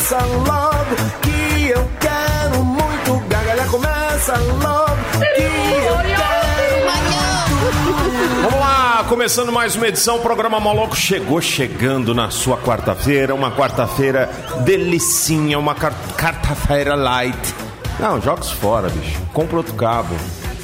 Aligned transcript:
começa 0.00 0.24
logo 0.24 0.96
que 1.20 1.68
eu 1.68 1.90
quero 2.00 2.64
muito. 2.64 3.28
Gargalhar 3.28 3.68
começa 3.68 4.34
logo 4.38 4.96
que 5.20 5.42
eu 5.42 5.96
quero 6.16 6.84
muito. 6.86 8.42
Vamos 8.42 8.60
lá, 8.60 9.04
começando 9.08 9.52
mais 9.52 9.76
uma 9.76 9.88
edição, 9.88 10.16
o 10.16 10.20
programa 10.20 10.58
Moloco 10.58 10.96
chegou 10.96 11.40
chegando 11.42 12.14
na 12.14 12.30
sua 12.30 12.56
quarta-feira, 12.56 13.34
uma 13.34 13.50
quarta-feira 13.50 14.30
delicinha, 14.64 15.58
uma 15.58 15.74
quarta-feira 15.74 16.94
light. 16.94 17.54
Não, 17.98 18.18
jogos 18.22 18.50
fora, 18.50 18.88
bicho. 18.88 19.20
Compra 19.34 19.58
outro 19.58 19.74
cabo. 19.74 20.14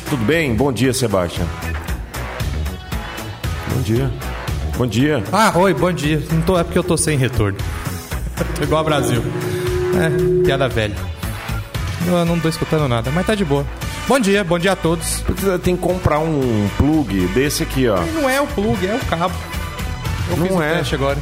Tudo 0.08 0.24
bem? 0.24 0.54
Bom 0.54 0.72
dia, 0.72 0.94
Sebastião. 0.94 1.46
Bom 3.74 3.82
dia. 3.82 4.10
Bom 4.78 4.86
dia. 4.86 5.22
Ah, 5.30 5.52
oi, 5.56 5.74
bom 5.74 5.92
dia. 5.92 6.22
Não 6.32 6.40
tô, 6.40 6.58
é 6.58 6.64
porque 6.64 6.78
eu 6.78 6.84
tô 6.84 6.96
sem 6.96 7.18
retorno. 7.18 7.58
Tô 8.56 8.62
igual 8.64 8.78
ao 8.80 8.84
Brasil. 8.84 9.22
É, 9.94 10.44
piada 10.44 10.68
velha. 10.68 10.94
Eu 12.06 12.24
não 12.24 12.38
tô 12.38 12.48
escutando 12.48 12.86
nada, 12.88 13.10
mas 13.10 13.26
tá 13.26 13.34
de 13.34 13.44
boa. 13.44 13.64
Bom 14.06 14.20
dia, 14.20 14.44
bom 14.44 14.58
dia 14.58 14.72
a 14.72 14.76
todos. 14.76 15.24
Tem 15.64 15.74
que 15.74 15.82
comprar 15.82 16.20
um 16.20 16.68
plug 16.76 17.26
desse 17.28 17.62
aqui, 17.64 17.88
ó. 17.88 17.98
Não 18.14 18.28
é 18.30 18.40
o 18.40 18.46
plug, 18.46 18.86
é 18.86 18.94
o 18.94 19.00
cabo. 19.06 19.34
Eu 20.30 20.36
Não 20.36 20.46
fiz 20.46 20.60
é. 20.60 20.74
teste 20.78 20.94
agora. 20.94 21.18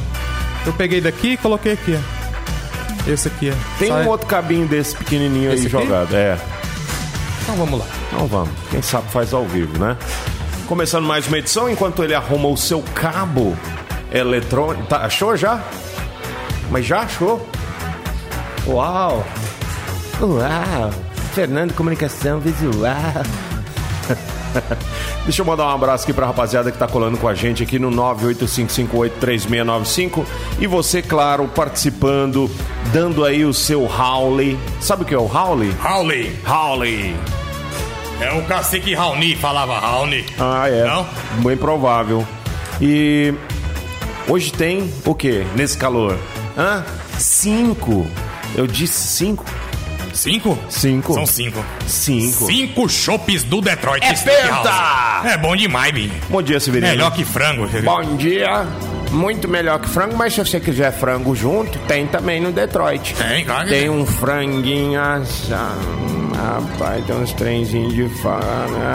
Eu 0.65 0.73
peguei 0.73 1.01
daqui 1.01 1.29
e 1.29 1.37
coloquei 1.37 1.73
aqui, 1.73 1.97
ó. 1.97 3.11
Esse 3.11 3.27
aqui, 3.27 3.51
ó. 3.51 3.77
Tem 3.79 3.87
Só 3.87 3.95
um 3.95 4.03
é- 4.03 4.07
outro 4.07 4.27
cabinho 4.27 4.67
desse 4.67 4.95
pequenininho 4.95 5.51
Esse 5.51 5.67
aí 5.67 5.73
aqui? 5.75 5.85
jogado. 5.87 6.15
É. 6.15 6.37
Então 7.43 7.55
vamos 7.55 7.79
lá. 7.79 7.85
Então 8.11 8.27
vamos. 8.27 8.49
Quem 8.69 8.81
sabe 8.81 9.09
faz 9.11 9.33
ao 9.33 9.45
vivo, 9.45 9.77
né? 9.79 9.97
Começando 10.67 11.05
mais 11.05 11.27
uma 11.27 11.37
edição, 11.37 11.69
enquanto 11.69 12.03
ele 12.03 12.13
arruma 12.13 12.47
o 12.49 12.57
seu 12.57 12.83
cabo 12.93 13.55
eletrônico. 14.11 14.87
Tá, 14.87 14.97
achou 15.05 15.35
já? 15.37 15.59
Mas 16.69 16.85
já 16.85 16.99
achou? 17.01 17.43
Uau! 18.67 19.25
Uau! 20.21 20.91
Fernando 21.33 21.73
Comunicação 21.73 22.39
Visual. 22.39 22.85
Deixa 25.25 25.41
eu 25.41 25.45
mandar 25.45 25.65
um 25.65 25.71
abraço 25.71 26.03
aqui 26.03 26.13
pra 26.13 26.27
rapaziada 26.27 26.71
que 26.71 26.77
tá 26.77 26.87
colando 26.87 27.17
com 27.17 27.27
a 27.27 27.33
gente 27.33 27.61
aqui 27.63 27.77
no 27.77 27.91
985583695 27.91 30.25
e 30.59 30.67
você, 30.67 31.01
claro, 31.01 31.45
participando, 31.47 32.49
dando 32.93 33.25
aí 33.25 33.43
o 33.43 33.53
seu 33.53 33.83
Howley. 33.83 34.57
Sabe 34.79 35.03
o 35.03 35.05
que 35.05 35.13
é 35.13 35.17
o 35.17 35.25
Howley? 35.25 35.71
Rauli. 35.71 36.39
Howley. 36.47 37.13
É 38.21 38.31
o 38.31 38.45
cacique 38.45 38.93
Raoni, 38.93 39.35
falava 39.35 39.77
Raoni. 39.77 40.25
Ah, 40.39 40.69
é. 40.69 40.85
Não? 40.85 41.05
Bem 41.43 41.57
provável. 41.57 42.25
E 42.79 43.33
hoje 44.27 44.53
tem 44.53 44.89
o 45.03 45.13
quê 45.13 45.45
nesse 45.55 45.77
calor? 45.77 46.17
Hã? 46.57 46.83
Cinco. 47.17 48.07
Eu 48.55 48.65
disse 48.65 49.07
cinco? 49.07 49.45
Cinco? 50.13 50.57
Cinco. 50.69 51.13
São 51.13 51.25
cinco. 51.25 51.65
Cinco. 51.85 52.45
Cinco 52.45 52.89
chopes 52.89 53.43
do 53.43 53.59
Detroit 53.59 54.03
É 54.03 54.13
penta! 54.13 55.21
É 55.25 55.37
bom 55.37 55.55
demais, 55.55 55.93
bicho. 55.93 56.13
Bom 56.29 56.41
dia, 56.41 56.59
Severino. 56.59 56.91
Melhor 56.91 57.11
que 57.11 57.25
frango. 57.25 57.67
Bom 57.83 58.15
dia. 58.15 58.65
Muito 59.11 59.47
melhor 59.47 59.79
que 59.79 59.89
frango, 59.89 60.15
mas 60.15 60.33
se 60.33 60.39
você 60.39 60.59
quiser 60.59 60.91
frango 60.91 61.35
junto, 61.35 61.77
tem 61.79 62.07
também 62.07 62.41
no 62.41 62.51
Detroit. 62.51 63.13
Tem, 63.15 63.45
claro 63.45 63.67
Tem 63.67 63.89
um 63.89 64.05
franguinho 64.05 64.99
assado. 64.99 65.79
Rapaz, 66.35 67.05
tem 67.05 67.15
uns 67.15 67.33
trenzinhos 67.33 67.93
de 67.93 68.09
fora. 68.21 68.45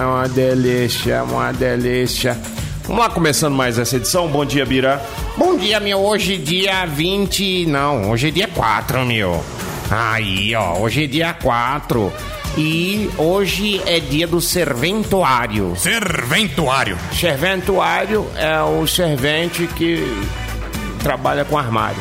É 0.01 0.05
uma 0.05 0.29
delícia, 0.29 1.23
uma 1.23 1.53
delícia. 1.53 2.37
Vamos 2.85 3.03
lá, 3.03 3.11
começando 3.11 3.55
mais 3.55 3.79
essa 3.79 3.97
edição. 3.97 4.27
Bom 4.29 4.45
dia, 4.45 4.67
Bira. 4.67 5.01
Bom 5.37 5.57
dia, 5.57 5.79
meu. 5.79 5.99
Hoje 5.99 6.37
dia 6.37 6.85
20. 6.87 7.67
Não, 7.67 8.11
hoje 8.11 8.29
é 8.29 8.31
dia 8.31 8.49
4, 8.49 9.05
meu. 9.07 9.43
Aí, 9.91 10.55
ó. 10.55 10.79
Hoje 10.79 11.05
é 11.05 11.07
dia 11.07 11.33
4. 11.33 12.13
E 12.59 13.09
hoje 13.17 13.81
é 13.87 14.01
dia 14.01 14.27
do 14.27 14.41
serventuário. 14.41 15.75
Serventuário. 15.77 16.99
Serventuário 17.13 18.27
é 18.37 18.61
o 18.63 18.87
servente 18.89 19.69
que 19.69 20.05
trabalha 21.03 21.45
com 21.45 21.57
armário. 21.57 22.01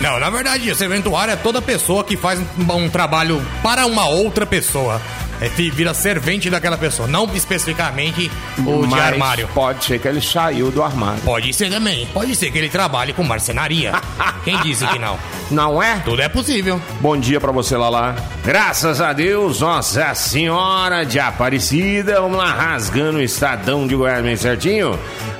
Não, 0.00 0.18
na 0.18 0.30
verdade, 0.30 0.74
serventuário 0.74 1.32
é 1.32 1.36
toda 1.36 1.62
pessoa 1.62 2.02
que 2.02 2.16
faz 2.16 2.40
um, 2.40 2.72
um 2.74 2.88
trabalho 2.88 3.40
para 3.62 3.86
uma 3.86 4.08
outra 4.08 4.44
pessoa. 4.44 5.00
É, 5.40 5.48
vira 5.48 5.94
servente 5.94 6.50
daquela 6.50 6.76
pessoa, 6.76 7.08
não 7.08 7.24
especificamente 7.34 8.30
o 8.58 8.82
de 8.82 8.88
Mas 8.88 9.00
armário. 9.00 9.48
Pode 9.54 9.84
ser 9.84 9.98
que 9.98 10.06
ele 10.06 10.20
saiu 10.20 10.70
do 10.70 10.82
armário. 10.82 11.20
Pode 11.22 11.52
ser 11.54 11.70
também. 11.70 12.06
Pode 12.12 12.36
ser 12.36 12.50
que 12.50 12.58
ele 12.58 12.68
trabalhe 12.68 13.12
com 13.12 13.22
marcenaria. 13.22 13.92
Quem 14.44 14.58
disse 14.60 14.86
que 14.86 14.98
não? 14.98 15.18
Não 15.50 15.82
é? 15.82 15.98
Tudo 16.00 16.20
é 16.20 16.28
possível. 16.28 16.80
Bom 17.00 17.16
dia 17.16 17.40
pra 17.40 17.52
você, 17.52 17.76
Lala. 17.76 18.16
Graças 18.44 19.00
a 19.00 19.12
Deus, 19.12 19.60
Nossa 19.60 20.14
Senhora 20.14 21.04
de 21.04 21.18
Aparecida. 21.18 22.20
Vamos 22.20 22.38
lá, 22.38 22.52
rasgando 22.52 23.18
o 23.18 23.22
estadão 23.22 23.86
de 23.86 23.94
Goiás 23.94 24.22
bem 24.22 24.36
certinho. 24.36 24.98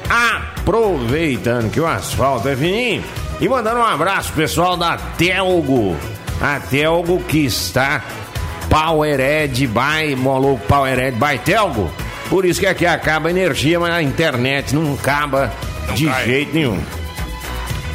Aproveitando 0.08 1.70
que 1.70 1.80
o 1.80 1.86
asfalto 1.86 2.48
é 2.48 2.56
fininho. 2.56 3.04
E 3.40 3.48
mandando 3.48 3.80
um 3.80 3.84
abraço 3.84 4.32
pessoal 4.32 4.76
da 4.76 4.96
Telgo. 4.96 5.96
A 6.40 6.58
Telgo 6.58 7.22
que 7.24 7.44
está 7.44 8.02
Powered 8.70 9.66
by 9.66 10.14
Moloco 10.16 10.60
Powered 10.66 11.16
by 11.18 11.38
Telgo. 11.44 11.90
Por 12.30 12.44
isso 12.46 12.60
que 12.60 12.66
aqui 12.66 12.86
acaba 12.86 13.28
a 13.28 13.30
energia, 13.30 13.78
mas 13.80 13.92
a 13.92 14.02
internet 14.02 14.74
não 14.74 14.94
acaba 14.94 15.52
Não 15.88 15.94
de 15.94 16.06
cai. 16.06 16.24
jeito 16.24 16.54
nenhum. 16.54 16.80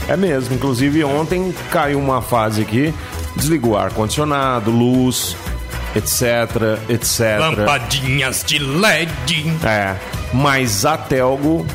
É 0.07 0.15
mesmo, 0.17 0.53
inclusive 0.53 1.03
ontem 1.03 1.55
caiu 1.71 1.97
uma 1.97 2.21
fase 2.21 2.61
aqui, 2.61 2.93
desligou 3.35 3.75
ar-condicionado, 3.77 4.69
luz, 4.69 5.35
etc, 5.95 6.77
etc. 6.89 7.39
Lampadinhas 7.39 8.43
de 8.45 8.59
LED. 8.59 9.11
É, 9.65 9.95
mas 10.33 10.85
a 10.85 10.97
Telgo, 10.97 11.65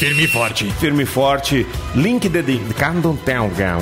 Firme 0.00 0.24
e 0.24 0.26
forte. 0.26 0.64
firme 0.80 1.02
e 1.02 1.06
forte, 1.06 1.66
link 1.94 2.26
dedicado 2.26 3.18
Telgão. 3.22 3.80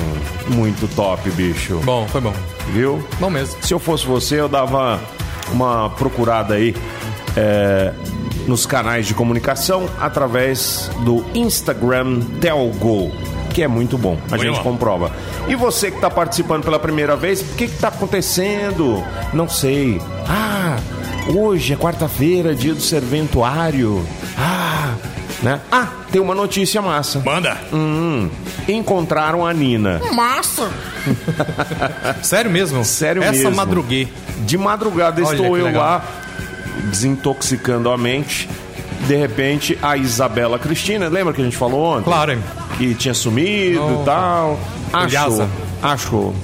Muito 0.49 0.85
top, 0.93 1.29
bicho. 1.31 1.79
Bom, 1.85 2.05
foi 2.09 2.19
bom. 2.19 2.33
Viu? 2.73 3.01
Bom 3.21 3.29
mesmo. 3.29 3.55
Se 3.63 3.73
eu 3.73 3.79
fosse 3.79 4.05
você, 4.05 4.37
eu 4.37 4.49
dava 4.49 4.99
uma 5.49 5.89
procurada 5.91 6.55
aí 6.55 6.75
é, 7.37 7.93
nos 8.45 8.65
canais 8.65 9.07
de 9.07 9.13
comunicação 9.13 9.89
através 9.97 10.91
do 11.05 11.23
Instagram 11.33 12.19
Telgo, 12.41 13.13
que 13.53 13.63
é 13.63 13.67
muito 13.69 13.97
bom. 13.97 14.17
A 14.27 14.31
Muito 14.31 14.41
gente 14.43 14.57
bom. 14.57 14.63
comprova. 14.63 15.13
E 15.47 15.55
você 15.55 15.89
que 15.89 15.95
está 15.95 16.09
participando 16.09 16.65
pela 16.65 16.79
primeira 16.79 17.15
vez, 17.15 17.39
o 17.39 17.55
que 17.55 17.63
está 17.63 17.87
acontecendo? 17.87 19.01
Não 19.31 19.47
sei. 19.47 20.01
Ah, 20.27 20.75
hoje 21.33 21.71
é 21.71 21.77
quarta-feira, 21.77 22.53
dia 22.53 22.73
do 22.73 22.81
serventuário. 22.81 24.05
Ah, 25.41 25.43
né? 25.45 25.59
Ah, 25.71 25.87
tem 26.11 26.21
uma 26.21 26.35
notícia 26.35 26.81
massa. 26.81 27.19
Manda. 27.19 27.57
Hum, 27.73 28.29
encontraram 28.67 29.45
a 29.45 29.53
Nina. 29.53 30.01
Massa! 30.13 30.69
Sério 32.21 32.51
mesmo? 32.51 32.83
Sério 32.83 33.23
Essa 33.23 33.31
mesmo. 33.33 33.55
madruguei. 33.55 34.11
De 34.45 34.57
madrugada 34.57 35.21
Olha 35.23 35.35
estou 35.35 35.57
eu 35.57 35.65
legal. 35.65 35.81
lá 35.81 36.03
desintoxicando 36.85 37.89
a 37.91 37.97
mente. 37.97 38.49
De 39.07 39.15
repente, 39.15 39.77
a 39.81 39.95
Isabela 39.95 40.59
Cristina, 40.59 41.07
lembra 41.07 41.33
que 41.33 41.41
a 41.41 41.43
gente 41.45 41.55
falou 41.57 41.97
ontem? 41.97 42.03
Claro, 42.03 42.33
hein? 42.33 42.43
Que 42.77 42.93
tinha 42.93 43.13
sumido 43.13 44.01
e 44.01 44.05
tal. 44.05 44.59
Achou. 44.91 45.47
Achou. 45.81 46.35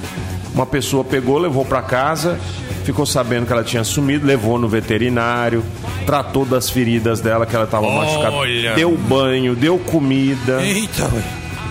Uma 0.54 0.66
pessoa 0.66 1.04
pegou, 1.04 1.38
levou 1.38 1.66
pra 1.66 1.82
casa, 1.82 2.40
ficou 2.86 3.06
sabendo 3.06 3.46
que 3.46 3.52
ela 3.52 3.64
tinha 3.64 3.84
sumido, 3.84 4.26
levou 4.26 4.58
no 4.60 4.70
veterinário, 4.70 5.64
tratou 6.06 6.46
das 6.46 6.70
feridas 6.70 7.20
dela, 7.20 7.46
que 7.46 7.56
ela 7.56 7.68
tava 7.68 7.86
Olha. 7.88 8.06
machucada. 8.06 8.76
Deu 8.76 8.96
banho, 8.96 9.56
deu 9.56 9.78
comida 9.80 10.62
Eita, 10.64 11.04
ué. 11.14 11.24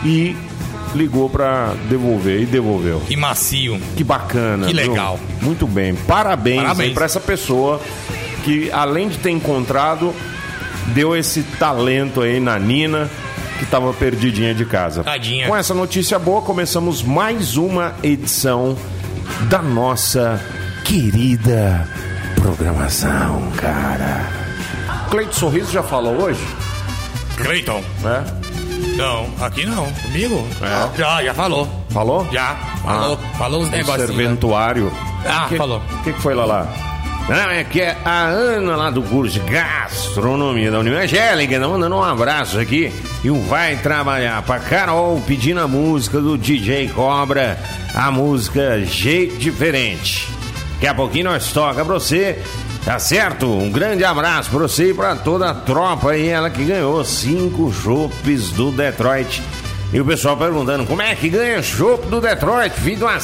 e 0.04 0.36
ligou 0.94 1.28
pra 1.30 1.72
devolver 1.88 2.40
e 2.42 2.46
devolveu. 2.46 3.00
que 3.06 3.16
macio. 3.16 3.80
Que 3.96 4.04
bacana. 4.04 4.66
Que 4.66 4.74
viu? 4.74 4.90
legal. 4.90 5.18
Muito 5.40 5.66
bem. 5.66 5.94
Parabéns, 5.94 6.62
Parabéns. 6.62 6.92
pra 6.92 7.04
essa 7.04 7.20
pessoa 7.20 7.80
que, 8.44 8.70
além 8.72 9.08
de 9.08 9.18
ter 9.18 9.30
encontrado, 9.30 10.14
deu 10.88 11.16
esse 11.16 11.42
talento 11.58 12.20
aí 12.20 12.38
na 12.38 12.58
Nina, 12.58 13.08
que 13.58 13.66
tava 13.66 13.92
perdidinha 13.92 14.54
de 14.54 14.64
casa. 14.64 15.02
Tadinha. 15.02 15.46
Com 15.48 15.56
essa 15.56 15.72
notícia 15.74 16.18
boa, 16.18 16.42
começamos 16.42 17.02
mais 17.02 17.56
uma 17.56 17.94
edição 18.02 18.76
da 19.48 19.62
nossa 19.62 20.40
querida 20.84 21.88
programação, 22.36 23.50
cara. 23.56 24.28
Cleito 25.10 25.34
Sorriso 25.34 25.72
já 25.72 25.82
falou 25.82 26.22
hoje? 26.22 26.44
Cleiton. 27.36 27.82
Né? 28.00 28.24
Não, 28.96 29.28
aqui 29.44 29.64
não. 29.66 29.90
Comigo? 29.92 30.46
É. 30.62 30.98
Já, 30.98 31.22
já 31.24 31.34
falou. 31.34 31.68
Falou? 31.90 32.28
Já. 32.30 32.54
Falou. 32.82 33.18
Ah. 33.22 33.36
Falou 33.38 33.62
os 33.62 33.68
O 33.68 33.70
negocinhos. 33.70 34.06
serventuário. 34.08 34.92
Ah, 35.26 35.46
Que- 35.48 35.56
falou. 35.56 35.78
O 35.78 36.02
que, 36.02 36.12
que 36.12 36.20
foi 36.20 36.34
lá 36.34 36.44
lá? 36.44 36.68
Não, 37.28 37.50
é 37.50 37.64
que 37.64 37.80
é 37.80 37.96
a 38.04 38.24
Ana 38.24 38.76
lá 38.76 38.90
do 38.90 39.02
curso 39.02 39.40
de 39.40 39.50
gastronomia 39.50 40.70
da 40.70 40.80
União 40.80 40.94
Angélica, 40.98 41.58
tá 41.58 41.66
mandando 41.66 41.96
um 41.96 42.02
abraço 42.02 42.58
aqui. 42.58 42.92
E 43.24 43.30
um 43.30 43.40
vai 43.46 43.76
trabalhar 43.76 44.42
pra 44.42 44.58
Carol 44.60 45.18
pedindo 45.26 45.60
a 45.60 45.66
música 45.66 46.20
do 46.20 46.36
DJ 46.36 46.88
Cobra, 46.88 47.58
a 47.94 48.10
música 48.10 48.84
Jeito 48.84 49.38
Diferente. 49.38 50.28
Daqui 50.84 50.92
a 50.92 50.96
pouquinho 50.96 51.30
nós 51.30 51.50
toca 51.50 51.82
pra 51.82 51.94
você, 51.94 52.38
tá 52.84 52.98
certo? 52.98 53.46
Um 53.46 53.72
grande 53.72 54.04
abraço 54.04 54.50
pra 54.50 54.58
você 54.58 54.90
e 54.90 54.94
pra 54.94 55.16
toda 55.16 55.48
a 55.48 55.54
tropa 55.54 56.10
aí, 56.10 56.28
ela 56.28 56.50
que 56.50 56.62
ganhou 56.62 57.02
cinco 57.02 57.72
chopes 57.72 58.50
do 58.50 58.70
Detroit. 58.70 59.42
E 59.94 59.98
o 59.98 60.04
pessoal 60.04 60.36
perguntando 60.36 60.84
como 60.84 61.00
é 61.00 61.14
que 61.14 61.30
ganha 61.30 61.62
chopp 61.62 62.06
do 62.08 62.20
Detroit, 62.20 62.74
filho 62.74 62.98
de 62.98 63.04
uma 63.04 63.18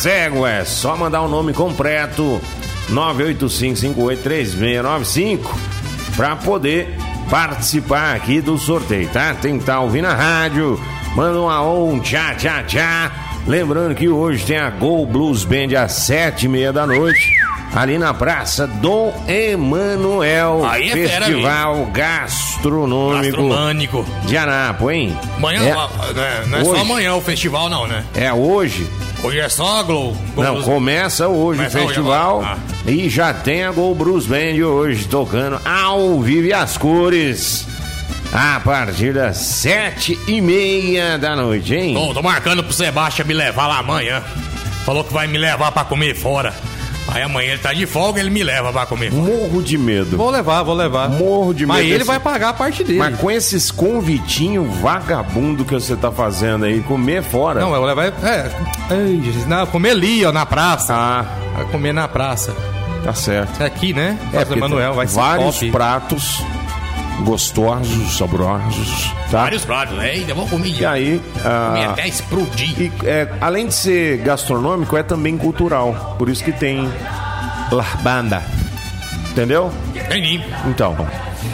é 0.48 0.64
só 0.64 0.96
mandar 0.96 1.20
o 1.20 1.28
nome 1.28 1.52
completo 1.52 2.40
985583695 2.88 5.40
para 6.16 6.36
poder 6.36 6.96
participar 7.28 8.16
aqui 8.16 8.40
do 8.40 8.56
sorteio, 8.56 9.10
tá? 9.10 9.34
Tem 9.34 9.56
que 9.56 9.62
estar 9.64 9.80
ouvindo 9.80 10.06
a 10.06 10.14
rádio, 10.14 10.80
manda 11.14 11.38
um 11.38 11.50
um 11.92 12.00
tchá, 12.00 12.34
tchá, 12.36 12.62
tchá. 12.62 13.12
Lembrando 13.46 13.94
que 13.94 14.08
hoje 14.08 14.44
tem 14.44 14.58
a 14.58 14.70
Go 14.70 15.04
Blues 15.04 15.44
Band 15.44 15.78
às 15.78 15.92
sete 15.92 16.46
e 16.46 16.48
meia 16.48 16.72
da 16.72 16.86
noite, 16.86 17.20
ali 17.74 17.98
na 17.98 18.12
Praça 18.12 18.66
Dom 18.66 19.14
Emanuel, 19.28 20.66
Aí 20.68 20.90
é 20.90 20.92
fera, 21.08 21.26
Festival 21.26 21.86
Gastronômico 21.86 23.22
Gastronômico. 23.22 24.06
de 24.26 24.36
Anápolis, 24.36 24.96
hein? 24.96 25.18
Amanhã, 25.36 25.60
É- 25.62 26.46
não 26.46 26.58
é 26.58 26.60
hoje. 26.62 26.70
só 26.70 26.76
amanhã 26.80 27.14
o 27.14 27.20
festival, 27.20 27.68
não, 27.68 27.86
né? 27.86 28.04
É 28.14 28.32
hoje? 28.32 28.88
Hoje 29.22 29.38
é 29.38 29.48
só 29.48 29.80
a 29.80 29.82
Glow. 29.82 30.16
Não, 30.36 30.54
Blues- 30.54 30.64
começa 30.64 31.28
hoje 31.28 31.58
Começa 31.58 31.78
o 31.78 31.80
hoje 31.82 31.88
festival 31.94 32.40
agora. 32.40 32.58
e 32.86 33.08
já 33.08 33.32
tem 33.34 33.64
a 33.64 33.70
Go 33.70 33.94
Bruce 33.94 34.26
Band 34.26 34.64
hoje 34.66 35.04
tocando 35.06 35.60
ao 35.64 36.20
vivo 36.20 36.46
e 36.46 36.52
as 36.52 36.76
cores 36.78 37.66
a 38.32 38.60
partir 38.60 39.12
das 39.12 39.36
sete 39.36 40.18
e 40.26 40.40
meia 40.40 41.18
da 41.18 41.36
noite, 41.36 41.74
hein? 41.74 41.94
Tô, 41.94 42.14
tô 42.14 42.22
marcando 42.22 42.64
pro 42.64 42.72
Sebastião 42.72 43.26
me 43.28 43.34
levar 43.34 43.66
lá 43.66 43.78
amanhã. 43.78 44.22
Falou 44.86 45.04
que 45.04 45.12
vai 45.12 45.26
me 45.26 45.36
levar 45.36 45.70
pra 45.72 45.84
comer 45.84 46.14
fora. 46.16 46.54
Aí 47.08 47.22
amanhã 47.22 47.52
ele 47.52 47.58
tá 47.58 47.72
de 47.72 47.86
folga, 47.86 48.20
ele 48.20 48.30
me 48.30 48.42
leva 48.44 48.72
pra 48.72 48.86
comer. 48.86 49.10
Morro 49.12 49.62
de 49.62 49.76
medo. 49.76 50.16
Vou 50.16 50.30
levar, 50.30 50.62
vou 50.62 50.74
levar. 50.74 51.08
Morro 51.08 51.52
de 51.52 51.66
Mas 51.66 51.78
medo 51.78 51.88
ele 51.88 51.98
desse- 51.98 52.06
vai 52.06 52.20
pagar 52.20 52.50
a 52.50 52.52
parte 52.52 52.84
dele. 52.84 52.98
Mas 52.98 53.18
com 53.18 53.30
esses 53.30 53.70
convitinhos 53.70 54.72
vagabundo 54.78 55.64
que 55.64 55.74
você 55.74 55.96
tá 55.96 56.12
fazendo 56.12 56.66
aí, 56.66 56.80
comer 56.82 57.22
fora. 57.22 57.60
Não, 57.60 57.70
eu 57.74 57.78
vou 57.80 57.86
levar. 57.86 58.06
É. 58.06 58.50
Ai, 58.90 59.20
Jesus, 59.24 59.46
não, 59.46 59.66
comer 59.66 59.90
ali, 59.90 60.24
ó, 60.24 60.30
na 60.32 60.46
praça. 60.46 60.94
Ah, 60.94 61.24
Vai 61.56 61.64
comer 61.66 61.92
na 61.92 62.06
praça. 62.06 62.54
tá 63.02 63.12
certo. 63.12 63.60
É 63.62 63.66
aqui, 63.66 63.92
né? 63.92 64.16
É, 64.32 64.54
Manuel, 64.56 64.94
vai 64.94 65.06
ser 65.08 65.16
vários 65.16 65.54
top. 65.56 65.70
pratos 65.72 66.42
gostosos, 67.24 68.16
saborosos, 68.16 69.12
tá? 69.30 69.42
Vários 69.42 69.64
pratos, 69.64 69.96
né? 69.96 70.10
Ainda 70.10 70.34
vou 70.34 70.46
comer. 70.46 70.68
E 70.68 70.84
aí, 70.86 71.20
ah, 71.44 71.68
Comer 71.74 71.84
até 71.86 72.08
explodir. 72.08 72.80
E, 72.80 72.92
é, 73.04 73.28
além 73.40 73.66
de 73.66 73.74
ser 73.74 74.18
gastronômico, 74.18 74.96
é 74.96 75.02
também 75.02 75.36
cultural. 75.36 76.16
Por 76.18 76.28
isso 76.28 76.42
que 76.44 76.52
tem 76.52 76.90
larbanda. 77.70 78.42
Entendeu? 79.30 79.70
Entendi. 79.94 80.42
Então, 80.66 80.96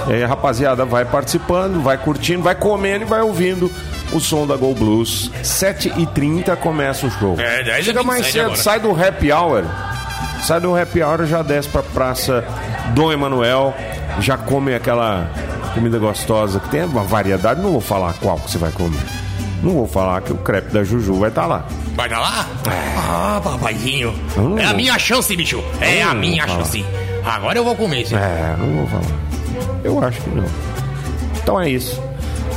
é, 0.09 0.25
rapaziada 0.25 0.85
vai 0.85 1.05
participando, 1.05 1.83
vai 1.83 1.99
curtindo, 1.99 2.43
vai 2.43 2.55
comendo 2.55 3.05
e 3.05 3.07
vai 3.07 3.21
ouvindo 3.21 3.71
o 4.13 4.21
som 4.21 4.47
da 4.47 4.57
Go 4.57 4.75
Blues. 4.75 5.31
7h30 5.43 6.57
começa 6.57 7.07
o 7.07 7.11
show. 7.11 7.37
É, 7.39 7.63
10 7.65 7.85
Chega 7.85 8.03
mais 8.03 8.25
27 8.27 8.33
cedo, 8.33 8.45
agora. 8.47 8.63
sai 8.63 8.81
do 8.81 8.91
happy 8.93 9.33
hour. 9.33 9.65
Sai 10.43 10.61
do 10.61 10.77
happy 10.77 11.03
hour, 11.03 11.27
já 11.27 11.43
desce 11.43 11.69
pra 11.69 11.83
Praça 11.83 12.45
Dom 12.95 13.13
Emanuel, 13.13 13.75
já 14.21 14.37
come 14.39 14.75
aquela 14.75 15.29
comida 15.77 15.99
gostosa 15.99 16.59
que 16.59 16.69
tem 16.71 16.85
uma 16.85 17.03
variedade. 17.05 17.61
Não 17.61 17.71
vou 17.73 17.81
falar 17.81 18.15
qual 18.15 18.39
que 18.39 18.51
você 18.51 18.59
vai 18.59 18.73
comer. 18.73 18.99
Não 19.63 19.73
vou 19.73 19.87
falar 19.87 20.21
que 20.23 20.33
o 20.33 20.37
crepe 20.37 20.73
da 20.73 20.83
Juju 20.83 21.15
vai 21.15 21.29
estar 21.29 21.47
lá. 21.47 21.65
Vai 21.95 22.09
dar 22.09 22.21
lá? 22.21 22.47
Ah, 22.99 23.41
papaizinho. 23.43 24.15
Hum. 24.37 24.59
É 24.59 24.65
a 24.65 24.73
minha 24.75 24.99
chance, 24.99 25.35
bicho. 25.37 25.63
É 25.81 26.03
a 26.03 26.11
Hum, 26.13 26.15
minha 26.15 26.47
fala. 26.47 26.59
chance. 26.65 26.85
Agora 27.25 27.59
eu 27.59 27.65
vou 27.65 27.75
comer, 27.77 28.07
sim. 28.07 28.15
É, 28.17 28.55
não 28.59 28.85
vou 28.85 28.87
falar. 28.87 29.83
Eu 29.85 30.03
acho 30.05 30.21
que 30.21 30.31
não. 30.31 30.45
Então 31.43 31.61
é 31.61 31.69
isso. 31.71 32.01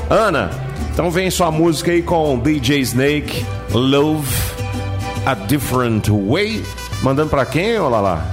Ana, 0.10 0.50
então 0.94 1.10
vem 1.12 1.30
sua 1.30 1.52
música 1.52 1.92
aí 1.92 2.02
com 2.02 2.38
DJ 2.40 2.80
Snake, 2.82 3.46
Love 3.72 4.28
a 5.26 5.34
Different 5.34 6.08
Way. 6.10 6.64
Mandando 7.02 7.30
pra 7.30 7.46
quem, 7.46 7.80
ô 7.80 7.88
Lala? 7.90 8.26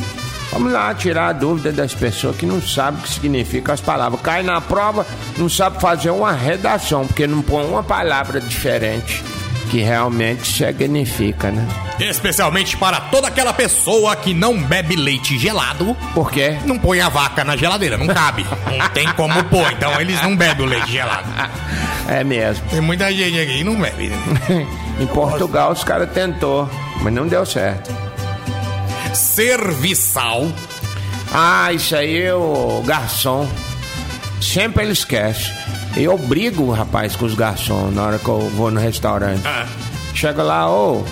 Vamos 0.51 0.71
lá 0.73 0.93
tirar 0.93 1.27
a 1.27 1.33
dúvida 1.33 1.71
das 1.71 1.93
pessoas 1.93 2.35
que 2.35 2.45
não 2.45 2.61
sabem 2.61 2.99
o 2.99 3.03
que 3.03 3.09
significa 3.09 3.73
as 3.73 3.81
palavras. 3.81 4.21
Cai 4.21 4.41
na 4.41 4.59
prova, 4.59 5.05
não 5.37 5.47
sabe 5.47 5.79
fazer 5.79 6.09
uma 6.09 6.31
redação, 6.31 7.05
porque 7.05 7.27
não 7.27 7.41
põe 7.41 7.65
uma 7.65 7.83
palavra 7.83 8.41
diferente 8.41 9.23
que 9.69 9.81
realmente 9.81 10.47
significa, 10.47 11.51
né? 11.51 11.65
Especialmente 11.99 12.75
para 12.75 12.99
toda 13.01 13.27
aquela 13.27 13.53
pessoa 13.53 14.15
que 14.15 14.33
não 14.33 14.57
bebe 14.57 14.95
leite 14.95 15.37
gelado. 15.37 15.95
Por 16.13 16.31
quê? 16.31 16.57
Não 16.65 16.77
põe 16.77 16.99
a 16.99 17.09
vaca 17.09 17.43
na 17.43 17.55
geladeira, 17.55 17.97
não 17.97 18.07
cabe. 18.07 18.45
Não 18.77 18.89
tem 18.89 19.07
como 19.13 19.43
pôr, 19.45 19.71
então 19.71 19.99
eles 20.01 20.19
não 20.23 20.35
bebem 20.35 20.65
o 20.65 20.69
leite 20.69 20.91
gelado. 20.91 21.27
É 22.07 22.23
mesmo. 22.23 22.67
Tem 22.71 22.81
muita 22.81 23.13
gente 23.13 23.39
aqui 23.39 23.59
que 23.59 23.63
não 23.63 23.79
bebe. 23.79 24.09
né? 24.09 24.67
em 24.99 25.05
Portugal 25.05 25.71
os 25.71 25.83
caras 25.83 26.09
tentou, 26.11 26.67
mas 27.03 27.13
não 27.13 27.27
deu 27.27 27.45
certo. 27.45 28.08
Serviçal. 29.13 30.47
Ah, 31.31 31.71
isso 31.73 31.95
aí 31.95 32.23
é 32.23 32.33
o 32.33 32.81
garçom. 32.85 33.47
Sempre 34.41 34.83
ele 34.83 34.93
esquece. 34.93 35.51
Eu 35.95 36.17
brigo, 36.17 36.71
rapaz, 36.71 37.15
com 37.15 37.25
os 37.25 37.35
garçons 37.35 37.93
na 37.93 38.03
hora 38.03 38.19
que 38.19 38.27
eu 38.27 38.39
vou 38.51 38.71
no 38.71 38.79
restaurante. 38.79 39.41
Ah, 39.45 39.67
Chega 40.13 40.43
lá, 40.43 40.69
ô, 40.69 41.03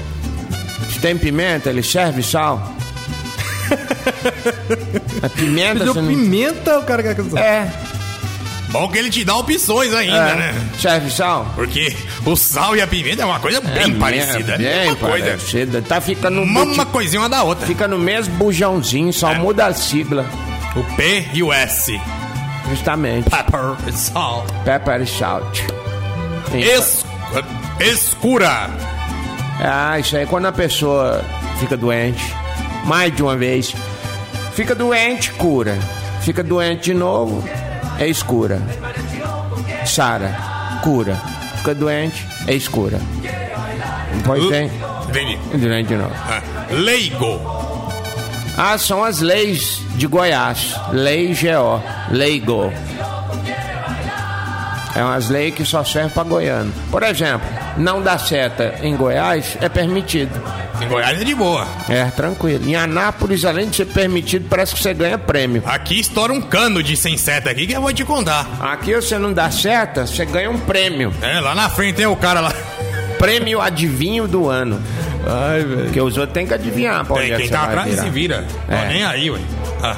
se 0.91 0.99
tem 0.99 1.17
pimenta, 1.17 1.69
ele 1.69 1.81
serve 1.83 2.21
sal. 2.21 2.73
A 5.23 5.29
pimenta, 5.29 5.79
Pediu 5.79 5.93
não... 5.93 6.07
pimenta, 6.07 6.79
o 6.79 6.83
cara 6.83 7.01
quer 7.03 7.15
É, 7.39 7.71
bom 8.79 8.87
que 8.89 8.97
ele 8.97 9.09
te 9.09 9.23
dá 9.25 9.35
opções 9.35 9.93
ainda, 9.93 10.29
é. 10.29 10.35
né? 10.35 10.69
Serve 10.79 11.09
sal? 11.09 11.51
Porque 11.55 11.95
o 12.25 12.35
sal 12.35 12.75
e 12.75 12.81
a 12.81 12.87
pimenta 12.87 13.23
é 13.23 13.25
uma 13.25 13.39
coisa 13.39 13.59
bem 13.61 13.93
parecida. 13.95 14.53
É, 14.55 14.85
bem 14.85 14.95
coisa. 14.95 15.25
parecida. 15.25 15.81
Tá 15.81 15.99
ficando 15.99 16.41
Uma, 16.41 16.63
uma 16.63 16.85
coisinha 16.85 17.21
uma 17.21 17.29
da 17.29 17.43
outra. 17.43 17.65
Fica 17.65 17.87
no 17.87 17.97
mesmo 17.97 18.35
bujãozinho, 18.35 19.11
só 19.11 19.31
É. 19.31 19.37
muda 19.37 19.65
a 19.67 19.73
sigla. 19.73 20.25
O 20.75 20.83
P 20.95 21.25
e 21.33 21.41
o 21.43 21.51
S. 21.51 21.99
Justamente. 22.69 23.29
Pepper 23.29 23.75
e 23.87 23.91
salt. 23.93 24.45
Pepper 24.63 25.01
e 25.01 25.07
salt. 25.07 25.59
Es... 26.53 27.05
Escura. 27.79 28.69
Ah, 29.59 29.97
isso 29.99 30.15
aí 30.15 30.25
quando 30.25 30.45
a 30.45 30.51
pessoa 30.51 31.23
fica 31.59 31.75
doente, 31.75 32.23
mais 32.85 33.15
de 33.15 33.23
uma 33.23 33.35
vez, 33.35 33.73
fica 34.53 34.75
doente, 34.75 35.31
cura. 35.33 35.77
Fica 36.21 36.43
doente 36.43 36.85
de 36.85 36.93
novo, 36.93 37.43
é 37.99 38.07
escura. 38.07 38.61
Sara, 39.85 40.35
cura. 40.83 41.15
Fica 41.57 41.73
doente, 41.75 42.25
é 42.47 42.53
escura. 42.53 42.99
Pois 44.25 44.47
tem, 44.47 44.71
Entendi. 45.09 45.83
de 45.83 45.95
novo. 45.95 46.11
Ah, 46.15 46.41
Leigo. 46.71 47.39
Ah, 48.57 48.77
são 48.77 49.03
as 49.03 49.19
leis 49.19 49.81
de 49.95 50.07
Goiás. 50.07 50.75
Lei 50.91 51.27
GO. 51.33 51.81
Lei 52.11 52.39
GO. 52.39 52.71
É 54.95 55.03
umas 55.03 55.29
leis 55.29 55.53
que 55.53 55.63
só 55.63 55.83
servem 55.83 56.09
para 56.09 56.23
goiano. 56.23 56.73
Por 56.89 57.03
exemplo, 57.03 57.47
não 57.77 58.01
dar 58.01 58.17
seta 58.19 58.73
em 58.81 58.95
Goiás 58.95 59.55
é 59.61 59.69
permitido. 59.69 60.41
Em 60.81 60.87
Goiás 60.87 61.19
é 61.19 61.23
de 61.23 61.33
boa. 61.33 61.67
É, 61.89 62.05
tranquilo. 62.05 62.67
Em 62.69 62.75
Anápolis, 62.75 63.43
além 63.45 63.69
de 63.69 63.75
ser 63.77 63.85
permitido, 63.85 64.47
parece 64.49 64.75
que 64.75 64.81
você 64.81 64.93
ganha 64.93 65.17
prêmio. 65.17 65.63
Aqui 65.65 65.99
estoura 65.99 66.31
um 66.31 66.41
cano 66.41 66.81
de 66.83 66.95
sem 66.95 67.17
seta 67.17 67.49
aqui 67.49 67.65
que 67.67 67.73
eu 67.73 67.81
vou 67.81 67.91
te 67.93 68.05
contar. 68.05 68.47
Aqui 68.61 68.93
você 68.95 69.17
não 69.17 69.33
dá 69.33 69.49
seta, 69.49 70.05
você 70.05 70.25
ganha 70.25 70.49
um 70.51 70.59
prêmio. 70.59 71.13
É, 71.21 71.39
lá 71.39 71.55
na 71.55 71.69
frente 71.69 71.95
tem 71.95 72.05
o 72.05 72.15
cara 72.15 72.39
lá. 72.41 72.53
Prêmio 73.17 73.59
adivinho 73.59 74.27
do 74.27 74.47
ano. 74.49 74.81
Ai, 75.25 75.63
velho. 75.63 75.83
Porque 75.85 75.99
os 76.01 76.15
outros 76.17 76.33
têm 76.33 76.45
que 76.45 76.53
adivinhar 76.53 77.03
pra 77.05 77.15
Tem, 77.17 77.31
é 77.31 77.35
que 77.35 77.41
quem 77.43 77.51
tá 77.51 77.63
atrás 77.63 77.89
virar. 77.89 78.03
se 78.03 78.09
vira. 78.09 78.45
Tô 78.67 78.73
É. 78.73 78.87
nem 78.87 79.03
aí, 79.03 79.29
ué. 79.31 79.39
Ah, 79.81 79.95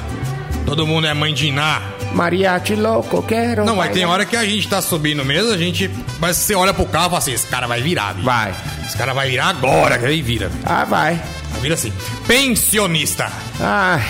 todo 0.64 0.86
mundo 0.86 1.06
é 1.06 1.12
mãe 1.14 1.32
de 1.34 1.48
Iná. 1.48 1.82
Mariachi 2.12 2.74
louco, 2.74 3.22
quero. 3.22 3.64
Não, 3.64 3.76
mas 3.76 3.92
tem 3.92 4.04
hora 4.04 4.24
que 4.24 4.36
a 4.36 4.44
gente 4.44 4.66
tá 4.68 4.82
subindo 4.82 5.24
mesmo, 5.24 5.52
a 5.52 5.56
gente. 5.56 5.88
Mas 6.18 6.36
você 6.36 6.54
olha 6.54 6.74
pro 6.74 6.84
carro 6.86 7.06
e 7.06 7.08
fala 7.10 7.18
assim: 7.18 7.32
esse 7.32 7.46
cara 7.46 7.66
vai 7.66 7.80
virar, 7.80 8.14
bicho. 8.14 8.24
Vai. 8.26 8.54
Esse 8.84 8.96
cara 8.96 9.12
vai 9.14 9.30
virar 9.30 9.46
agora, 9.46 9.98
que 9.98 10.06
aí 10.06 10.20
vira. 10.20 10.48
bicho. 10.48 10.62
Ah, 10.66 10.84
vai. 10.84 11.20
Vira 11.60 11.74
assim. 11.74 11.92
Pensionista. 12.26 13.30
Ah, 13.60 14.00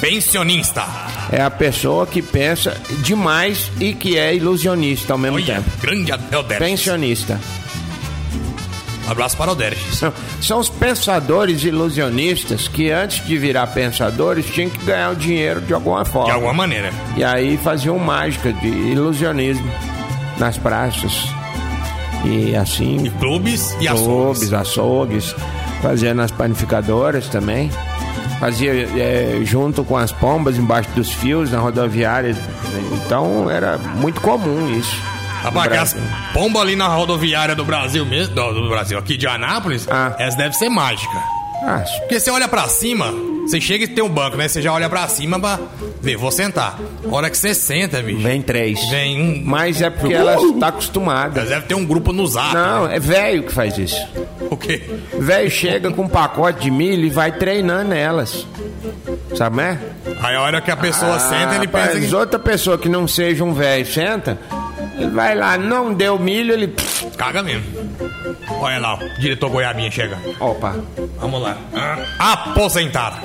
Pensionista. 0.00 0.84
é 1.32 1.42
a 1.42 1.50
pessoa 1.50 2.06
que 2.06 2.22
pensa 2.22 2.76
demais 3.02 3.70
e 3.80 3.92
que 3.92 4.16
é 4.16 4.34
ilusionista 4.34 5.12
ao 5.12 5.18
mesmo 5.18 5.36
Olha, 5.36 5.56
tempo. 5.56 5.70
grande 5.80 6.12
Oderges. 6.12 6.58
Pensionista. 6.58 7.40
Abraço 9.10 9.36
para 9.36 9.50
o 9.50 9.52
Oderges. 9.52 9.96
São, 9.98 10.12
são 10.40 10.58
os 10.60 10.68
pensadores 10.68 11.64
ilusionistas 11.64 12.68
que 12.68 12.90
antes 12.90 13.24
de 13.26 13.36
virar 13.36 13.66
pensadores 13.68 14.46
tinham 14.46 14.70
que 14.70 14.78
ganhar 14.84 15.10
o 15.10 15.16
dinheiro 15.16 15.60
de 15.60 15.74
alguma 15.74 16.04
forma. 16.04 16.26
De 16.28 16.32
alguma 16.34 16.52
maneira. 16.54 16.90
E 17.16 17.24
aí 17.24 17.56
faziam 17.56 17.98
mágica 17.98 18.52
de 18.52 18.68
ilusionismo 18.68 19.68
nas 20.38 20.56
praças. 20.56 21.26
E 22.24 22.54
assim, 22.54 23.04
E 23.06 23.10
clubes 23.10 23.74
e 23.80 23.88
açougues. 23.88 24.04
clubes, 24.38 24.52
açougues, 24.52 25.34
fazia 25.82 26.14
nas 26.14 26.30
panificadoras 26.30 27.26
também. 27.28 27.70
Fazia 28.38 28.72
é, 28.72 29.40
junto 29.44 29.82
com 29.84 29.96
as 29.96 30.12
pombas 30.12 30.56
embaixo 30.56 30.88
dos 30.94 31.10
fios 31.12 31.50
na 31.50 31.58
rodoviária. 31.58 32.34
Então 32.92 33.50
era 33.50 33.76
muito 33.76 34.20
comum 34.20 34.70
isso. 34.78 34.96
Rapaz, 35.42 35.68
Brasil. 35.70 36.00
pombas 36.32 36.62
ali 36.62 36.76
na 36.76 36.88
rodoviária 36.88 37.54
do 37.54 37.64
Brasil 37.64 38.04
mesmo, 38.04 38.34
do, 38.34 38.52
do 38.52 38.68
Brasil, 38.68 38.98
aqui 38.98 39.16
de 39.16 39.26
Anápolis, 39.26 39.86
Ah. 39.90 40.14
essa 40.18 40.36
deve 40.36 40.54
ser 40.54 40.68
mágica. 40.68 41.16
Ah, 41.62 41.84
Porque 41.98 42.18
você 42.18 42.30
olha 42.30 42.48
pra 42.48 42.66
cima, 42.68 43.12
você 43.42 43.60
chega 43.60 43.84
e 43.84 43.88
tem 43.88 44.02
um 44.02 44.08
banco, 44.08 44.34
né? 44.34 44.48
Você 44.48 44.62
já 44.62 44.72
olha 44.72 44.88
pra 44.88 45.06
cima 45.08 45.38
pra 45.38 45.58
ver, 46.00 46.16
vou 46.16 46.30
sentar. 46.30 46.78
A 47.06 47.14
hora 47.14 47.28
que 47.28 47.36
você 47.36 47.52
senta, 47.52 48.00
bicho, 48.00 48.18
vem 48.22 48.40
três. 48.40 48.78
vem 48.88 49.20
um. 49.20 49.42
Mas 49.44 49.82
é 49.82 49.90
porque 49.90 50.14
ela 50.14 50.36
está 50.36 50.68
acostumada. 50.68 51.42
Deve 51.44 51.66
ter 51.66 51.74
um 51.74 51.84
grupo 51.84 52.14
no 52.14 52.26
zap. 52.26 52.54
Não, 52.54 52.86
é 52.88 52.98
velho 52.98 53.42
que 53.42 53.52
faz 53.52 53.76
isso. 53.76 54.00
O 54.50 54.56
quê? 54.56 54.80
Velho 55.18 55.50
chega 55.50 55.90
com 55.90 56.04
um 56.04 56.08
pacote 56.08 56.60
de 56.62 56.70
milho 56.70 57.04
e 57.04 57.10
vai 57.10 57.30
treinando 57.30 57.92
elas. 57.92 58.46
Sabe, 59.36 59.56
né? 59.58 59.78
Aí 60.22 60.34
a 60.36 60.40
hora 60.40 60.60
que 60.62 60.70
a 60.70 60.76
pessoa 60.78 61.18
senta, 61.18 61.56
ele 61.56 61.68
pensa 61.68 61.92
Mas 61.94 62.06
que. 62.08 62.14
outra 62.14 62.38
pessoa 62.38 62.78
que 62.78 62.88
não 62.88 63.06
seja 63.06 63.44
um 63.44 63.52
velho 63.52 63.84
senta, 63.86 64.38
ele 65.00 65.10
vai 65.10 65.34
lá, 65.34 65.56
não 65.58 65.92
deu 65.94 66.18
milho, 66.18 66.52
ele. 66.52 66.74
Caga 67.16 67.42
mesmo. 67.42 67.64
Olha 68.60 68.78
lá, 68.78 68.94
o 68.96 69.20
diretor 69.20 69.48
Goiabinha 69.50 69.90
chega. 69.90 70.18
Opa. 70.38 70.76
Vamos 71.18 71.40
lá. 71.42 71.56
Aposentar. 72.18 73.22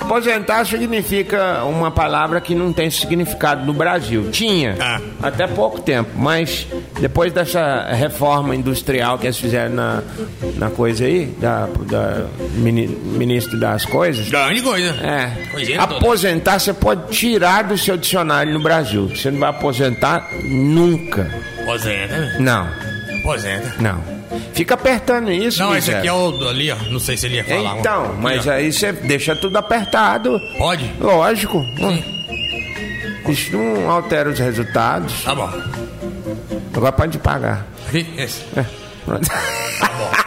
Aposentar 0.00 0.64
significa 0.66 1.64
uma 1.64 1.90
palavra 1.90 2.40
que 2.40 2.54
não 2.54 2.72
tem 2.72 2.90
significado 2.90 3.64
no 3.64 3.72
Brasil. 3.72 4.30
Tinha, 4.30 4.76
Ah. 4.80 5.00
até 5.22 5.46
pouco 5.46 5.80
tempo, 5.80 6.10
mas 6.16 6.66
depois 7.00 7.32
dessa 7.32 7.88
reforma 7.92 8.54
industrial 8.54 9.18
que 9.18 9.26
eles 9.26 9.38
fizeram 9.38 9.74
na, 9.74 10.02
na 10.56 10.70
coisa 10.70 11.04
aí, 11.04 11.26
da, 11.40 11.68
da 11.88 12.26
mini- 12.54 12.86
ministro 12.88 13.58
das 13.60 13.84
coisas, 13.84 14.28
Grande 14.28 14.62
coisa. 14.62 14.88
É. 15.02 15.30
Coisinha 15.50 15.78
toda. 15.86 15.98
Aposentar 15.98 16.58
você 16.58 16.72
pode 16.72 17.10
tirar 17.12 17.64
do 17.64 17.76
seu 17.76 17.96
dicionário 17.96 18.52
no 18.52 18.60
Brasil. 18.60 19.08
Você 19.08 19.30
não 19.30 19.40
vai 19.40 19.50
aposentar 19.50 20.28
nunca. 20.44 21.30
Aposenta, 21.62 22.16
né? 22.16 22.36
Não, 22.38 22.68
Aposenta. 23.20 23.74
não. 23.80 24.16
Fica 24.52 24.74
apertando 24.74 25.30
isso, 25.30 25.60
Não, 25.62 25.76
esse 25.76 25.94
aqui 25.94 26.08
é 26.08 26.12
o 26.12 26.28
ali, 26.48 26.70
ó. 26.70 26.76
Não 26.90 26.98
sei 26.98 27.16
se 27.16 27.26
ele 27.26 27.36
ia 27.36 27.44
falar. 27.44 27.78
Então, 27.78 28.14
mas 28.20 28.46
ó. 28.46 28.50
aí 28.52 28.72
você 28.72 28.92
deixa 28.92 29.34
tudo 29.36 29.56
apertado. 29.56 30.38
Pode? 30.58 30.90
Lógico. 31.00 31.64
Isso 33.28 33.56
não 33.56 33.90
altera 33.90 34.28
os 34.30 34.38
resultados. 34.38 35.22
Tá 35.24 35.34
bom. 35.34 35.50
Agora 36.76 36.92
pode 36.92 37.18
pagar. 37.18 37.66
Esse. 37.92 38.42
É. 38.56 38.64
Pronto. 39.04 39.28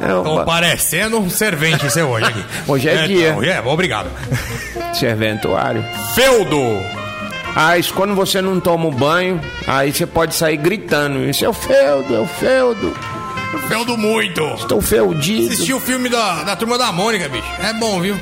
É, 0.00 0.06
Tô 0.06 0.34
opa, 0.34 0.44
parecendo 0.44 1.18
um 1.18 1.28
servente 1.28 1.90
seu 1.90 2.08
hoje 2.08 2.26
aqui. 2.26 2.44
Hoje 2.70 2.88
é 2.88 3.06
dia. 3.08 3.34
Hoje 3.36 3.50
é, 3.50 3.60
obrigado. 3.60 4.08
serventuário. 4.94 5.84
Feudo. 6.14 6.56
Ah, 7.56 7.76
isso 7.76 7.92
quando 7.94 8.14
você 8.14 8.40
não 8.40 8.60
toma 8.60 8.86
o 8.86 8.92
banho, 8.92 9.40
aí 9.66 9.92
você 9.92 10.06
pode 10.06 10.36
sair 10.36 10.56
gritando. 10.56 11.28
Isso 11.28 11.44
é 11.44 11.48
o 11.48 11.52
feudo, 11.52 12.14
é 12.14 12.20
o 12.20 12.26
feudo. 12.26 12.96
Feudo 13.66 13.98
muito. 13.98 14.40
Estou 14.54 14.80
feudido. 14.80 15.52
Assisti 15.52 15.72
o 15.72 15.80
filme 15.80 16.08
da, 16.08 16.44
da 16.44 16.54
Turma 16.54 16.78
da 16.78 16.92
Mônica, 16.92 17.28
bicho. 17.28 17.48
É 17.60 17.72
bom, 17.72 18.00
viu? 18.00 18.16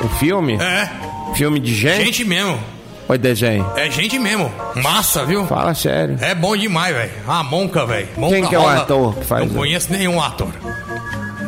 O 0.00 0.08
filme? 0.20 0.54
É. 0.54 0.88
Filme 1.34 1.58
de 1.58 1.74
gente? 1.74 2.04
Gente 2.04 2.24
mesmo. 2.24 2.60
Ou 3.08 3.14
é 3.14 3.18
desenho? 3.18 3.66
É 3.76 3.90
gente 3.90 4.18
mesmo. 4.18 4.52
Massa, 4.76 5.24
viu? 5.24 5.46
Fala 5.46 5.74
sério. 5.74 6.18
É 6.20 6.34
bom 6.34 6.54
demais, 6.56 6.94
velho. 6.94 7.10
A 7.26 7.42
Monca, 7.42 7.86
velho. 7.86 8.08
Quem 8.28 8.44
que 8.46 8.54
é 8.54 8.58
o 8.58 8.68
ator 8.68 9.14
que 9.14 9.24
faz 9.24 9.46
Não 9.46 9.54
conheço 9.58 9.90
nenhum 9.90 10.20
ator. 10.22 10.48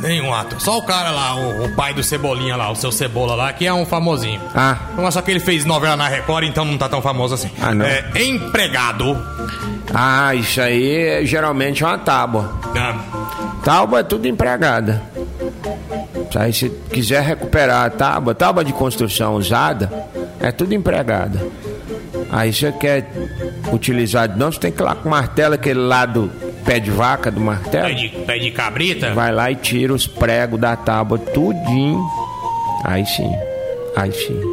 Nenhum 0.00 0.33
ator. 0.33 0.59
Só 0.59 0.79
o 0.79 0.83
cara 0.83 1.11
lá, 1.11 1.37
o, 1.37 1.67
o 1.67 1.76
pai 1.76 1.93
do 1.93 2.02
Cebolinha 2.02 2.57
lá, 2.57 2.71
o 2.71 2.75
seu 2.75 2.90
Cebola 2.90 3.35
lá, 3.35 3.52
que 3.52 3.67
é 3.67 3.75
um 3.75 3.85
famosinho. 3.85 4.40
Ah, 4.55 4.79
Mas 4.97 5.12
só 5.12 5.21
que 5.21 5.31
ele 5.31 5.40
fez 5.40 5.67
novela 5.67 5.95
na 5.95 6.09
Record, 6.09 6.45
então 6.45 6.64
não 6.64 6.79
tá 6.79 6.88
tão 6.88 7.02
famoso 7.02 7.35
assim. 7.35 7.50
Ah, 7.61 7.75
não. 7.75 7.85
É 7.85 8.02
empregado. 8.25 9.23
ah, 9.93 10.35
isso 10.35 10.59
aí 10.62 10.97
é, 10.97 11.25
geralmente 11.26 11.85
é 11.85 11.87
uma 11.87 11.99
tábua. 11.99 12.59
Ah, 12.75 12.95
Tábua 13.62 14.00
é 14.00 14.02
tudo 14.02 14.26
empregada. 14.26 15.02
Aí 16.35 16.52
se 16.52 16.71
quiser 16.90 17.23
recuperar 17.23 17.85
a 17.85 17.90
tábua, 17.90 18.35
tábua 18.35 18.64
de 18.64 18.73
construção 18.73 19.35
usada, 19.35 19.93
é 20.40 20.50
tudo 20.50 20.75
empregada. 20.75 21.40
Aí 22.30 22.52
você 22.52 22.73
quer 22.73 23.11
utilizar 23.73 24.28
de 24.28 24.38
novo, 24.38 24.52
você 24.52 24.61
tem 24.61 24.73
que 24.73 24.80
ir 24.80 24.85
lá 24.85 24.94
com 24.94 25.09
o 25.09 25.11
martelo, 25.11 25.54
aquele 25.54 25.80
lado 25.80 26.30
pé 26.64 26.78
de 26.78 26.90
vaca 26.90 27.30
do 27.30 27.40
pé 27.40 27.47
martelo. 27.47 27.94
de, 27.94 28.09
pé 28.09 28.38
de 28.38 28.50
cabrita. 28.50 29.12
Vai 29.12 29.32
lá 29.32 29.50
e 29.50 29.56
tira 29.56 29.92
os 29.92 30.06
pregos 30.06 30.59
da 30.61 30.76
tábua, 30.76 31.18
tudinho. 31.18 32.04
Aí 32.85 33.04
sim, 33.04 33.32
aí 33.97 34.12
sim. 34.12 34.50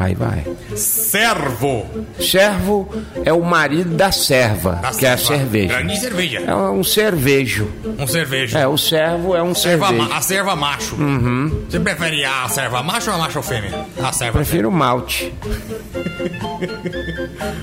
Aí 0.00 0.14
vai. 0.14 0.46
Servo. 0.74 1.84
Servo 2.18 2.88
é 3.22 3.30
o 3.34 3.42
marido 3.42 3.94
da 3.94 4.10
serva, 4.10 4.76
Da 4.76 4.90
que 4.92 5.04
é 5.04 5.12
a 5.12 5.18
serva. 5.18 5.36
cerveja. 5.42 5.74
Grande 5.74 6.00
cerveja. 6.00 6.38
É 6.46 6.54
um 6.54 6.82
cervejo. 6.82 7.70
Um 7.98 8.06
cervejo. 8.06 8.56
É, 8.56 8.66
o 8.66 8.78
servo 8.78 9.36
é 9.36 9.42
um 9.42 9.54
Serva 9.54 9.88
cervejo. 9.88 10.12
a 10.12 10.20
serva 10.22 10.56
macho. 10.56 10.94
Uhum. 10.96 11.64
Você 11.68 11.78
prefere 11.78 12.24
a 12.24 12.48
serva 12.48 12.82
macho 12.82 13.10
ou 13.10 13.16
a 13.16 13.18
macho 13.18 13.42
fêmea? 13.42 13.84
A 14.02 14.10
serva 14.10 14.38
Prefiro 14.38 14.70
o 14.70 14.72
malte, 14.72 15.32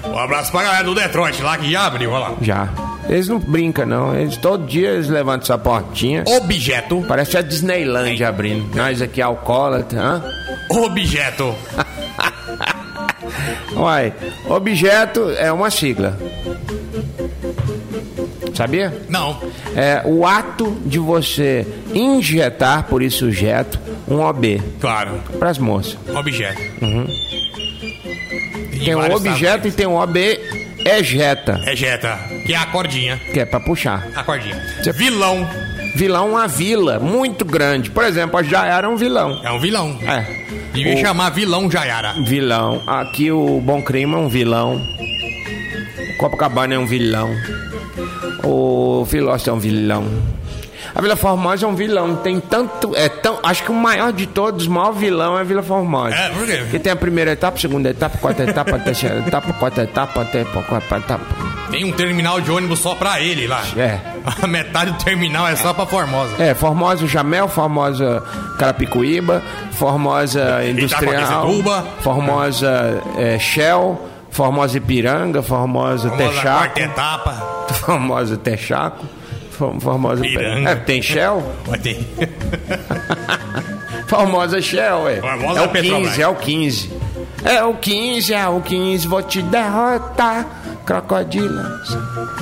Um 0.05 0.17
abraço 0.19 0.51
pra 0.51 0.63
galera 0.63 0.83
do 0.83 0.93
Detroit 0.93 1.41
lá 1.41 1.57
que 1.57 1.71
já 1.71 1.85
abriu, 1.87 2.11
olha 2.11 2.27
lá. 2.29 2.35
já. 2.41 2.69
Eles 3.09 3.27
não 3.27 3.39
brincam, 3.39 3.85
não. 3.85 4.15
Eles 4.15 4.35
todo 4.37 4.65
dia 4.65 4.89
eles 4.89 5.07
levantam 5.07 5.43
essa 5.43 5.57
portinha. 5.57 6.23
Objeto. 6.27 7.03
Parece 7.07 7.37
a 7.37 7.41
Disneylandia 7.41 8.27
abrindo. 8.27 8.75
Nós 8.75 9.01
aqui 9.01 9.21
alcoólatra, 9.21 9.99
hã? 10.01 10.23
Objeto. 10.69 11.55
Uai, 13.75 14.13
objeto 14.49 15.29
é 15.31 15.51
uma 15.51 15.69
sigla. 15.69 16.17
Sabia? 18.53 19.01
Não. 19.07 19.39
É 19.75 20.01
o 20.05 20.25
ato 20.25 20.75
de 20.85 20.97
você 20.97 21.67
injetar, 21.93 22.83
por 22.85 23.03
isso 23.03 23.19
sujeto, 23.19 23.79
um 24.07 24.19
OB 24.19 24.61
Claro. 24.79 25.21
para 25.37 25.49
as 25.49 25.57
moças. 25.59 25.97
Objeto. 26.15 26.59
Tem 28.83 28.95
um 28.95 29.13
objeto 29.13 29.67
e 29.67 29.71
tem 29.71 29.85
um 29.85 29.95
OB 29.95 30.17
ejeta, 30.85 31.61
Ejeta. 31.67 32.17
Que 32.45 32.53
é 32.53 32.57
a 32.57 32.65
cordinha. 32.67 33.19
que 33.33 33.39
é 33.39 33.45
para 33.45 33.59
puxar. 33.59 34.07
A 34.15 34.23
cordinha. 34.23 34.59
Vilão. 34.95 35.47
Vilão 35.95 36.27
é 36.27 36.31
uma 36.31 36.47
vila 36.47 36.99
muito 36.99 37.43
grande. 37.43 37.89
Por 37.91 38.03
exemplo, 38.03 38.39
a 38.39 38.43
Jaiara 38.43 38.87
é 38.87 38.89
um 38.89 38.95
vilão. 38.95 39.41
É 39.43 39.51
um 39.51 39.59
vilão. 39.59 39.99
É. 40.03 40.36
Devia 40.77 40.95
O- 40.95 40.97
chamar 40.97 41.29
vilão 41.31 41.69
Jaiara. 41.69 42.13
Vilão. 42.23 42.81
Aqui 42.85 43.31
o 43.31 43.59
Bom 43.61 43.81
Crime 43.81 44.13
é 44.13 44.17
um 44.17 44.27
vilão. 44.29 44.81
O 46.13 46.17
Copacabana 46.17 46.75
é 46.75 46.79
um 46.79 46.85
vilão. 46.85 47.29
O 48.43 49.05
Filósofo 49.09 49.49
é 49.49 49.53
um 49.53 49.59
vilão. 49.59 50.05
A 50.95 51.01
Vila 51.01 51.15
Formosa 51.15 51.65
é 51.65 51.69
um 51.69 51.75
vilão, 51.75 52.15
tem 52.17 52.39
tanto. 52.39 52.95
É 52.95 53.07
tão, 53.09 53.39
acho 53.43 53.63
que 53.63 53.71
o 53.71 53.73
maior 53.73 54.11
de 54.11 54.25
todos, 54.25 54.65
o 54.67 54.71
maior 54.71 54.93
vilão 54.93 55.37
é 55.37 55.41
a 55.41 55.43
Vila 55.43 55.61
Formosa. 55.61 56.15
É, 56.15 56.29
por 56.29 56.45
quê? 56.45 56.57
Porque 56.57 56.79
tem 56.79 56.91
a 56.91 56.95
primeira 56.95 57.31
etapa, 57.31 57.59
segunda 57.59 57.89
etapa, 57.89 58.17
quarta 58.17 58.43
etapa, 58.43 58.79
terceira 58.79 59.19
etapa, 59.19 59.53
quarta 59.53 59.83
etapa, 59.83 60.21
até 60.21 60.43
quarta 60.45 60.97
etapa. 60.97 61.25
Tem 61.69 61.83
um 61.83 61.91
terminal 61.91 62.39
de 62.41 62.49
ônibus 62.49 62.79
só 62.79 62.95
pra 62.95 63.19
ele 63.21 63.45
lá. 63.47 63.63
É. 63.75 63.99
A 64.41 64.47
metade 64.47 64.91
do 64.91 64.97
terminal 65.03 65.47
é 65.47 65.55
só 65.55 65.73
pra 65.73 65.85
Formosa. 65.85 66.41
É, 66.43 66.53
Formosa 66.53 67.07
Jamel, 67.07 67.47
Formosa 67.47 68.21
Carapicuíba, 68.59 69.41
Formosa 69.71 70.63
Industrial. 70.65 71.47
Formosa 72.01 73.01
é, 73.17 73.39
Shell, 73.39 73.99
Formosa 74.29 74.77
Ipiranga, 74.77 75.41
Formosa, 75.41 76.09
Formosa 76.09 76.29
Texaco, 76.31 76.57
quarta 76.57 76.79
etapa. 76.81 77.31
Formosa 77.73 78.37
Texaco, 78.37 79.05
For- 79.51 79.79
Formosa... 79.79 80.21
Piranga. 80.21 80.69
É, 80.71 80.75
tem 80.75 81.01
Shell? 81.01 81.43
Ter. 81.81 82.05
Formosa 84.07 84.61
Shell, 84.61 85.07
é. 85.09 85.15
Formosa 85.21 85.59
é 85.59 85.63
o 85.63 85.69
Petrobras. 85.69 86.09
15, 86.09 86.21
é 86.21 86.27
o 86.27 86.35
15. 86.35 86.97
É 87.43 87.63
o 87.63 87.73
15, 87.75 88.33
é 88.33 88.47
o 88.47 88.61
15, 88.61 89.07
vou 89.07 89.21
te 89.21 89.41
derrotar, 89.41 90.45
crocodila. 90.87 91.81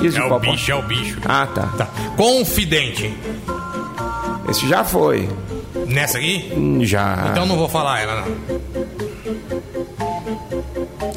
Isso, 0.00 0.18
É 0.18 0.24
o 0.24 0.38
bicho, 0.38 0.70
é 0.70 0.74
o 0.76 0.82
bicho. 0.82 1.18
Ah, 1.24 1.46
tá. 1.52 1.66
Tá. 1.76 1.88
Confidente. 2.16 3.12
Esse 4.48 4.68
já 4.68 4.84
foi. 4.84 5.28
Nessa 5.88 6.18
aqui? 6.18 6.52
Já. 6.82 7.26
Então 7.32 7.44
não 7.44 7.56
vou 7.56 7.68
falar 7.68 8.00
ela, 8.00 8.22
não. 8.24 8.56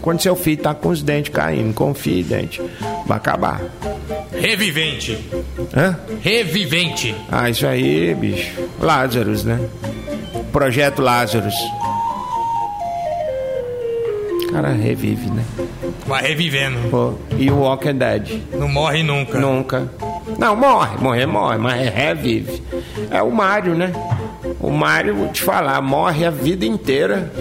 Quando 0.02 0.22
seu 0.22 0.36
filho 0.36 0.62
tá 0.62 0.74
com 0.74 0.90
os 0.90 1.04
dentes 1.04 1.32
caindo, 1.32 1.72
confie, 1.74 2.24
dente. 2.24 2.60
Vai 3.06 3.18
acabar. 3.18 3.62
Revivente. 4.34 5.30
Hã? 5.76 6.00
Revivente. 6.22 7.16
Ah, 7.32 7.50
isso 7.50 7.68
aí, 7.68 8.16
bicho. 8.16 8.60
Lazarus, 8.80 9.44
né? 9.44 9.60
Projeto 10.52 11.02
Lazarus. 11.02 11.54
O 14.48 14.52
cara 14.52 14.70
revive, 14.70 15.30
né? 15.30 15.44
Vai 16.10 16.24
revivendo. 16.24 16.90
Pô, 16.90 17.14
e 17.38 17.52
o 17.52 17.60
Walking 17.60 17.96
Dead? 17.98 18.42
Não 18.54 18.68
morre 18.68 19.04
nunca. 19.04 19.40
Nunca. 19.40 19.90
Não, 20.40 20.56
morre, 20.56 20.98
morrer 20.98 21.26
morre, 21.28 21.58
mas 21.60 21.88
revive. 21.94 22.62
É 23.12 23.22
o 23.22 23.32
Mário, 23.32 23.76
né? 23.76 23.94
O 24.60 24.72
Mário, 24.72 25.16
vou 25.16 25.28
te 25.30 25.44
falar, 25.44 25.80
morre 25.82 26.26
a 26.26 26.32
vida 26.32 26.66
inteira. 26.66 27.32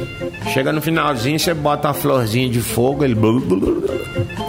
Chega 0.52 0.70
no 0.72 0.82
finalzinho, 0.82 1.38
você 1.38 1.54
bota 1.54 1.88
uma 1.88 1.94
florzinha 1.94 2.48
de 2.48 2.60
fogo, 2.60 3.04
ele. 3.04 3.16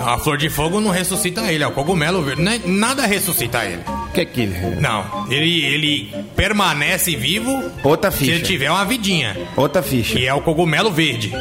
A 0.06 0.18
flor 0.18 0.38
de 0.38 0.50
fogo 0.50 0.82
não 0.82 0.92
ressuscita 0.92 1.50
ele, 1.52 1.64
é 1.64 1.68
o 1.68 1.72
cogumelo 1.72 2.22
verde. 2.22 2.46
É- 2.46 2.60
Nada 2.66 3.06
ressuscita 3.06 3.64
ele. 3.64 3.82
O 4.10 4.12
que 4.12 4.26
que. 4.26 4.48
Não, 4.48 5.28
ele, 5.30 5.64
ele 5.66 6.14
permanece 6.36 7.16
vivo 7.16 7.64
Outra 7.84 8.10
se 8.12 8.24
ele 8.24 8.34
ficha. 8.34 8.46
tiver 8.46 8.72
uma 8.72 8.84
vidinha. 8.84 9.38
Outra 9.56 9.84
ficha. 9.84 10.18
Que 10.18 10.26
é 10.28 10.34
o 10.34 10.42
cogumelo 10.42 10.92
verde. 10.92 11.32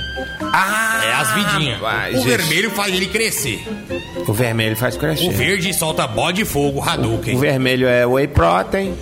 Ah! 0.52 1.00
É 1.04 1.12
as 1.14 1.32
vidinhas. 1.32 1.80
rapaz, 1.80 2.14
o 2.14 2.18
esse- 2.18 2.28
vermelho 2.28 2.70
faz 2.70 2.94
ele 2.94 3.06
crescer. 3.06 3.64
O 4.26 4.32
vermelho 4.32 4.76
faz 4.76 4.96
crescer. 4.96 5.26
O 5.28 5.30
verde 5.32 5.72
solta 5.72 6.06
bó 6.06 6.30
de 6.30 6.44
fogo, 6.44 6.80
Hadouken. 6.82 7.34
O 7.34 7.38
vermelho 7.38 7.88
é 7.88 8.06
whey 8.06 8.26
protein. 8.28 8.94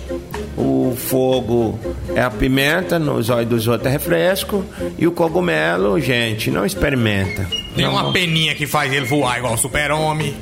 O 0.57 0.95
fogo 0.97 1.77
é 2.15 2.21
a 2.21 2.29
pimenta, 2.31 2.97
nos 2.97 3.29
olhos 3.29 3.49
dos 3.49 3.67
outros 3.67 3.87
é 3.87 3.91
refresco. 3.91 4.63
E 4.97 5.05
o 5.05 5.11
cogumelo, 5.11 5.99
gente, 5.99 6.49
não 6.49 6.65
experimenta. 6.65 7.45
Tem 7.77 7.85
Não- 7.85 7.93
uma 7.93 8.11
peninha 8.11 8.53
que 8.55 8.65
faz 8.67 8.91
ele 8.91 9.05
voar 9.05 9.37
igual 9.37 9.55
super-homem. 9.57 10.35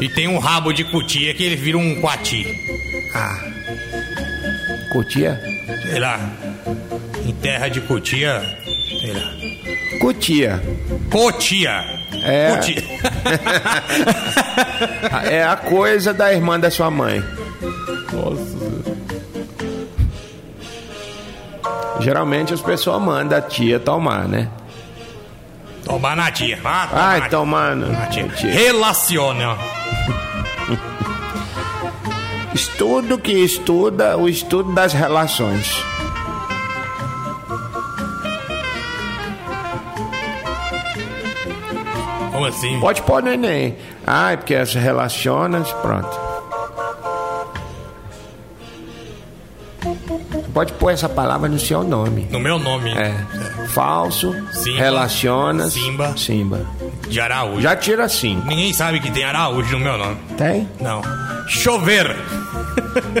E 0.00 0.08
tem 0.08 0.28
um 0.28 0.38
rabo 0.38 0.72
de 0.72 0.84
cutia 0.84 1.32
que 1.32 1.42
ele 1.42 1.56
vira 1.56 1.78
um 1.78 2.00
coati. 2.00 2.46
Ah. 3.14 3.38
Cutia? 4.92 5.40
Sei 5.82 5.98
lá. 6.00 6.18
Em 7.24 7.32
terra 7.34 7.68
de 7.68 7.80
cutia. 7.80 8.42
Sei 9.00 9.12
lá. 9.12 9.32
Cutia. 10.00 10.62
Cotia. 11.10 11.84
É. 12.24 12.56
Cutia. 12.56 12.82
É 15.30 15.42
a 15.44 15.56
coisa 15.56 16.12
da 16.12 16.32
irmã 16.32 16.58
da 16.58 16.70
sua 16.70 16.90
mãe. 16.90 17.22
Geralmente 22.00 22.52
as 22.52 22.60
pessoas 22.60 23.00
mandam 23.00 23.38
a 23.38 23.40
tia 23.42 23.78
tomar, 23.78 24.28
né? 24.28 24.48
Tomar 25.84 26.16
na 26.16 26.30
tia. 26.30 26.58
Ah, 26.64 27.28
tomar 27.30 27.72
Ai, 27.72 27.74
na 27.76 28.06
tia. 28.06 28.26
Relaciona. 28.50 29.56
Estudo 32.54 33.18
que 33.18 33.32
estuda 33.32 34.16
o 34.16 34.28
estudo 34.28 34.72
das 34.72 34.92
relações. 34.92 35.82
Como 42.32 42.46
assim? 42.46 42.80
Pode 42.80 43.02
pôr 43.02 43.22
no 43.22 43.32
Enem. 43.32 43.76
Ai, 44.06 44.36
porque 44.36 44.54
as 44.54 44.74
relacionas, 44.74 45.70
pronto. 45.74 46.23
Pode 50.54 50.72
pôr 50.74 50.90
essa 50.90 51.08
palavra 51.08 51.48
no 51.48 51.58
seu 51.58 51.82
nome. 51.82 52.28
No 52.30 52.38
meu 52.38 52.60
nome. 52.60 52.92
É. 52.92 53.12
Falso, 53.70 54.32
Simba, 54.52 54.78
relacionas. 54.78 55.72
Simba. 55.72 56.16
Simba. 56.16 56.64
De 57.08 57.20
Araújo. 57.20 57.60
Já 57.60 57.74
tira 57.74 58.08
cinco. 58.08 58.46
Ninguém 58.46 58.72
sabe 58.72 59.00
que 59.00 59.10
tem 59.10 59.24
Araújo 59.24 59.72
no 59.76 59.84
meu 59.84 59.98
nome. 59.98 60.16
Tem? 60.38 60.68
Não. 60.80 61.02
Chover. 61.48 62.16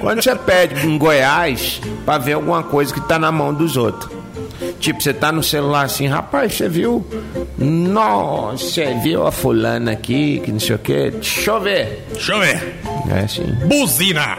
Quando 0.00 0.22
você 0.22 0.36
pede 0.36 0.86
em 0.86 0.96
Goiás 0.96 1.80
pra 2.04 2.18
ver 2.18 2.34
alguma 2.34 2.62
coisa 2.62 2.94
que 2.94 3.00
tá 3.00 3.18
na 3.18 3.32
mão 3.32 3.52
dos 3.52 3.76
outros. 3.76 4.12
Tipo, 4.84 5.02
você 5.02 5.14
tá 5.14 5.32
no 5.32 5.42
celular 5.42 5.86
assim, 5.86 6.06
rapaz, 6.06 6.52
você 6.52 6.68
viu? 6.68 7.02
Nossa, 7.56 8.62
você 8.62 8.94
viu 9.02 9.26
a 9.26 9.32
fulana 9.32 9.92
aqui, 9.92 10.42
que 10.44 10.52
não 10.52 10.60
sei 10.60 10.76
o 10.76 10.78
quê. 10.78 11.10
Deixa 11.10 11.52
eu 11.52 11.60
ver. 11.62 12.06
Chover. 12.18 12.80
É 13.10 13.20
assim. 13.20 13.46
Buzina. 13.66 14.36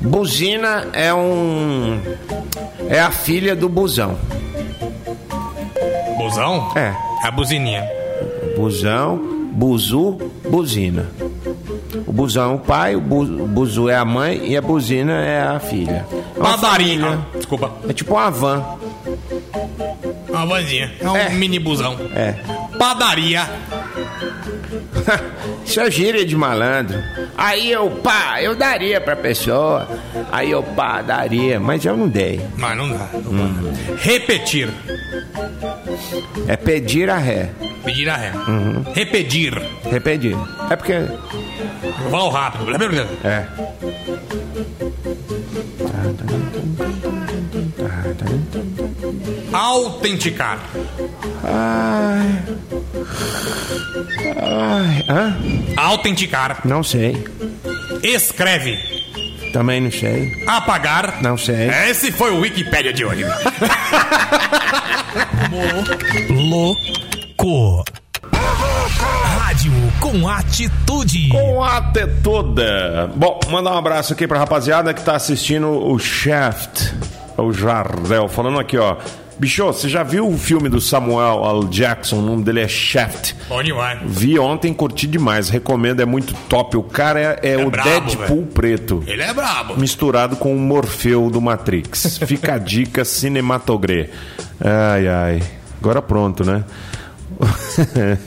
Buzina 0.00 0.88
é 0.94 1.12
um. 1.12 2.00
É 2.88 3.00
a 3.00 3.10
filha 3.10 3.54
do 3.54 3.68
busão. 3.68 4.16
Buzão? 6.16 6.72
É. 6.74 6.94
A 7.22 7.30
buzininha. 7.30 7.86
Busão, 8.56 9.20
buzu, 9.52 10.16
buzina. 10.48 11.06
O 12.06 12.12
busão 12.14 12.52
é 12.52 12.54
o 12.54 12.58
pai, 12.58 12.96
o, 12.96 13.00
bu, 13.02 13.24
o 13.24 13.46
buzu 13.46 13.90
é 13.90 13.96
a 13.96 14.06
mãe 14.06 14.40
e 14.46 14.56
a 14.56 14.62
buzina 14.62 15.12
é 15.12 15.42
a 15.42 15.60
filha. 15.60 16.06
É 16.34 16.40
uma 16.40 16.56
família. 16.56 17.18
Desculpa. 17.34 17.70
É 17.86 17.92
tipo 17.92 18.14
uma 18.14 18.30
van. 18.30 18.64
Uma 20.38 20.46
vanzinha. 20.46 20.92
É 21.00 21.10
um 21.10 21.16
É. 21.16 21.28
mini 21.30 21.58
busão. 21.58 21.96
É. 22.14 22.34
Padaria. 22.78 23.44
Isso 25.66 25.80
é 25.80 25.90
gíria 25.90 26.24
de 26.24 26.36
malandro. 26.36 27.02
Aí 27.36 27.70
eu, 27.70 27.90
pá, 27.90 28.40
eu 28.40 28.54
daria 28.54 29.00
pra 29.00 29.16
pessoa. 29.16 29.88
Aí 30.30 30.50
eu, 30.50 30.62
pá, 30.62 31.02
daria. 31.02 31.58
Mas 31.58 31.84
eu 31.84 31.96
não 31.96 32.08
dei. 32.08 32.40
Mas 32.56 32.76
não 32.76 32.88
dá. 32.88 33.08
Não 33.24 33.52
dá. 33.52 33.70
Repetir. 34.00 34.68
É 36.46 36.56
pedir 36.56 37.10
a 37.10 37.18
ré. 37.18 37.50
Pedir 37.84 38.08
a 38.08 38.16
ré. 38.16 38.32
Uhum. 38.46 38.84
Repetir. 38.94 39.54
Repetir. 39.90 40.36
É 40.70 40.76
porque. 40.76 40.94
Falo 42.10 42.28
rápido. 42.30 42.66
É. 43.24 43.44
Autenticar. 49.58 50.60
Ai. 51.42 52.42
Ai. 54.40 55.04
Hã? 55.08 55.36
Autenticar. 55.76 56.60
Não 56.64 56.84
sei. 56.84 57.26
Escreve. 58.04 58.78
Também 59.52 59.80
não 59.80 59.90
sei. 59.90 60.44
Apagar. 60.46 61.20
Não 61.20 61.36
sei. 61.36 61.68
Esse 61.90 62.12
foi 62.12 62.30
o 62.30 62.38
Wikipédia 62.38 62.92
de 62.92 63.04
hoje. 63.04 63.24
Louco. 66.30 67.84
Rádio 69.40 69.72
com 69.98 70.28
atitude. 70.28 71.30
Com 71.30 71.64
até 71.64 72.06
toda. 72.06 73.10
Bom, 73.16 73.40
mandar 73.50 73.72
um 73.72 73.78
abraço 73.78 74.12
aqui 74.12 74.28
pra 74.28 74.38
rapaziada 74.38 74.94
que 74.94 75.02
tá 75.02 75.16
assistindo 75.16 75.68
o 75.68 75.98
Shaft, 75.98 76.94
o 77.36 77.52
Jardel, 77.52 78.28
falando 78.28 78.60
aqui, 78.60 78.78
ó. 78.78 78.96
Bicho, 79.38 79.64
você 79.66 79.88
já 79.88 80.02
viu 80.02 80.28
o 80.28 80.36
filme 80.36 80.68
do 80.68 80.80
Samuel 80.80 81.44
L. 81.44 81.66
Jackson? 81.68 82.16
O 82.16 82.22
nome 82.22 82.42
dele 82.42 82.60
é 82.60 82.66
Shaft. 82.68 83.34
Bom 83.48 83.62
demais. 83.62 84.00
Vi 84.04 84.36
ontem, 84.38 84.74
curti 84.74 85.06
demais. 85.06 85.48
Recomendo, 85.48 86.00
é 86.00 86.04
muito 86.04 86.34
top. 86.48 86.76
O 86.76 86.82
cara 86.82 87.20
é, 87.40 87.52
é 87.52 87.56
o 87.64 87.70
brabo, 87.70 87.88
Deadpool 87.88 88.46
preto. 88.46 89.04
Ele 89.06 89.22
é 89.22 89.32
brabo. 89.32 89.76
Misturado 89.78 90.34
com 90.36 90.56
o 90.56 90.58
Morfeu 90.58 91.30
do 91.30 91.40
Matrix. 91.40 92.18
Fica 92.26 92.54
a 92.54 92.58
dica 92.58 93.04
cinematogrê. 93.04 94.10
Ai, 94.60 95.06
ai. 95.06 95.42
Agora 95.80 96.02
pronto, 96.02 96.44
né? 96.44 96.64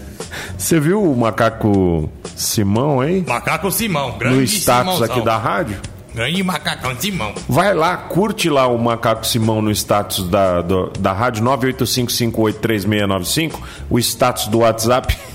Você 0.58 0.80
viu 0.80 1.04
o 1.04 1.17
macaco 1.17 2.10
Simão, 2.36 3.04
hein? 3.04 3.26
Macaco 3.28 3.69
Simão. 3.69 4.17
Grande 4.17 4.36
No 4.38 4.41
status 4.43 4.93
Simãozão. 4.93 5.15
aqui 5.17 5.26
da 5.26 5.38
rádio? 5.38 5.78
Grande 6.13 6.43
macacão 6.43 6.93
Simão. 7.00 7.34
Vai 7.47 7.74
lá, 7.74 7.95
curte 7.97 8.50
lá 8.50 8.67
o 8.67 8.78
Macaco 8.78 9.26
Simão 9.26 9.62
no 9.62 9.71
status 9.71 10.28
da, 10.28 10.62
do- 10.62 10.91
da 11.00 11.13
rádio 11.13 11.41
985583695, 11.45 13.54
o 13.89 13.97
status 14.00 14.47
do 14.47 14.60
WhatsApp. 14.60 15.17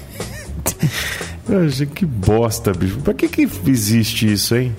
Que 1.94 2.04
bosta, 2.04 2.72
bicho. 2.72 2.96
Pra 2.96 3.14
que 3.14 3.28
que 3.28 3.48
existe 3.68 4.32
isso, 4.32 4.56
hein? 4.56 4.74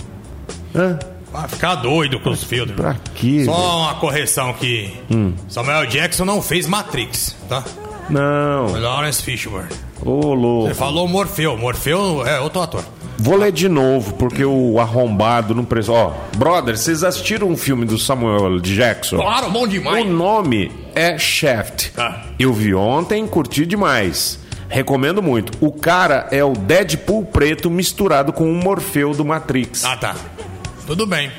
Hã? 0.76 1.00
Vai 1.32 1.48
ficar 1.48 1.76
doido 1.76 2.20
com 2.20 2.30
os 2.32 2.44
filmes. 2.44 2.76
Pra 2.76 2.94
quê? 3.16 3.46
Só 3.46 3.80
uma 3.84 3.96
correção 3.96 4.50
aqui. 4.50 4.94
Samuel 5.48 5.86
Jackson 5.86 6.26
não 6.26 6.42
fez 6.42 6.68
Matrix, 6.68 7.38
tá? 7.48 7.64
Não. 8.10 8.78
Lawrence 8.82 9.24
Fishburne. 9.24 9.70
Ô, 10.02 10.34
louco. 10.34 10.68
Você 10.68 10.74
falou 10.74 11.08
Morfeu. 11.08 11.56
Morfeu 11.58 12.28
é 12.28 12.38
outro 12.42 12.62
ator. 12.62 12.84
Vou 13.20 13.36
ler 13.36 13.52
de 13.52 13.68
novo, 13.68 14.14
porque 14.14 14.46
o 14.46 14.80
arrombado 14.80 15.56
não 15.56 15.66
preço. 15.66 15.92
Ó, 15.92 16.14
brother, 16.38 16.78
vocês 16.78 17.04
assistiram 17.04 17.48
um 17.50 17.58
filme 17.58 17.84
do 17.86 17.98
Samuel 17.98 18.60
Jackson? 18.60 19.18
Claro, 19.18 19.50
bom 19.50 19.64
O 19.64 19.68
demais. 19.68 20.06
nome 20.08 20.72
é 20.94 21.18
Shaft. 21.18 21.92
Ah. 21.98 22.22
Eu 22.38 22.54
vi 22.54 22.76
ontem, 22.76 23.26
curti 23.28 23.66
demais. 23.66 24.40
Recomendo 24.70 25.24
muito. 25.24 25.52
O 25.66 25.72
cara 25.72 26.28
é 26.30 26.44
o 26.44 26.52
Deadpool 26.54 27.26
preto 27.26 27.72
misturado 27.72 28.32
com 28.34 28.52
o 28.52 28.54
Morfeu 28.54 29.14
do 29.14 29.26
Matrix. 29.26 29.84
Ah, 29.84 29.98
tá. 29.98 30.16
Tudo 30.86 31.08
bem. 31.08 31.32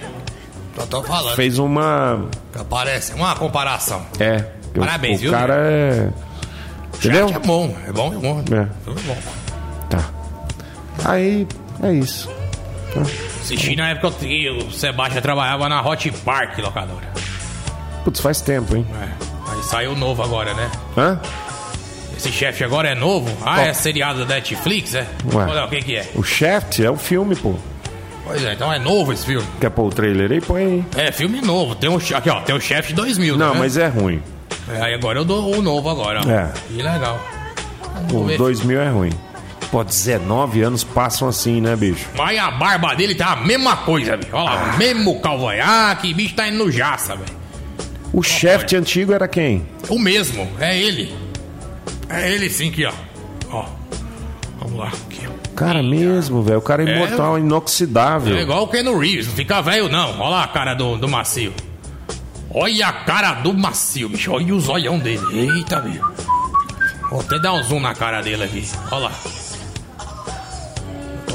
Só 0.76 0.86
tô 0.86 1.02
falando. 1.02 1.36
Fez 1.36 1.58
uma. 1.58 2.26
Parece 2.68 3.12
uma 3.14 3.34
comparação. 3.36 4.02
É. 4.18 4.44
o- 4.74 4.80
Parabéns, 4.80 5.18
o, 5.18 5.22
viu, 5.22 5.30
cara 5.30 5.54
é. 5.58 6.08
Entendeu? 6.96 7.28
É 7.28 7.38
bom, 7.38 7.76
é 7.86 7.92
bom, 7.92 8.12
é 8.12 8.16
bom. 8.16 8.40
É. 8.52 8.66
Tudo 8.84 9.00
bom. 9.02 9.16
Tá. 9.90 10.04
Aí, 11.04 11.46
é 11.82 11.92
isso. 11.92 12.28
Assisti 13.40 13.76
na 13.76 13.90
época 13.90 14.10
que 14.18 14.48
o 14.50 14.70
Sebastião 14.70 15.22
trabalhava 15.22 15.68
na 15.68 15.86
Hot 15.86 16.10
Park, 16.24 16.58
locadora. 16.58 17.08
Putz, 18.04 18.20
faz 18.20 18.40
tempo, 18.40 18.76
hein? 18.76 18.86
É. 19.00 19.52
Aí 19.52 19.62
saiu 19.62 19.96
novo 19.96 20.22
agora, 20.22 20.54
né? 20.54 20.70
Hã? 20.96 21.20
Esse 22.16 22.32
chefe 22.32 22.64
agora 22.64 22.88
é 22.88 22.94
novo? 22.94 23.30
Ah, 23.44 23.60
é 23.62 23.72
seriado 23.72 24.24
da 24.24 24.34
Netflix, 24.34 24.94
é? 24.94 25.06
Ué. 25.32 25.64
O 25.64 25.68
que 25.68 25.82
que 25.82 25.96
é? 25.96 26.10
O 26.14 26.22
Shaft 26.22 26.80
é 26.80 26.90
o 26.90 26.96
filme, 26.96 27.36
pô. 27.36 27.54
Pois 28.24 28.44
é, 28.44 28.52
então 28.52 28.72
é 28.72 28.78
novo 28.78 29.12
esse 29.12 29.24
filme. 29.24 29.46
Quer 29.60 29.70
pôr 29.70 29.86
o 29.86 29.90
trailer 29.90 30.32
aí? 30.32 30.40
Põe 30.40 30.62
aí. 30.62 30.84
É, 31.06 31.12
filme 31.12 31.40
novo. 31.40 31.74
Tem 31.74 31.88
um, 31.88 31.96
aqui, 31.96 32.28
ó, 32.28 32.40
tem 32.40 32.54
o 32.54 32.58
de 32.58 32.92
2000, 32.92 33.36
Não, 33.36 33.54
né? 33.54 33.58
mas 33.60 33.76
é 33.76 33.86
ruim. 33.86 34.20
É, 34.68 34.82
Aí 34.82 34.94
agora 34.94 35.20
eu 35.20 35.24
dou 35.24 35.56
o 35.56 35.62
novo 35.62 35.88
agora, 35.88 36.20
ó. 36.26 36.30
É. 36.30 36.52
Que 36.68 36.82
legal. 36.82 37.18
O 38.10 38.12
Vamos 38.12 38.26
ver. 38.26 38.38
2000 38.38 38.80
é 38.80 38.88
ruim. 38.90 39.12
Pô, 39.70 39.84
19 39.84 40.62
anos 40.62 40.82
passam 40.82 41.28
assim, 41.28 41.60
né, 41.60 41.76
bicho? 41.76 42.06
Mas 42.16 42.38
a 42.38 42.50
barba 42.50 42.94
dele 42.94 43.14
tá 43.14 43.32
a 43.32 43.36
mesma 43.36 43.76
coisa, 43.78 44.16
velho. 44.16 44.28
Olha 44.32 44.50
Ah. 44.50 44.54
lá, 44.54 44.76
mesmo 44.78 45.20
calvanhaque, 45.20 46.14
bicho 46.14 46.34
tá 46.34 46.48
indo 46.48 46.64
no 46.64 46.70
jaça, 46.72 47.14
velho. 47.14 47.36
O 48.12 48.22
Shaft 48.22 48.72
antigo 48.74 49.12
era 49.12 49.28
quem? 49.28 49.66
O 49.90 49.98
mesmo, 49.98 50.48
é 50.58 50.76
ele. 50.78 51.14
É 52.08 52.32
ele 52.32 52.48
sim, 52.48 52.70
aqui, 52.70 52.86
ó. 52.86 52.92
Ó. 53.50 53.66
Vamos 54.60 54.78
lá, 54.78 54.86
aqui, 54.88 55.28
ó. 55.28 55.48
Cara 55.54 55.82
mesmo, 55.82 56.42
velho. 56.42 56.58
O 56.58 56.62
cara 56.62 56.82
é 56.82 56.94
imortal, 56.96 57.36
É 57.36 57.40
inoxidável. 57.40 58.38
igual 58.38 58.62
o 58.62 58.68
Ken 58.68 58.84
Reeves, 58.98 59.26
não 59.26 59.34
fica 59.34 59.60
velho 59.60 59.90
não. 59.90 60.18
Olha 60.18 60.28
lá 60.30 60.44
a 60.44 60.48
cara 60.48 60.72
do, 60.72 60.96
do 60.96 61.06
macio. 61.06 61.52
Olha 62.50 62.86
a 62.88 62.92
cara 62.92 63.34
do 63.34 63.52
macio, 63.52 64.08
bicho. 64.08 64.32
Olha 64.32 64.54
o 64.54 64.60
zoião 64.60 64.98
dele. 64.98 65.20
Eita, 65.32 65.78
bicho. 65.80 66.02
Vou 67.10 67.20
até 67.20 67.38
dar 67.38 67.52
um 67.52 67.62
zoom 67.62 67.80
na 67.80 67.94
cara 67.94 68.22
dele 68.22 68.44
aqui. 68.44 68.66
Olha 68.90 69.04
lá. 69.04 69.12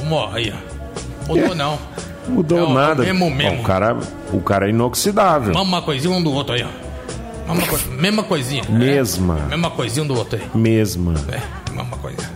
Tomou, 0.03 0.29
aí, 0.33 0.53
ó. 0.53 1.27
Mudou 1.33 1.55
não. 1.55 1.79
Mudou 2.27 2.57
É 2.59 2.63
o- 2.63 2.73
nada. 2.73 3.03
é 3.05 3.11
o 3.11 3.15
mesmo, 3.15 3.29
mesmo. 3.35 3.59
o, 3.61 3.63
cara, 3.63 3.97
o 4.33 4.41
cara 4.41 4.67
é 4.67 4.69
inoxidável. 4.69 5.53
Mesma 5.53 5.81
coisinha 5.81 6.13
um 6.15 6.21
do 6.21 6.31
outro 6.33 6.53
aí, 6.55 6.63
ó. 6.63 7.53
Mesma, 7.53 7.67
coi- 7.67 7.95
mesma 7.97 8.23
coisinha. 8.23 8.63
Mesma. 8.69 9.39
É, 9.45 9.49
mesma 9.49 9.69
coisinha 9.69 10.03
um 10.03 10.07
do 10.07 10.15
outro 10.15 10.37
aí. 10.39 10.49
Mesma. 10.59 11.13
É, 11.31 11.71
mesma 11.73 11.97
coisa. 11.97 12.33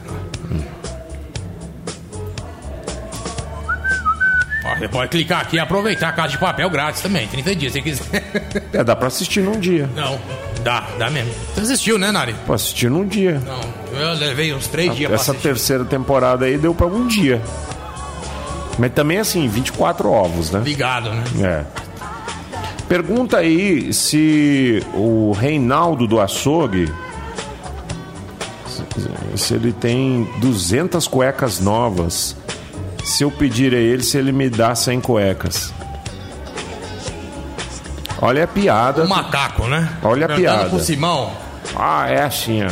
Ó, 4.65 4.75
você 4.77 4.87
pode 4.87 5.09
clicar 5.11 5.41
aqui 5.41 5.55
e 5.55 5.59
aproveitar 5.59 6.09
a 6.09 6.11
casa 6.11 6.29
de 6.29 6.37
papel 6.37 6.69
grátis 6.69 7.01
também, 7.01 7.25
30 7.27 7.55
dias 7.55 7.71
se 7.73 7.81
quiser. 7.81 8.23
É, 8.73 8.83
dá 8.83 8.95
pra 8.95 9.07
assistir 9.07 9.41
num 9.41 9.57
dia. 9.59 9.89
Não, 9.95 10.19
dá, 10.59 10.87
dá 10.97 11.09
mesmo. 11.09 11.31
Você 11.53 11.61
assistiu, 11.61 11.97
né, 11.97 12.11
Nari? 12.11 12.35
Pô, 12.45 12.53
assistir 12.53 12.89
num 12.89 13.05
dia. 13.05 13.41
Não, 13.45 13.99
eu 13.99 14.13
levei 14.15 14.53
uns 14.53 14.67
três 14.67 14.95
dias 14.95 15.07
pra 15.09 15.15
Essa 15.15 15.31
assistir. 15.31 15.47
terceira 15.49 15.85
temporada 15.85 16.45
aí 16.45 16.57
deu 16.57 16.73
pra 16.73 16.87
um 16.87 17.07
dia. 17.07 17.41
Mas 18.77 18.91
também 18.93 19.17
assim, 19.17 19.47
24 19.47 20.09
ovos, 20.11 20.51
né? 20.51 20.61
Ligado, 20.63 21.09
né? 21.11 21.23
É. 21.41 21.65
Pergunta 22.87 23.37
aí 23.37 23.91
se 23.93 24.81
o 24.93 25.31
Reinaldo 25.33 26.07
do 26.07 26.19
açougue 26.21 26.87
se- 28.67 29.37
se 29.37 29.53
ele 29.53 29.73
tem 29.73 30.27
200 30.39 31.07
cuecas 31.07 31.59
novas. 31.59 32.35
Se 33.03 33.23
eu 33.23 33.31
pedir 33.31 33.73
a 33.73 33.77
ele 33.77 34.03
se 34.03 34.17
ele 34.17 34.31
me 34.31 34.49
dá 34.49 34.75
100 34.75 34.99
cuecas. 35.01 35.73
Olha 38.21 38.43
a 38.43 38.47
piada. 38.47 39.03
O 39.03 39.09
macaco, 39.09 39.67
né? 39.67 39.89
Olha 40.03 40.25
a 40.25 40.29
piada. 40.35 40.69
pro 40.69 40.79
Simão. 40.79 41.31
Ah, 41.75 42.07
é 42.09 42.23
assim, 42.23 42.63
ó. 42.63 42.69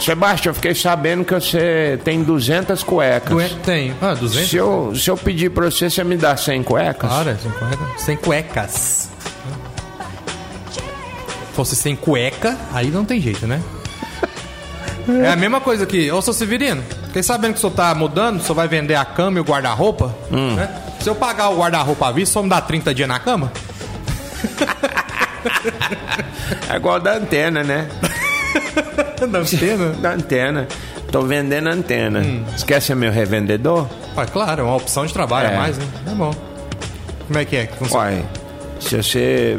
Sebastião, 0.00 0.50
eu 0.50 0.54
fiquei 0.54 0.74
sabendo 0.74 1.24
que 1.24 1.32
você 1.32 1.98
tem 2.04 2.22
200 2.24 2.82
cuecas. 2.82 3.52
Tem. 3.64 3.94
Ah, 4.02 4.14
200? 4.14 4.50
Se 4.50 4.56
eu, 4.56 4.92
se 4.96 5.08
eu 5.08 5.16
pedir 5.16 5.50
pra 5.50 5.66
você, 5.66 5.88
você 5.88 6.02
me 6.02 6.16
dá 6.16 6.36
100 6.36 6.64
cuecas? 6.64 7.08
Cara, 7.08 7.38
sem 7.40 7.50
cueca. 7.52 7.86
Sem 7.98 8.16
cuecas. 8.16 9.10
Se 10.70 11.54
fosse 11.54 11.76
sem 11.76 11.94
cueca, 11.94 12.56
aí 12.72 12.90
não 12.90 13.04
tem 13.04 13.20
jeito, 13.20 13.46
né? 13.46 13.60
É 15.22 15.30
a 15.30 15.36
mesma 15.36 15.60
coisa 15.60 15.84
que, 15.84 16.10
ô 16.10 16.22
seu 16.22 16.32
Severino, 16.32 16.82
fiquei 17.06 17.22
sabendo 17.22 17.52
que 17.52 17.58
o 17.58 17.60
senhor 17.60 17.72
tá 17.72 17.94
mudando, 17.94 18.38
o 18.38 18.42
senhor 18.42 18.54
vai 18.54 18.68
vender 18.68 18.94
a 18.94 19.04
cama 19.04 19.38
e 19.38 19.40
o 19.40 19.44
guarda-roupa? 19.44 20.14
né? 20.30 20.68
Se 21.00 21.08
eu 21.08 21.14
pagar 21.14 21.48
o 21.50 21.58
guarda-roupa 21.58 22.08
à 22.08 22.12
vista, 22.12 22.30
o 22.30 22.32
senhor 22.34 22.42
me 22.44 22.48
dá 22.50 22.60
30 22.60 22.94
dias 22.94 23.08
na 23.08 23.18
cama? 23.18 23.52
É 26.70 26.76
igual 26.76 27.00
da 27.00 27.14
antena, 27.14 27.62
né? 27.62 27.88
Da 29.28 29.38
antena? 29.38 29.88
Da 30.00 30.10
antena. 30.12 30.68
Tô 31.10 31.22
vendendo 31.22 31.68
antena. 31.68 32.22
Esquece 32.56 32.94
meu 32.94 33.12
revendedor? 33.12 33.88
Ah, 34.16 34.24
claro, 34.26 34.62
é 34.62 34.64
uma 34.64 34.76
opção 34.76 35.04
de 35.06 35.12
trabalho 35.12 35.48
É. 35.48 35.54
a 35.54 35.58
mais, 35.58 35.78
né? 35.78 35.84
É 36.06 36.10
bom. 36.14 36.34
Como 37.26 37.38
é 37.38 37.44
que 37.44 37.56
é? 37.56 37.66
que 37.66 37.76
funciona? 37.76 38.04
Uai, 38.04 38.24
se 38.80 38.96
você 38.96 39.58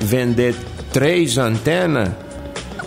vender 0.00 0.54
três 0.92 1.38
antenas, 1.38 2.10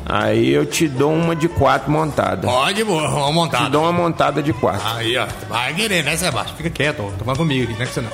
aí 0.06 0.50
eu 0.52 0.66
te 0.66 0.88
dou 0.88 1.14
uma 1.14 1.36
de 1.36 1.48
quatro 1.48 1.90
montada. 1.92 2.48
Pode, 2.48 2.84
boa, 2.84 3.08
vamos 3.08 3.50
Te 3.50 3.70
dou 3.70 3.84
uma 3.84 3.92
montada 3.92 4.42
de 4.44 4.54
quatro. 4.54 4.86
Aí, 4.96 5.18
ó. 5.18 5.26
Vai 5.50 5.74
querer, 5.74 6.04
né, 6.04 6.16
Sebastião? 6.16 6.58
Fica 6.58 6.70
quieto, 6.70 7.02
ó. 7.04 7.24
Falando 7.24 7.38
comigo 7.38 7.64
aqui, 7.64 7.74
não 7.74 7.82
é 7.82 7.86
que 7.86 7.94
você 7.94 8.02
não. 8.02 8.12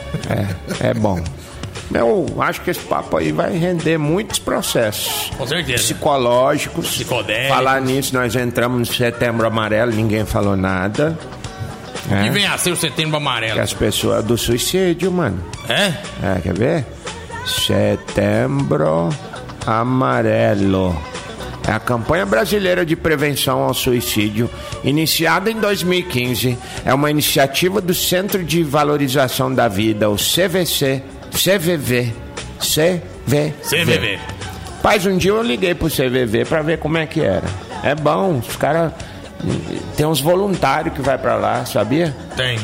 É, 0.83 0.89
é 0.89 0.93
bom. 0.93 1.19
Eu 1.93 2.25
acho 2.39 2.61
que 2.61 2.69
esse 2.71 2.79
papo 2.81 3.17
aí 3.17 3.31
vai 3.31 3.55
render 3.57 3.97
muitos 3.97 4.39
processos. 4.39 5.31
Com 5.37 5.45
certeza. 5.47 5.83
psicológicos. 5.83 6.87
Psicodélicos. 6.89 7.49
Falar 7.55 7.81
nisso, 7.81 8.13
nós 8.15 8.35
entramos 8.35 8.79
no 8.79 8.85
setembro 8.95 9.45
amarelo, 9.47 9.91
ninguém 9.91 10.25
falou 10.25 10.55
nada. 10.55 11.17
E 12.09 12.13
É, 12.27 12.29
vem 12.31 12.45
a 12.45 12.57
ser 12.57 12.71
o 12.71 12.75
setembro 12.75 13.11
que 13.11 13.17
amarelo. 13.17 13.61
as 13.61 13.73
pessoas 13.73 14.23
do 14.25 14.37
suicídio, 14.37 15.11
mano. 15.11 15.39
É? 15.69 15.93
É, 16.21 16.39
quer 16.41 16.53
ver? 16.57 16.85
Setembro 17.45 19.09
amarelo. 19.65 20.95
É 21.65 21.71
a 21.71 21.79
campanha 21.79 22.25
brasileira 22.25 22.85
de 22.85 22.93
prevenção 22.95 23.59
ao 23.63 23.73
suicídio, 23.73 24.49
iniciada 24.83 25.49
em 25.49 25.57
2015. 25.59 26.57
É 26.83 26.93
uma 26.93 27.09
iniciativa 27.09 27.79
do 27.79 27.93
Centro 27.93 28.43
de 28.43 28.61
Valorização 28.63 29.53
da 29.53 29.69
Vida, 29.69 30.09
o 30.09 30.15
CVC, 30.17 31.01
CVV, 31.33 32.13
CVV. 32.59 33.53
CVV. 33.63 34.19
Paz, 34.81 35.05
um 35.05 35.17
dia 35.17 35.31
eu 35.31 35.41
liguei 35.41 35.73
pro 35.73 35.87
CVV 35.89 36.45
pra 36.45 36.61
ver 36.61 36.77
como 36.77 36.97
é 36.97 37.05
que 37.05 37.21
era. 37.21 37.47
É 37.83 37.95
bom, 37.95 38.37
os 38.37 38.55
caras. 38.55 38.91
Tem 39.97 40.05
uns 40.05 40.21
voluntários 40.21 40.93
que 40.93 41.01
vai 41.01 41.17
pra 41.17 41.35
lá, 41.35 41.65
sabia? 41.65 42.15
Tem. 42.35 42.57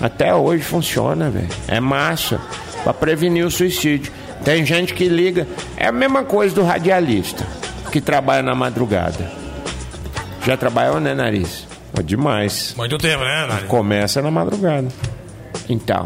Até 0.00 0.34
hoje 0.34 0.62
funciona, 0.62 1.30
velho. 1.30 1.48
É 1.68 1.80
massa. 1.80 2.40
Pra 2.82 2.92
prevenir 2.94 3.44
o 3.44 3.50
suicídio. 3.50 4.12
Tem 4.44 4.64
gente 4.64 4.94
que 4.94 5.08
liga. 5.08 5.46
É 5.76 5.86
a 5.86 5.92
mesma 5.92 6.24
coisa 6.24 6.54
do 6.54 6.62
radialista 6.62 7.46
que 7.90 8.00
trabalha 8.00 8.42
na 8.42 8.54
madrugada. 8.54 9.30
Já 10.44 10.56
trabalhou, 10.56 10.98
né, 11.00 11.14
nariz? 11.14 11.66
Ó, 11.96 12.02
demais. 12.02 12.74
Muito 12.76 12.98
tempo, 12.98 13.22
né, 13.22 13.46
Nari? 13.46 13.66
Começa 13.66 14.20
na 14.20 14.30
madrugada. 14.30 14.88
Então, 15.68 16.02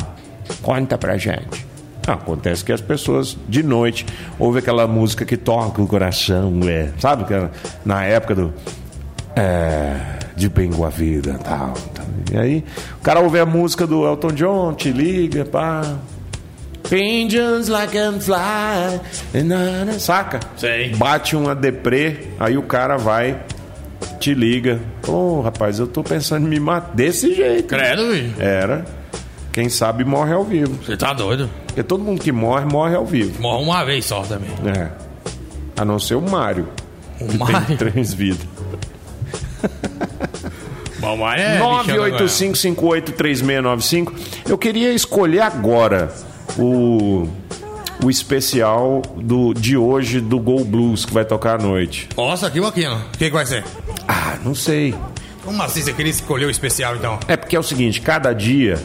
conta 0.62 0.98
pra 0.98 1.16
gente. 1.16 1.65
Acontece 2.06 2.64
que 2.64 2.72
as 2.72 2.80
pessoas, 2.80 3.36
de 3.48 3.62
noite, 3.62 4.06
ouvem 4.38 4.60
aquela 4.60 4.86
música 4.86 5.24
que 5.24 5.36
toca 5.36 5.82
o 5.82 5.86
coração, 5.86 6.60
é, 6.64 6.90
sabe? 6.98 7.24
Na 7.84 8.04
época 8.04 8.34
do. 8.34 8.54
É, 9.34 10.18
de 10.36 10.48
bem 10.48 10.70
com 10.70 10.84
a 10.84 10.88
vida 10.88 11.38
tal, 11.42 11.74
tal. 11.94 12.06
E 12.32 12.38
aí, 12.38 12.64
o 12.98 13.02
cara 13.02 13.20
ouve 13.20 13.38
a 13.38 13.46
música 13.46 13.86
do 13.86 14.06
Elton 14.06 14.32
John, 14.32 14.74
te 14.74 14.92
liga, 14.92 15.44
pá. 15.44 15.98
Pigeons 16.88 17.68
like 17.68 17.92
can 17.92 18.20
fly. 18.20 19.00
Saca? 19.98 20.38
Sei. 20.56 20.94
Bate 20.94 21.34
uma 21.34 21.54
deprê, 21.54 22.28
aí 22.38 22.56
o 22.56 22.62
cara 22.62 22.96
vai, 22.96 23.40
te 24.20 24.32
liga. 24.32 24.80
Ô, 25.06 25.40
rapaz, 25.40 25.78
eu 25.80 25.86
tô 25.86 26.04
pensando 26.04 26.46
em 26.46 26.50
me 26.50 26.60
matar 26.60 26.94
desse 26.94 27.34
jeito. 27.34 27.66
Credo, 27.66 28.12
bicho. 28.12 28.40
Era. 28.40 28.84
Quem 29.52 29.68
sabe 29.68 30.04
morre 30.04 30.32
ao 30.32 30.44
vivo. 30.44 30.78
Você 30.84 30.96
tá 30.96 31.12
doido? 31.12 31.50
Porque 31.76 31.86
todo 31.86 32.02
mundo 32.02 32.22
que 32.22 32.32
morre, 32.32 32.64
morre 32.64 32.96
ao 32.96 33.04
vivo. 33.04 33.38
Morre 33.38 33.62
uma 33.62 33.84
vez 33.84 34.06
só 34.06 34.22
também. 34.22 34.48
É. 34.64 34.88
A 35.76 35.84
não 35.84 35.98
ser 35.98 36.14
o 36.14 36.22
Mário. 36.22 36.66
O 37.20 37.26
que 37.26 37.36
Mário? 37.36 37.66
Tem 37.66 37.76
três 37.76 38.14
vidas. 38.14 38.46
Bom, 40.98 41.18
mas 41.18 41.38
é. 41.38 41.52
bichão 41.52 41.76
agora. 41.76 42.24
985583695. 42.24 44.12
Eu 44.48 44.56
queria 44.56 44.94
escolher 44.94 45.40
agora 45.40 46.10
o, 46.58 47.28
o 48.02 48.08
especial 48.08 49.02
do, 49.14 49.52
de 49.52 49.76
hoje 49.76 50.18
do 50.18 50.40
Go 50.40 50.64
Blues 50.64 51.04
que 51.04 51.12
vai 51.12 51.26
tocar 51.26 51.60
à 51.60 51.62
noite. 51.62 52.08
Nossa, 52.16 52.50
que 52.50 52.58
bacana. 52.58 53.04
O 53.12 53.18
que, 53.18 53.26
que 53.26 53.30
vai 53.30 53.44
ser? 53.44 53.62
Ah, 54.08 54.38
não 54.42 54.54
sei. 54.54 54.94
Como 55.46 55.62
assim 55.62 55.80
você 55.80 55.92
queria 55.94 56.10
escolher 56.10 56.44
o 56.44 56.50
especial 56.50 56.96
então? 56.96 57.18
É 57.28 57.36
porque 57.36 57.56
é 57.56 57.58
o 57.58 57.62
seguinte, 57.62 58.00
cada 58.02 58.32
dia 58.34 58.76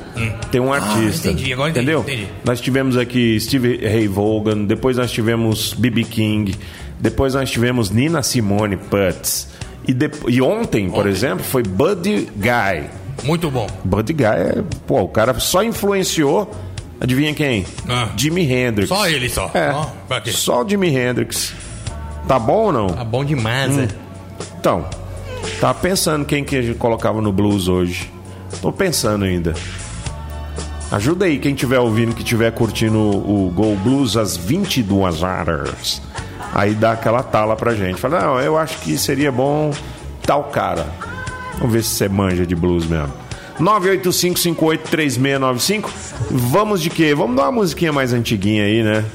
tem 0.51 0.61
um 0.61 0.71
artista. 0.71 1.27
Hum. 1.27 1.31
Ah, 1.31 1.33
entendi, 1.33 1.51
agora 1.53 1.69
entendi, 1.71 1.91
entendeu? 1.91 2.01
entendi. 2.01 2.27
Nós 2.45 2.61
tivemos 2.61 2.95
aqui 2.97 3.37
Steve 3.39 3.77
Ray 3.77 4.07
Vaughan, 4.07 4.63
depois 4.65 4.95
nós 4.95 5.11
tivemos 5.11 5.73
B.B. 5.73 6.03
King, 6.05 6.55
depois 6.99 7.33
nós 7.33 7.49
tivemos 7.51 7.89
Nina 7.89 8.21
Simone 8.23 8.77
Putz. 8.77 9.49
E, 9.87 9.93
de- 9.93 10.11
e 10.27 10.41
ontem, 10.41 10.89
por 10.89 11.07
exemplo, 11.07 11.43
foi 11.43 11.63
Buddy 11.63 12.29
Guy. 12.37 12.83
Muito 13.23 13.49
bom. 13.51 13.67
Buddy 13.83 14.13
Guy 14.13 14.25
é. 14.25 14.63
Pô, 14.85 15.01
o 15.01 15.07
cara 15.09 15.37
só 15.39 15.63
influenciou. 15.63 16.49
Adivinha 16.99 17.33
quem? 17.33 17.65
Ah. 17.89 18.09
Jimi 18.15 18.43
Hendrix. 18.43 18.87
Só 18.87 19.07
ele 19.09 19.27
só. 19.27 19.49
É. 19.55 19.73
Quê? 20.21 20.31
Só 20.31 20.63
o 20.63 20.69
Jimi 20.69 20.95
Hendrix. 20.95 21.51
Tá 22.27 22.37
bom 22.37 22.65
ou 22.65 22.71
não? 22.71 22.87
Tá 22.89 23.03
bom 23.03 23.25
demais, 23.25 23.71
Hum. 23.75 23.81
é. 23.81 23.87
Então, 24.59 24.85
tava 25.59 25.79
pensando 25.79 26.25
quem 26.25 26.43
que 26.43 26.55
a 26.55 26.61
gente 26.61 26.77
colocava 26.77 27.21
no 27.21 27.31
blues 27.31 27.67
hoje. 27.67 28.11
Tô 28.61 28.71
pensando 28.71 29.25
ainda. 29.25 29.53
Ajuda 30.91 31.25
aí 31.25 31.39
quem 31.39 31.53
estiver 31.53 31.79
ouvindo, 31.79 32.13
que 32.13 32.21
estiver 32.21 32.51
curtindo 32.51 32.97
o, 32.97 33.47
o 33.47 33.51
Go 33.51 33.75
Blues 33.77 34.17
às 34.17 34.35
22 34.35 35.23
horas. 35.23 36.01
Aí 36.53 36.73
dá 36.73 36.91
aquela 36.91 37.23
tala 37.23 37.55
pra 37.55 37.73
gente. 37.73 37.97
Fala, 37.99 38.19
não, 38.19 38.41
eu 38.41 38.57
acho 38.57 38.77
que 38.79 38.97
seria 38.97 39.31
bom 39.31 39.71
tal 40.25 40.43
cara. 40.45 40.87
Vamos 41.59 41.73
ver 41.73 41.83
se 41.83 41.91
você 41.91 42.09
manja 42.09 42.45
de 42.45 42.55
blues 42.55 42.85
mesmo. 42.85 43.13
985583695. 43.59 45.89
Vamos 46.29 46.81
de 46.81 46.89
quê? 46.89 47.15
Vamos 47.15 47.37
dar 47.37 47.43
uma 47.43 47.53
musiquinha 47.53 47.93
mais 47.93 48.11
antiguinha 48.11 48.65
aí, 48.65 48.83
né? 48.83 49.05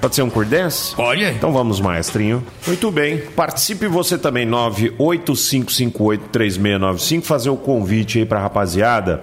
Pode 0.00 0.14
ser 0.14 0.22
um 0.22 0.30
Cordance? 0.30 0.94
Pode. 0.94 1.24
Então 1.24 1.52
vamos, 1.52 1.80
maestrinho. 1.80 2.40
Muito 2.66 2.90
bem. 2.90 3.18
Participe 3.18 3.86
você 3.88 4.16
também, 4.16 4.48
985583695. 4.48 7.22
Fazer 7.22 7.50
o 7.50 7.56
convite 7.56 8.20
aí 8.20 8.24
pra 8.24 8.40
rapaziada 8.40 9.22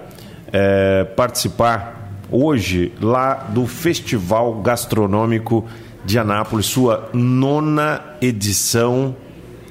é, 0.52 1.04
participar 1.04 1.96
hoje 2.32 2.94
lá 3.02 3.34
do 3.36 3.66
Festival 3.66 4.56
Gastronômico 4.62 5.66
de 6.04 6.20
Anápolis, 6.20 6.68
sua 6.68 7.10
nona 7.14 8.02
edição, 8.22 9.16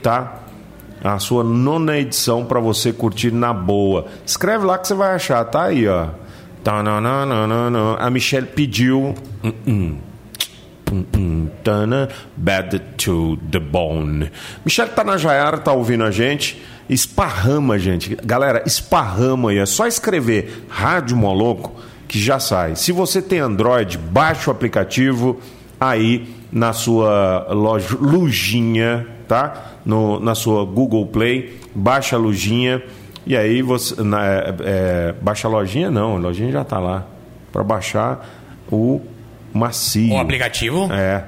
tá? 0.02 0.40
A 1.02 1.18
sua 1.18 1.44
nona 1.44 1.98
edição 1.98 2.44
pra 2.44 2.60
você 2.60 2.92
curtir 2.92 3.30
na 3.30 3.52
boa. 3.52 4.06
Escreve 4.26 4.64
lá 4.64 4.78
que 4.78 4.88
você 4.88 4.94
vai 4.94 5.14
achar, 5.14 5.44
tá 5.44 5.64
aí, 5.64 5.86
ó. 5.86 6.08
A 7.98 8.10
Michelle 8.10 8.46
pediu. 8.46 9.14
Hum, 9.44 9.52
hum. 9.66 9.96
Bad 12.36 12.80
to 12.98 13.38
the 13.50 13.58
bone. 13.58 14.30
Michele 14.64 14.90
na 15.04 15.16
Jaiara, 15.16 15.58
tá 15.58 15.72
ouvindo 15.72 16.04
a 16.04 16.10
gente. 16.10 16.60
Esparrama, 16.88 17.78
gente. 17.78 18.16
Galera, 18.22 18.62
esparrama 18.66 19.50
aí. 19.50 19.58
É 19.58 19.66
só 19.66 19.86
escrever 19.86 20.66
Rádio 20.68 21.16
Moloco 21.16 21.72
que 22.06 22.18
já 22.18 22.38
sai. 22.38 22.76
Se 22.76 22.92
você 22.92 23.22
tem 23.22 23.40
Android, 23.40 23.98
baixa 23.98 24.50
o 24.50 24.52
aplicativo 24.52 25.40
aí 25.80 26.28
na 26.52 26.72
sua 26.72 27.48
loja, 27.50 27.96
lojinha, 28.00 29.06
tá? 29.26 29.72
No, 29.84 30.20
na 30.20 30.34
sua 30.34 30.64
Google 30.64 31.06
Play, 31.06 31.58
baixa 31.74 32.16
a 32.16 32.18
lojinha 32.18 32.82
e 33.26 33.36
aí 33.36 33.62
você. 33.62 34.02
Na, 34.02 34.24
é, 34.24 34.54
é, 34.60 35.14
baixa 35.20 35.48
a 35.48 35.50
lojinha? 35.50 35.90
Não, 35.90 36.16
a 36.16 36.18
lojinha 36.18 36.52
já 36.52 36.64
tá 36.64 36.78
lá. 36.78 37.06
Para 37.52 37.64
baixar 37.64 38.28
o 38.70 39.00
macio. 39.54 40.12
O 40.12 40.18
aplicativo? 40.18 40.92
É, 40.92 41.24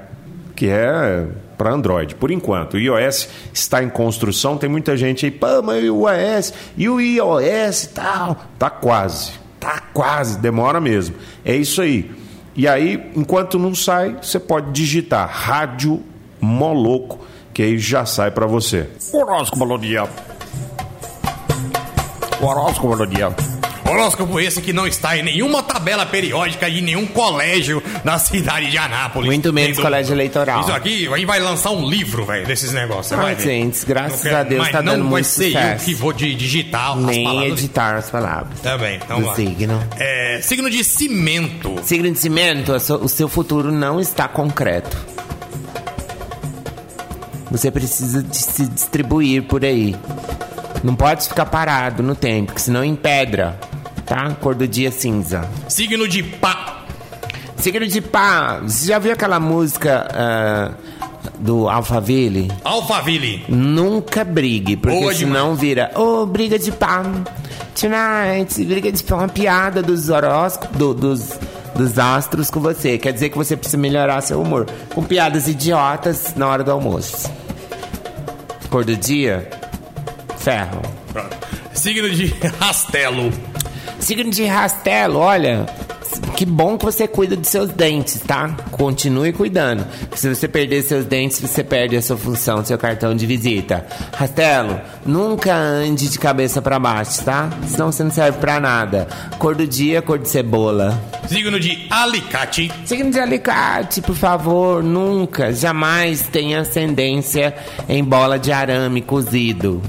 que 0.55 0.67
é 0.67 1.25
para 1.57 1.71
Android, 1.71 2.13
por 2.15 2.29
enquanto. 2.29 2.75
O 2.75 2.79
iOS 2.79 3.29
está 3.51 3.81
em 3.81 3.89
construção, 3.89 4.57
tem 4.57 4.69
muita 4.69 4.95
gente 4.95 5.25
aí, 5.25 5.31
pô, 5.31 5.61
mas 5.63 5.83
e 5.83 5.89
o 5.89 6.07
iOS 6.07 6.53
e 6.77 6.89
o 6.89 7.01
iOS 7.01 7.83
e 7.83 7.89
tal. 7.89 8.37
Tá 8.59 8.69
quase, 8.69 9.31
tá 9.59 9.81
quase, 9.93 10.37
demora 10.37 10.79
mesmo. 10.79 11.15
É 11.43 11.55
isso 11.55 11.81
aí. 11.81 12.11
E 12.55 12.67
aí, 12.67 13.11
enquanto 13.15 13.57
não 13.57 13.73
sai, 13.73 14.17
você 14.21 14.39
pode 14.39 14.71
digitar 14.71 15.29
Rádio 15.31 16.03
Moloco, 16.41 17.19
que 17.53 17.61
aí 17.61 17.77
já 17.77 18.05
sai 18.05 18.31
para 18.31 18.45
você. 18.45 18.87
Horóscopo 19.13 19.65
do 19.65 19.77
dia. 19.77 20.07
Horóscopo 22.41 22.95
do 22.95 23.07
dia. 23.07 23.56
Horóscopo 23.89 24.39
esse 24.39 24.61
que 24.61 24.73
não 24.73 24.85
está 24.85 25.17
em 25.17 25.23
nenhuma 25.23 25.63
tabela 25.63 26.05
periódica 26.05 26.69
de 26.69 26.81
nenhum 26.81 27.05
colégio 27.05 27.81
da 28.03 28.17
cidade 28.19 28.69
de 28.69 28.77
Anápolis. 28.77 29.27
Muito 29.27 29.53
menos 29.53 29.79
colégio 29.79 30.13
eleitoral. 30.13 30.61
Isso 30.61 30.71
aqui, 30.73 31.07
aí 31.13 31.23
vai 31.25 31.39
lançar 31.39 31.71
um 31.71 31.87
livro, 31.89 32.25
velho, 32.25 32.45
desses 32.45 32.73
negócios. 32.73 33.17
Vai 33.17 33.33
ver. 33.35 33.43
gente, 33.43 33.85
graças 33.85 34.17
Não 34.17 34.23
quero- 34.23 34.37
a 34.37 34.43
Deus 34.43 34.69
tá 34.69 34.81
não 34.81 34.91
dando 34.93 35.03
vai 35.03 35.11
muito 35.11 35.25
ser 35.25 35.45
eu 35.45 35.51
sucesso. 35.53 35.85
que 35.85 35.93
vou 35.93 36.11
de 36.13 36.35
digitar 36.35 36.97
Nem 36.97 37.23
palavras. 37.23 37.51
editar 37.53 37.95
as 37.95 38.09
palavras. 38.09 38.59
Tá 38.59 38.77
bem, 38.77 38.99
então 39.03 39.21
do 39.21 39.27
lá. 39.27 39.35
signo. 39.35 39.83
É, 39.97 40.39
signo 40.43 40.69
de 40.69 40.83
cimento. 40.83 41.75
Signo 41.83 42.11
de 42.11 42.19
cimento, 42.19 42.73
o 42.73 43.07
seu 43.07 43.29
futuro 43.29 43.71
não 43.71 43.99
está 44.01 44.27
concreto. 44.27 44.97
Você 47.49 47.71
precisa 47.71 48.21
de 48.21 48.35
se 48.37 48.65
distribuir 48.67 49.43
por 49.43 49.63
aí. 49.63 49.95
Não 50.83 50.93
pode 50.95 51.27
ficar 51.27 51.45
parado 51.45 52.03
no 52.03 52.13
tempo, 52.13 52.47
porque 52.47 52.59
senão 52.61 52.83
empedra. 52.83 53.57
Tá? 54.07 54.31
Cor 54.39 54.55
do 54.55 54.67
dia 54.67 54.91
cinza. 54.91 55.47
Signo 55.67 56.07
de 56.07 56.23
pá. 56.23 56.83
Signo 57.57 57.85
de 57.85 57.99
pá. 58.01 58.59
Você 58.63 58.87
já 58.87 58.99
viu 58.99 59.11
aquela 59.11 59.39
música 59.39 60.07
ah, 60.13 60.71
do 61.39 61.67
Alphaville? 61.69 62.49
Alphaville. 62.63 63.43
Nunca 63.49 64.23
brigue, 64.23 64.77
porque 64.77 64.97
Boa 64.97 65.13
senão 65.13 65.55
vira, 65.55 65.91
ô, 65.95 66.25
briga 66.25 66.57
de 66.57 66.71
pá. 66.71 67.03
Tonight, 67.79 68.63
briga 68.65 68.91
de 68.91 69.03
pá, 69.03 69.15
uma 69.17 69.27
piada 69.27 69.81
dos 69.83 70.09
horóscopos, 70.09 70.77
do- 70.77 70.93
dos, 70.93 71.37
dos 71.75 71.99
astros 71.99 72.49
com 72.49 72.59
você. 72.61 72.97
Quer 72.97 73.11
dizer 73.11 73.29
que 73.29 73.37
você 73.37 73.57
precisa 73.57 73.77
melhorar 73.77 74.21
seu 74.21 74.41
humor. 74.41 74.65
Com 74.95 75.03
piadas 75.03 75.47
idiotas 75.49 76.33
na 76.35 76.47
hora 76.47 76.63
do 76.63 76.71
almoço. 76.71 77.29
Cor 78.69 78.85
do 78.85 78.95
dia, 78.95 79.49
ferro. 80.37 80.81
Pronto. 81.11 81.35
Signo 81.73 82.09
de 82.09 82.27
rastelo. 82.59 83.31
Signo 84.07 84.31
de 84.31 84.45
rastelo, 84.45 85.19
olha. 85.19 85.65
Que 86.37 86.45
bom 86.45 86.77
que 86.77 86.85
você 86.85 87.09
cuida 87.09 87.35
dos 87.35 87.49
seus 87.49 87.69
dentes, 87.71 88.21
tá? 88.21 88.55
Continue 88.71 89.33
cuidando. 89.33 89.85
Se 90.15 90.33
você 90.33 90.47
perder 90.47 90.81
seus 90.83 91.05
dentes, 91.05 91.41
você 91.41 91.61
perde 91.61 91.97
a 91.97 92.01
sua 92.01 92.15
função, 92.15 92.63
seu 92.63 92.77
cartão 92.77 93.13
de 93.13 93.25
visita. 93.25 93.85
Rastelo, 94.15 94.79
nunca 95.05 95.53
ande 95.53 96.07
de 96.07 96.17
cabeça 96.17 96.61
pra 96.61 96.79
baixo, 96.79 97.21
tá? 97.25 97.49
Senão 97.67 97.91
você 97.91 98.01
não 98.01 98.09
serve 98.09 98.37
pra 98.37 98.61
nada. 98.61 99.09
Cor 99.39 99.53
do 99.53 99.67
dia, 99.67 100.01
cor 100.01 100.17
de 100.17 100.29
cebola. 100.29 100.97
Signo 101.27 101.59
de 101.59 101.85
alicate. 101.89 102.71
Signo 102.85 103.11
de 103.11 103.19
alicate, 103.19 103.99
por 103.99 104.15
favor, 104.15 104.81
nunca, 104.81 105.51
jamais 105.51 106.21
tenha 106.29 106.61
ascendência 106.61 107.53
em 107.89 108.01
bola 108.01 108.39
de 108.39 108.53
arame 108.53 109.01
cozido. 109.01 109.81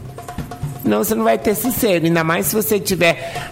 Senão 0.88 1.04
você 1.04 1.14
não 1.14 1.24
vai 1.24 1.36
ter 1.36 1.54
sossego, 1.54 2.06
ainda 2.06 2.24
mais 2.24 2.46
se 2.46 2.54
você 2.54 2.76
estiver 2.76 3.50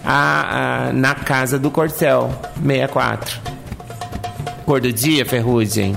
na 0.91 1.13
casa 1.13 1.59
do 1.59 1.69
Corcel 1.69 2.33
64. 2.59 3.39
Cor 4.65 4.81
do 4.81 4.91
dia, 4.91 5.23
ferrugem. 5.23 5.95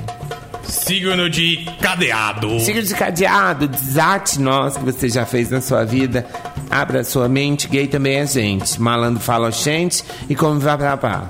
Signo 0.64 1.31
de 1.31 1.66
cadeado. 1.81 2.61
Signo 2.61 2.83
de 2.83 2.94
cadeado, 2.94 3.66
desate 3.66 4.38
nós 4.38 4.76
que 4.76 4.85
você 4.85 5.09
já 5.09 5.24
fez 5.24 5.48
na 5.48 5.62
sua 5.62 5.83
vida. 5.83 6.26
Abra 6.70 7.03
sua 7.05 7.26
mente, 7.26 7.68
gay 7.68 7.87
também 7.87 8.16
é 8.16 8.26
gente. 8.26 8.79
Malandro 8.79 9.22
fala 9.22 9.50
gente 9.50 10.05
e 10.29 10.35
como 10.37 10.61
vai 10.61 10.76
pra 10.76 10.98
pá. 10.98 11.22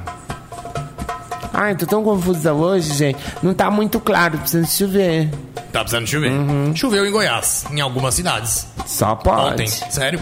Ai, 1.55 1.77
tô 1.77 1.87
tão 1.87 2.03
confusa 2.03 2.53
hoje, 2.53 2.93
gente. 2.95 3.19
Não 3.45 3.55
tá 3.55 3.71
muito 3.71 4.01
claro, 4.01 4.39
precisa 4.39 4.67
chover. 4.67 5.31
Tá 5.73 5.81
precisando 5.81 6.07
chover. 6.07 6.31
Uhum. 6.33 6.75
Choveu 6.75 7.07
em 7.07 7.11
Goiás, 7.13 7.65
em 7.71 7.81
algumas 7.81 8.15
cidades. 8.15 8.67
Só 8.87 9.15
pode. 9.15 9.53
Ontem. 9.55 9.67
Sério? 9.69 10.21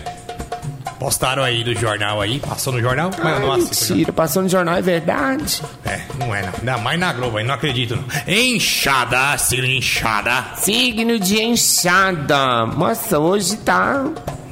Postaram 0.99 1.45
aí 1.45 1.63
do 1.63 1.73
jornal 1.77 2.21
aí, 2.21 2.41
passou 2.41 2.73
no 2.73 2.81
jornal, 2.81 3.11
mas 3.23 3.35
eu 3.35 3.47
não 3.47 3.53
assisto. 3.53 3.93
mentira, 3.95 4.13
passou 4.13 4.43
no 4.43 4.49
jornal, 4.49 4.75
é 4.77 4.83
verdade. 4.83 5.63
É, 5.85 6.01
não 6.19 6.35
é 6.35 6.43
não. 6.43 6.53
Ainda 6.59 6.79
mais 6.79 6.99
na 6.99 7.13
Globo 7.13 7.37
aí, 7.39 7.45
não 7.45 7.55
acredito 7.55 7.95
não. 7.95 8.05
Enxada, 8.27 9.39
signo 9.39 9.65
de 9.67 9.77
enxada. 9.77 10.45
Signo 10.57 11.19
de 11.21 11.41
enxada. 11.41 12.67
Nossa, 12.67 13.17
hoje 13.19 13.57
tá 13.59 14.07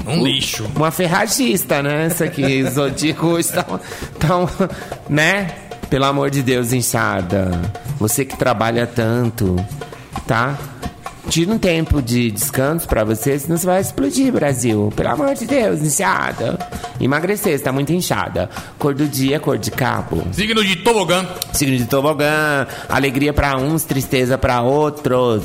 Um 0.06 0.22
lixo. 0.24 0.70
uma 0.76 0.92
ferragista, 0.92 1.82
né? 1.82 2.06
Essa 2.06 2.26
aqui, 2.26 2.62
Zodíaco 2.70 3.26
hoje 3.26 3.48
tá, 3.52 3.64
tá 3.64 4.68
né? 5.08 5.52
Pelo 5.90 6.04
amor 6.04 6.30
de 6.30 6.42
Deus, 6.42 6.72
enxada. 6.72 7.50
Você 7.98 8.24
que 8.24 8.36
trabalha 8.36 8.86
tanto, 8.86 9.56
tá? 10.28 10.56
Tira 11.28 11.52
um 11.52 11.58
tempo 11.58 12.00
de 12.00 12.30
descanso 12.30 12.86
pra 12.86 13.04
você, 13.04 13.38
senão 13.38 13.56
você 13.56 13.66
vai 13.66 13.80
explodir, 13.80 14.32
Brasil. 14.32 14.92
Pelo 14.96 15.10
amor 15.10 15.34
de 15.34 15.46
Deus, 15.46 15.82
inchada. 15.82 16.58
Emagrecer, 17.00 17.58
você 17.58 17.64
tá 17.64 17.72
muito 17.72 17.92
inchada. 17.92 18.48
Cor 18.78 18.94
do 18.94 19.06
dia, 19.06 19.38
cor 19.38 19.58
de 19.58 19.70
cabo. 19.70 20.22
Signo 20.32 20.64
de 20.64 20.76
tobogã. 20.76 21.26
Signo 21.52 21.76
de 21.76 21.84
tobogã, 21.84 22.66
alegria 22.88 23.32
pra 23.32 23.56
uns, 23.56 23.84
tristeza 23.84 24.38
pra 24.38 24.62
outros. 24.62 25.42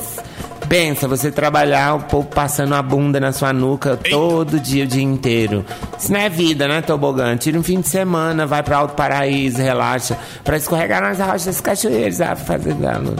Pensa, 0.70 1.08
você 1.08 1.30
trabalhar, 1.30 1.96
o 1.96 2.00
povo 2.04 2.30
passando 2.30 2.74
a 2.76 2.82
bunda 2.82 3.20
na 3.20 3.34
sua 3.34 3.52
nuca 3.52 3.98
todo 3.98 4.58
dia, 4.58 4.86
o 4.86 4.88
dia 4.88 5.04
inteiro. 5.04 5.65
Isso 6.00 6.13
não 6.13 6.20
é 6.20 6.30
vida, 6.30 6.67
né, 6.67 6.82
tobogã? 6.82 7.36
Tira 7.36 7.60
um 7.60 7.63
fim 7.63 7.82
de 7.82 7.89
semana, 7.89 8.46
vai 8.46 8.63
pra 8.63 8.78
Alto 8.78 8.96
Paraíso, 8.96 9.58
relaxa. 9.58 10.17
Pra 10.46 10.56
escorregar 10.56 11.02
nas 11.02 11.20
rochas 11.20 11.60
cachoeiras, 11.60 12.22
ah, 12.22 12.38
fazer 12.38 12.74
no, 12.76 13.15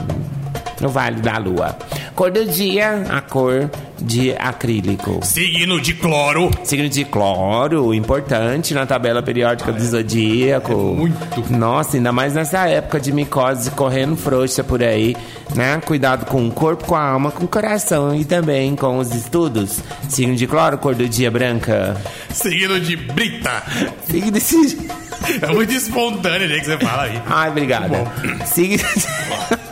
no 0.82 0.88
Vale 0.88 1.20
da 1.20 1.38
Lua. 1.38 1.76
Cor 2.14 2.30
do 2.30 2.44
dia, 2.44 3.04
a 3.08 3.20
cor 3.20 3.70
de 4.00 4.32
acrílico. 4.32 5.20
Signo 5.22 5.80
de 5.80 5.94
cloro. 5.94 6.50
Signo 6.64 6.88
de 6.88 7.04
cloro, 7.04 7.94
importante 7.94 8.74
na 8.74 8.84
tabela 8.84 9.22
periódica 9.22 9.72
do 9.72 9.80
zodíaco. 9.82 10.74
muito. 10.74 11.52
Nossa, 11.52 11.96
ainda 11.96 12.12
mais 12.12 12.34
nessa 12.34 12.66
época 12.68 12.98
de 12.98 13.12
micose 13.12 13.70
correndo 13.70 14.16
frouxa 14.16 14.64
por 14.64 14.82
aí, 14.82 15.16
né? 15.54 15.80
Cuidado 15.86 16.26
com 16.26 16.46
o 16.46 16.50
corpo, 16.50 16.84
com 16.84 16.96
a 16.96 17.10
alma, 17.10 17.30
com 17.30 17.44
o 17.44 17.48
coração 17.48 18.14
e 18.14 18.24
também 18.24 18.74
com 18.74 18.98
os 18.98 19.14
estudos. 19.14 19.80
Signo 20.08 20.34
de 20.34 20.46
cloro, 20.46 20.76
cor 20.78 20.96
do 20.96 21.08
dia 21.08 21.30
branca. 21.30 21.96
Signo 22.30 22.80
de 22.80 22.96
brita. 22.96 23.62
Signo 24.04 24.32
de... 24.32 25.02
É 25.40 25.46
muito 25.52 25.72
espontâneo 25.72 26.48
o 26.48 26.50
que 26.50 26.64
você 26.64 26.78
fala 26.78 27.04
aí. 27.04 27.22
Ai, 27.26 27.50
obrigada. 27.50 28.04
Signo 28.44 28.82
de... 28.96 29.71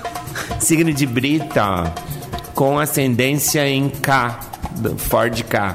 Signo 0.71 0.93
de 0.93 1.05
brita, 1.05 1.93
com 2.55 2.79
ascendência 2.79 3.69
em 3.69 3.89
K, 3.89 4.39
Ford 4.99 5.43
K. 5.43 5.75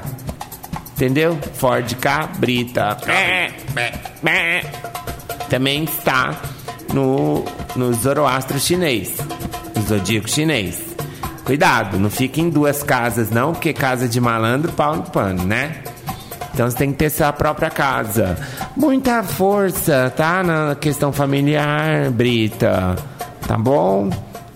Entendeu? 0.94 1.38
Ford 1.52 1.94
K, 1.96 2.30
brita. 2.38 2.96
Bé. 4.22 4.62
Também 5.50 5.84
está 5.84 6.40
no, 6.94 7.44
no 7.76 7.92
Zoroastro 7.92 8.58
chinês, 8.58 9.18
no 9.74 9.82
zodíaco 9.82 10.30
chinês. 10.30 10.80
Cuidado, 11.44 11.98
não 11.98 12.08
fique 12.08 12.40
em 12.40 12.48
duas 12.48 12.82
casas 12.82 13.28
não, 13.28 13.52
porque 13.52 13.74
casa 13.74 14.08
de 14.08 14.18
malandro, 14.18 14.72
pau 14.72 14.96
no 14.96 15.02
pano, 15.02 15.44
né? 15.44 15.82
Então 16.54 16.70
você 16.70 16.76
tem 16.78 16.90
que 16.90 16.96
ter 16.96 17.10
sua 17.10 17.34
própria 17.34 17.68
casa. 17.68 18.38
Muita 18.74 19.22
força, 19.22 20.10
tá? 20.16 20.42
Na 20.42 20.74
questão 20.74 21.12
familiar, 21.12 22.10
Brita. 22.10 22.96
Tá 23.46 23.58
bom? 23.58 24.08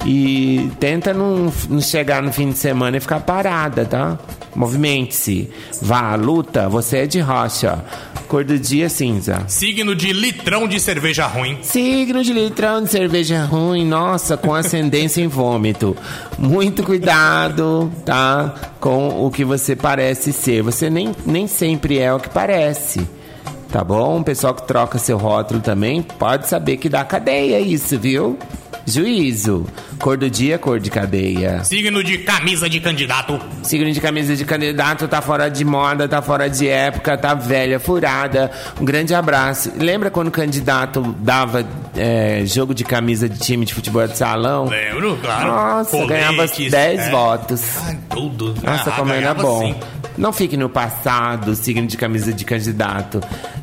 E 0.05 0.71
tenta 0.81 1.13
não, 1.13 1.53
não 1.69 1.81
chegar 1.81 2.23
no 2.23 2.33
fim 2.33 2.51
de 2.51 2.59
semana 2.59 2.97
e 2.97 3.01
ficar 3.01 3.21
parada, 3.21 3.85
tá? 3.85 4.19
Movimente-se. 4.55 5.51
Vá 5.83 6.13
à 6.13 6.15
luta, 6.15 6.69
você 6.69 6.99
é 6.99 7.07
de 7.07 7.21
rocha. 7.21 7.85
Cor 8.27 8.45
do 8.45 8.59
dia 8.59 8.89
cinza. 8.89 9.43
Signo 9.49 9.95
de 9.95 10.13
litrão 10.13 10.67
de 10.67 10.79
cerveja 10.79 11.27
ruim. 11.27 11.59
Signo 11.63 12.23
de 12.23 12.33
litrão 12.33 12.83
de 12.83 12.91
cerveja 12.91 13.45
ruim, 13.45 13.85
nossa, 13.85 14.37
com 14.37 14.55
ascendência 14.55 15.21
em 15.21 15.27
vômito. 15.27 15.97
Muito 16.39 16.83
cuidado, 16.83 17.93
tá? 18.05 18.55
Com 18.81 19.27
o 19.27 19.31
que 19.31 19.45
você 19.45 19.75
parece 19.75 20.33
ser. 20.33 20.63
Você 20.63 20.89
nem, 20.89 21.15
nem 21.27 21.47
sempre 21.47 21.99
é 21.99 22.13
o 22.13 22.21
que 22.21 22.31
parece. 22.31 23.07
Tá 23.71 23.85
bom? 23.85 24.21
O 24.21 24.25
pessoal 24.25 24.55
que 24.55 24.67
troca 24.67 24.99
seu 24.99 25.17
rótulo 25.17 25.61
também 25.61 26.03
pode 26.03 26.49
saber 26.49 26.77
que 26.77 26.89
dá 26.89 27.05
cadeia 27.05 27.61
isso, 27.61 27.99
viu? 27.99 28.37
Juízo. 28.87 29.67
Cor 29.99 30.17
do 30.17 30.31
dia, 30.31 30.59
cor 30.59 30.81
de 30.81 30.91
cadeia. 30.91 31.63
Signo 31.65 32.03
de 32.03 32.19
camisa 32.19 32.69
de 32.69 32.81
candidato. 32.81 33.39
Signo 33.63 33.91
de 33.93 34.01
camisa 34.01 34.35
de 34.35 34.45
candidato 34.45 35.07
tá 35.07 35.21
fora 35.21 35.49
de 35.51 35.65
moda, 35.65 36.09
tá 36.09 36.23
fora 36.23 36.49
de 36.49 36.67
época, 36.69 37.17
tá 37.19 37.35
velha, 37.35 37.79
furada. 37.79 38.51
Um 38.81 38.85
grande 38.85 39.15
abraço. 39.15 39.73
Lembra 39.77 40.11
quando 40.11 40.29
o 40.29 40.33
candidato 40.33 41.15
dava 41.21 41.65
é, 41.97 42.43
jogo 42.47 42.75
de 42.75 42.85
camisa 42.85 43.29
de 43.29 43.39
time 43.39 43.65
de 43.67 43.75
futebol 43.75 44.07
de 44.09 44.17
salão? 44.17 44.67
Lembro, 44.67 45.19
claro. 45.23 45.47
Nossa, 45.49 45.91
Coletes, 45.91 46.09
ganhava 46.09 46.47
10 46.47 46.73
é. 47.01 47.11
votos. 47.11 47.63
Ah, 47.79 47.95
tudo. 48.11 48.55
Nossa, 48.63 48.91
Ah, 48.91 48.97
como 48.97 49.13
era 49.13 49.35
bom. 49.35 49.61
sim. 49.61 49.75
Não 50.19 50.33
fique 50.33 50.57
no 50.57 50.69
passado, 50.69 51.55
signo 51.55 51.87
de 51.87 51.97
camisa 51.97 52.33
de 52.33 52.45
candidato. 52.45 53.21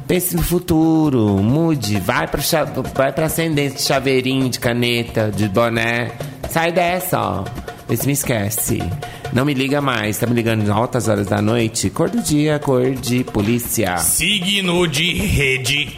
Pense 0.07 0.35
no 0.35 0.41
futuro, 0.41 1.37
mude, 1.37 1.99
vai 1.99 2.27
pra, 2.27 2.41
cha- 2.41 2.63
vai 2.63 3.11
pra 3.11 3.25
ascendência 3.25 3.77
de 3.77 3.83
chaveirinho, 3.83 4.49
de 4.49 4.59
caneta, 4.59 5.31
de 5.35 5.47
boné. 5.49 6.11
Sai 6.49 6.71
dessa, 6.71 7.19
ó. 7.19 7.43
Vê 7.87 7.95
se 7.95 8.07
me 8.07 8.13
esquece. 8.13 8.81
Não 9.33 9.45
me 9.45 9.53
liga 9.53 9.81
mais, 9.81 10.17
tá 10.17 10.25
me 10.25 10.33
ligando 10.33 10.65
em 10.65 10.71
altas 10.71 11.07
horas 11.07 11.27
da 11.27 11.41
noite. 11.41 11.89
Cor 11.89 12.09
do 12.09 12.21
dia, 12.21 12.57
cor 12.59 12.91
de 12.91 13.23
polícia. 13.25 13.97
Signo 13.97 14.87
de 14.87 15.13
rede. 15.13 15.97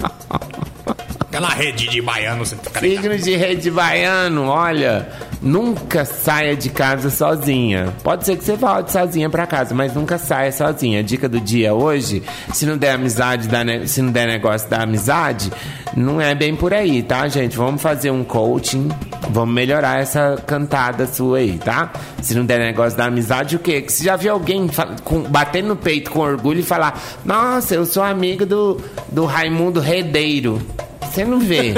Aquela 1.20 1.48
rede 1.48 1.88
de 1.88 2.00
baiano, 2.02 2.44
você 2.44 2.56
ligado? 2.56 2.80
Signo 2.80 3.18
de 3.18 3.36
rede 3.36 3.70
baiano, 3.70 4.46
olha, 4.46 5.08
nunca 5.42 6.04
saia 6.04 6.56
de 6.56 6.68
casa 6.70 7.10
sozinha. 7.10 7.92
Pode 8.02 8.24
ser 8.26 8.36
que 8.36 8.44
você 8.44 8.56
volte 8.56 8.92
sozinha 8.92 9.28
pra 9.30 9.46
casa, 9.46 9.74
mas 9.74 9.94
nunca 9.94 10.18
saia 10.18 10.52
sozinha. 10.52 11.02
Dica 11.02 11.28
do 11.28 11.40
dia 11.40 11.74
hoje, 11.74 12.22
se 12.52 12.66
não 12.66 12.76
der 12.76 12.92
amizade, 12.92 13.48
dá 13.48 13.64
ne- 13.64 13.86
se 13.86 14.02
não 14.02 14.12
der 14.12 14.26
negócio 14.26 14.68
da 14.68 14.82
amizade, 14.82 15.50
não 15.96 16.20
é 16.20 16.34
bem 16.34 16.54
por 16.54 16.74
aí, 16.74 17.02
tá, 17.02 17.26
gente? 17.28 17.56
Vamos 17.56 17.80
fazer 17.80 18.10
um 18.10 18.22
coaching, 18.22 18.88
vamos 19.30 19.54
melhorar 19.54 20.00
essa 20.00 20.42
cantada 20.46 21.06
sua 21.06 21.38
aí, 21.38 21.58
tá? 21.58 21.90
Se 22.20 22.34
não 22.34 22.44
der 22.44 22.58
negócio 22.60 22.96
da 22.98 23.06
amizade, 23.06 23.56
o 23.56 23.58
quê? 23.58 23.80
Que 23.80 23.92
você 23.92 24.04
já 24.04 24.16
viu 24.16 24.32
alguém 24.32 24.68
com- 25.04 25.22
batendo 25.22 25.68
no 25.68 25.76
peito 25.76 26.10
com 26.10 26.20
orgulho 26.20 26.60
e 26.60 26.62
falar: 26.64 27.00
Nossa, 27.24 27.74
eu 27.74 27.86
sou 27.86 28.02
amigo 28.02 28.44
do, 28.44 28.80
do 29.10 29.24
Raimundo 29.24 29.80
Redeiro. 29.80 30.60
Você 31.10 31.24
não 31.24 31.40
vê. 31.40 31.74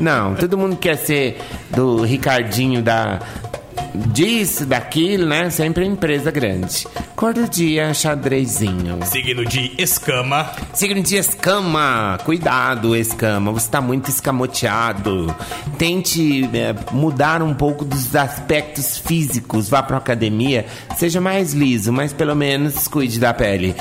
Não, 0.00 0.34
todo 0.34 0.58
mundo 0.58 0.76
quer 0.76 0.96
ser 0.96 1.38
do 1.70 2.02
Ricardinho 2.02 2.82
da 2.82 3.20
disso, 3.94 4.64
daquilo, 4.64 5.26
né? 5.26 5.50
Sempre 5.50 5.84
empresa 5.84 6.30
grande. 6.30 6.86
Cor 7.14 7.32
do 7.32 7.48
dia, 7.48 7.92
xadrezinho. 7.94 8.98
Signo 9.04 9.44
de 9.44 9.72
escama. 9.78 10.50
Signo 10.72 11.02
de 11.02 11.16
escama. 11.16 12.18
Cuidado, 12.24 12.96
escama. 12.96 13.52
Você 13.52 13.66
está 13.66 13.80
muito 13.80 14.08
escamoteado. 14.08 15.34
Tente 15.78 16.44
é, 16.54 16.74
mudar 16.92 17.42
um 17.42 17.54
pouco 17.54 17.84
dos 17.84 18.14
aspectos 18.16 18.98
físicos. 18.98 19.68
Vá 19.68 19.82
para 19.82 19.98
academia. 19.98 20.66
Seja 20.96 21.20
mais 21.20 21.52
liso, 21.52 21.92
mas 21.92 22.12
pelo 22.12 22.34
menos 22.34 22.88
cuide 22.88 23.20
da 23.20 23.32
pele. 23.32 23.74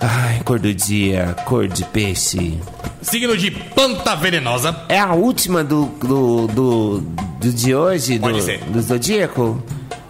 Ai, 0.00 0.40
cor 0.44 0.58
do 0.58 0.72
dia, 0.74 1.36
cor 1.44 1.68
de 1.68 1.84
peixe. 1.84 2.58
Signo 3.02 3.36
de 3.36 3.50
planta 3.50 4.14
venenosa. 4.16 4.84
É 4.88 4.98
a 4.98 5.12
última 5.14 5.62
do, 5.62 5.86
do, 5.86 6.46
do, 6.48 7.00
do 7.40 7.52
de 7.52 7.74
hoje? 7.74 8.18
Pode 8.18 8.38
do, 8.38 8.42
ser. 8.44 8.58
do 8.64 8.80
Zodíaco? 8.82 9.62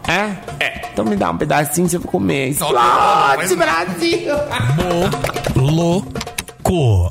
É? 0.07 0.37
É. 0.65 0.89
Então 0.93 1.05
me 1.05 1.15
dá 1.17 1.31
um 1.31 1.37
pedacinho 1.37 1.89
se 1.89 1.97
eu 1.97 2.01
vou 2.01 2.11
comer. 2.11 2.49
Explode, 2.49 2.75
mas- 3.37 3.55
Brasil! 3.55 4.35
Louco. 5.55 7.11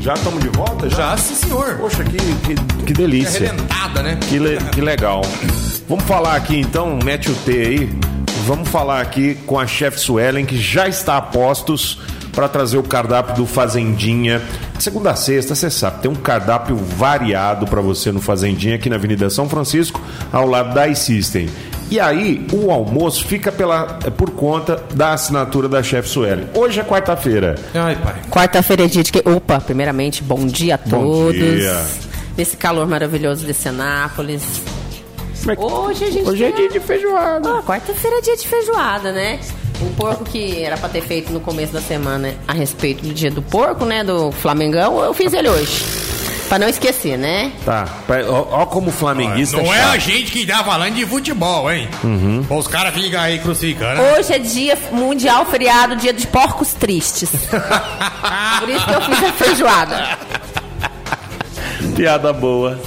Já 0.00 0.14
estamos 0.14 0.42
de 0.42 0.48
volta? 0.48 0.90
Já? 0.90 0.96
Já, 0.96 1.16
sim, 1.16 1.34
senhor. 1.34 1.76
Poxa, 1.78 2.02
que, 2.04 2.16
que, 2.18 2.84
que 2.86 2.92
delícia. 2.92 3.48
Arrebentada, 3.48 4.02
né? 4.02 4.18
Que, 4.28 4.38
le- 4.38 4.58
que 4.72 4.80
legal. 4.80 5.22
Vamos 5.88 6.04
falar 6.04 6.34
aqui 6.36 6.58
então, 6.58 6.98
mete 7.04 7.30
o 7.30 7.34
T 7.34 7.52
aí. 7.52 7.90
Vamos 8.54 8.68
falar 8.68 9.00
aqui 9.00 9.34
com 9.46 9.58
a 9.58 9.66
chefe 9.66 9.98
Suelen, 9.98 10.44
que 10.44 10.58
já 10.58 10.86
está 10.86 11.16
a 11.16 11.22
postos 11.22 11.98
para 12.34 12.46
trazer 12.46 12.76
o 12.76 12.82
cardápio 12.82 13.34
do 13.34 13.46
Fazendinha. 13.46 14.42
De 14.76 14.82
Segunda 14.82 15.12
a 15.12 15.16
sexta, 15.16 15.54
você 15.54 15.70
sabe, 15.70 16.02
tem 16.02 16.10
um 16.10 16.14
cardápio 16.14 16.76
variado 16.76 17.66
para 17.66 17.80
você 17.80 18.12
no 18.12 18.20
Fazendinha 18.20 18.74
aqui 18.74 18.90
na 18.90 18.96
Avenida 18.96 19.30
São 19.30 19.48
Francisco, 19.48 20.02
ao 20.30 20.46
lado 20.46 20.74
da 20.74 20.86
iSystem. 20.86 21.48
E 21.90 21.98
aí, 21.98 22.46
o 22.52 22.70
almoço 22.70 23.24
fica 23.24 23.50
pela, 23.50 23.98
é 24.04 24.10
por 24.10 24.32
conta 24.32 24.84
da 24.92 25.14
assinatura 25.14 25.66
da 25.66 25.82
chefe 25.82 26.10
Suelen. 26.10 26.44
Hoje 26.52 26.78
é 26.78 26.84
quarta-feira. 26.84 27.54
Ai, 27.72 27.96
pai. 27.96 28.20
Quarta-feira 28.30 28.84
é 28.84 28.86
dia 28.86 29.02
de 29.02 29.10
que. 29.10 29.26
Opa, 29.26 29.62
primeiramente, 29.62 30.22
bom 30.22 30.44
dia 30.46 30.74
a 30.74 30.90
Bom 30.90 31.00
todos. 31.00 31.32
dia. 31.40 31.82
Nesse 32.36 32.58
calor 32.58 32.86
maravilhoso 32.86 33.46
de 33.46 33.54
Cenápolis. 33.54 34.42
Hoje 35.56 36.04
a 36.04 36.10
gente 36.10 36.28
Hoje 36.28 36.44
é 36.44 36.52
dia 36.52 36.68
de 36.68 36.78
feijoada. 36.80 37.58
Ah, 37.58 37.62
quarta-feira 37.62 38.18
é 38.18 38.20
dia 38.20 38.36
de 38.36 38.46
feijoada, 38.46 39.12
né? 39.12 39.40
O 39.80 39.86
porco 39.94 40.24
que 40.24 40.62
era 40.62 40.76
pra 40.76 40.88
ter 40.88 41.00
feito 41.02 41.32
no 41.32 41.40
começo 41.40 41.72
da 41.72 41.80
semana 41.80 42.34
a 42.46 42.52
respeito 42.52 43.04
do 43.04 43.12
dia 43.12 43.30
do 43.30 43.42
porco, 43.42 43.84
né? 43.84 44.04
Do 44.04 44.30
Flamengão, 44.30 45.02
eu 45.02 45.12
fiz 45.12 45.32
ele 45.32 45.48
hoje. 45.48 45.84
Pra 46.48 46.58
não 46.58 46.68
esquecer, 46.68 47.16
né? 47.16 47.50
Tá. 47.64 47.88
Ó, 48.28 48.62
ó 48.62 48.66
como 48.66 48.90
o 48.90 48.92
flamenguista 48.92 49.56
Não 49.56 49.72
é 49.72 49.78
é 49.78 49.82
a 49.82 49.86
chato. 49.92 50.00
gente 50.00 50.30
que 50.30 50.46
tá 50.46 50.62
falando 50.62 50.94
de 50.94 51.06
futebol, 51.06 51.70
hein? 51.72 51.88
Pô, 52.46 52.58
Os 52.58 52.68
caras 52.68 52.94
ficam 52.94 53.20
aí 53.20 53.38
crucificando. 53.38 54.00
Hoje 54.02 54.34
é 54.34 54.38
dia 54.38 54.78
mundial 54.92 55.46
feriado, 55.46 55.96
dia 55.96 56.12
de 56.12 56.26
porcos 56.26 56.74
tristes. 56.74 57.30
Por 58.60 58.68
isso 58.68 58.86
que 58.86 58.92
eu 58.92 59.00
fiz 59.00 59.22
a 59.24 59.32
feijoada. 59.32 60.18
Piada 61.96 62.32
boa. 62.32 62.78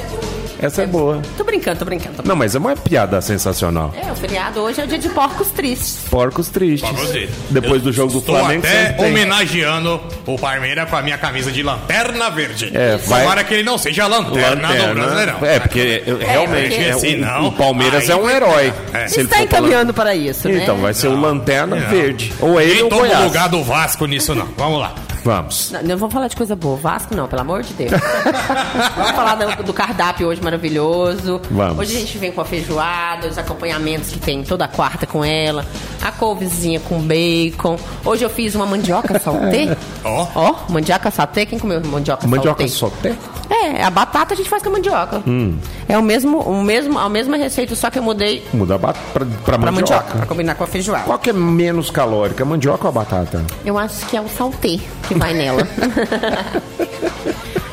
Essa 0.66 0.84
é 0.84 0.88
boa. 0.88 1.22
Tô 1.38 1.44
brincando, 1.44 1.80
tô 1.80 1.86
brincando. 1.86 2.16
Não, 2.24 2.36
mas 2.36 2.56
é 2.56 2.58
uma 2.58 2.76
piada 2.76 3.20
sensacional. 3.22 3.94
É, 3.96 4.12
o 4.12 4.16
feriado 4.16 4.60
hoje 4.62 4.82
é 4.82 4.84
o 4.84 4.88
dia 4.88 4.98
de 4.98 5.10
porcos 5.10 5.50
tristes. 5.50 6.00
Porcos 6.10 6.50
tristes. 6.50 6.90
Pra 6.90 7.00
você. 7.00 7.30
Depois 7.50 7.82
do 7.82 7.92
jogo 7.92 8.12
do 8.12 8.20
Estou 8.20 8.38
Flamengo, 8.38 8.66
até 8.66 8.96
homenageando 9.06 10.02
o 10.26 10.38
Parmeira 10.38 10.86
com 10.86 10.96
a 10.96 11.02
minha 11.02 11.18
camisa 11.18 11.52
de 11.52 11.62
lanterna 11.64 12.30
verde. 12.30 12.72
É, 12.74 12.98
vai- 12.98 13.22
Tomara 13.24 13.44
que 13.44 13.54
ele 13.54 13.64
não 13.64 13.78
seja 13.78 14.08
lanterna, 14.08 14.68
do 14.74 14.94
Brasileirão. 14.96 15.38
É, 15.46 15.60
porque 15.60 16.04
eu- 16.06 16.18
realmente 16.18 16.70
porque 16.70 16.84
é, 16.90 16.96
o- 16.96 17.00
senão- 17.00 17.48
o, 17.48 17.52
Palmeiras 17.52 18.04
aí 18.04 18.12
é 18.12 18.16
um 18.16 18.30
herói. 18.30 18.74
É. 18.94 19.08
Se 19.08 19.20
ele 19.20 19.26
Está 19.28 19.42
encaminhando 19.44 19.94
para 19.94 20.16
isso, 20.16 20.48
né? 20.50 20.62
Então, 20.64 20.78
vai 20.78 20.94
ser 20.94 21.08
o 21.08 21.20
Lanterna 21.20 21.76
Não. 21.76 21.90
Verde. 21.90 22.34
Ou 22.40 22.60
ele 22.60 22.74
Nem 22.76 22.84
ou 22.84 22.88
o 22.94 22.96
Goiás. 22.96 23.24
lugar 23.24 23.50
do 23.50 23.64
Vasco 23.64 24.06
nisso, 24.06 24.34
não. 24.36 24.48
Vamos 24.58 24.80
lá. 24.80 24.94
Vamos. 25.26 25.72
Não, 25.72 25.82
não 25.82 25.98
vamos 25.98 26.14
falar 26.14 26.28
de 26.28 26.36
coisa 26.36 26.56
boa. 26.56 26.78
Vasco 26.78 27.16
não, 27.16 27.28
pelo 27.28 27.42
amor 27.42 27.64
de 27.64 27.74
Deus. 27.74 27.90
vamos 28.96 29.12
falar 29.12 29.34
do, 29.34 29.64
do 29.64 29.74
cardápio 29.74 30.28
hoje 30.28 30.40
maravilhoso. 30.40 31.42
Vamos. 31.50 31.80
Hoje 31.80 31.98
a 31.98 32.00
gente 32.00 32.16
vem 32.20 32.32
com 32.32 32.42
a 32.42 32.46
feijoada, 32.46 33.28
os 33.28 33.36
acompanhamentos 33.40 34.12
que 34.12 34.20
tem 34.20 34.44
toda 34.44 34.68
quarta 34.68 35.08
com 35.08 35.26
ela. 35.26 35.66
A 36.00 36.12
couvezinha 36.12 36.80
com 36.80 37.00
bacon. 37.00 37.76
Hoje 38.06 38.24
eu 38.24 38.30
fiz 38.30 38.54
uma 38.54 38.68
mandioca 38.68 39.18
saltê. 39.20 39.76
Ó. 40.04 40.28
Ó, 40.36 40.56
mandioca 40.70 41.10
saltê. 41.10 41.44
Quem 41.48 41.58
comeu 41.58 41.82
mandioca, 41.84 42.28
Mandioca 42.28 42.68
saltê? 42.68 43.10
soté? 43.10 43.16
É, 43.50 43.84
a 43.84 43.90
batata 43.90 44.36
a 44.36 44.38
gente 44.38 44.48
faz 44.50 44.62
com 44.62 44.70
a 44.70 44.74
mandioca. 44.74 45.24
Hum. 45.26 45.58
É 45.90 45.98
o 45.98 46.04
mesmo, 46.04 46.40
o 46.40 46.64
mesmo, 46.64 47.00
a 47.00 47.10
mesma 47.10 47.36
receita, 47.38 47.76
só 47.76 47.90
que 47.90 47.98
eu 48.00 48.04
mudei 48.04 48.44
Muda 48.54 48.76
a 48.76 48.78
bat 48.78 49.00
pra, 49.14 49.26
pra 49.26 49.58
pra 49.60 49.72
mandioca, 49.72 49.96
mandioca. 49.96 50.18
pra 50.18 50.26
combinar 50.28 50.56
com 50.56 50.64
a 50.64 50.68
feijoada. 50.68 51.04
Qual 51.06 51.18
que 51.20 51.30
é 51.30 51.34
menos 51.34 51.90
calórica, 51.90 52.44
mandioca 52.46 52.84
ou 52.86 52.90
a 52.90 52.92
batata? 52.92 53.44
Eu 53.64 53.78
acho 53.78 54.06
que 54.08 54.18
é 54.18 54.22
o 54.22 54.28
saltê 54.28 54.80
que 55.08 55.15
vai 55.18 55.34
nela. 55.34 55.68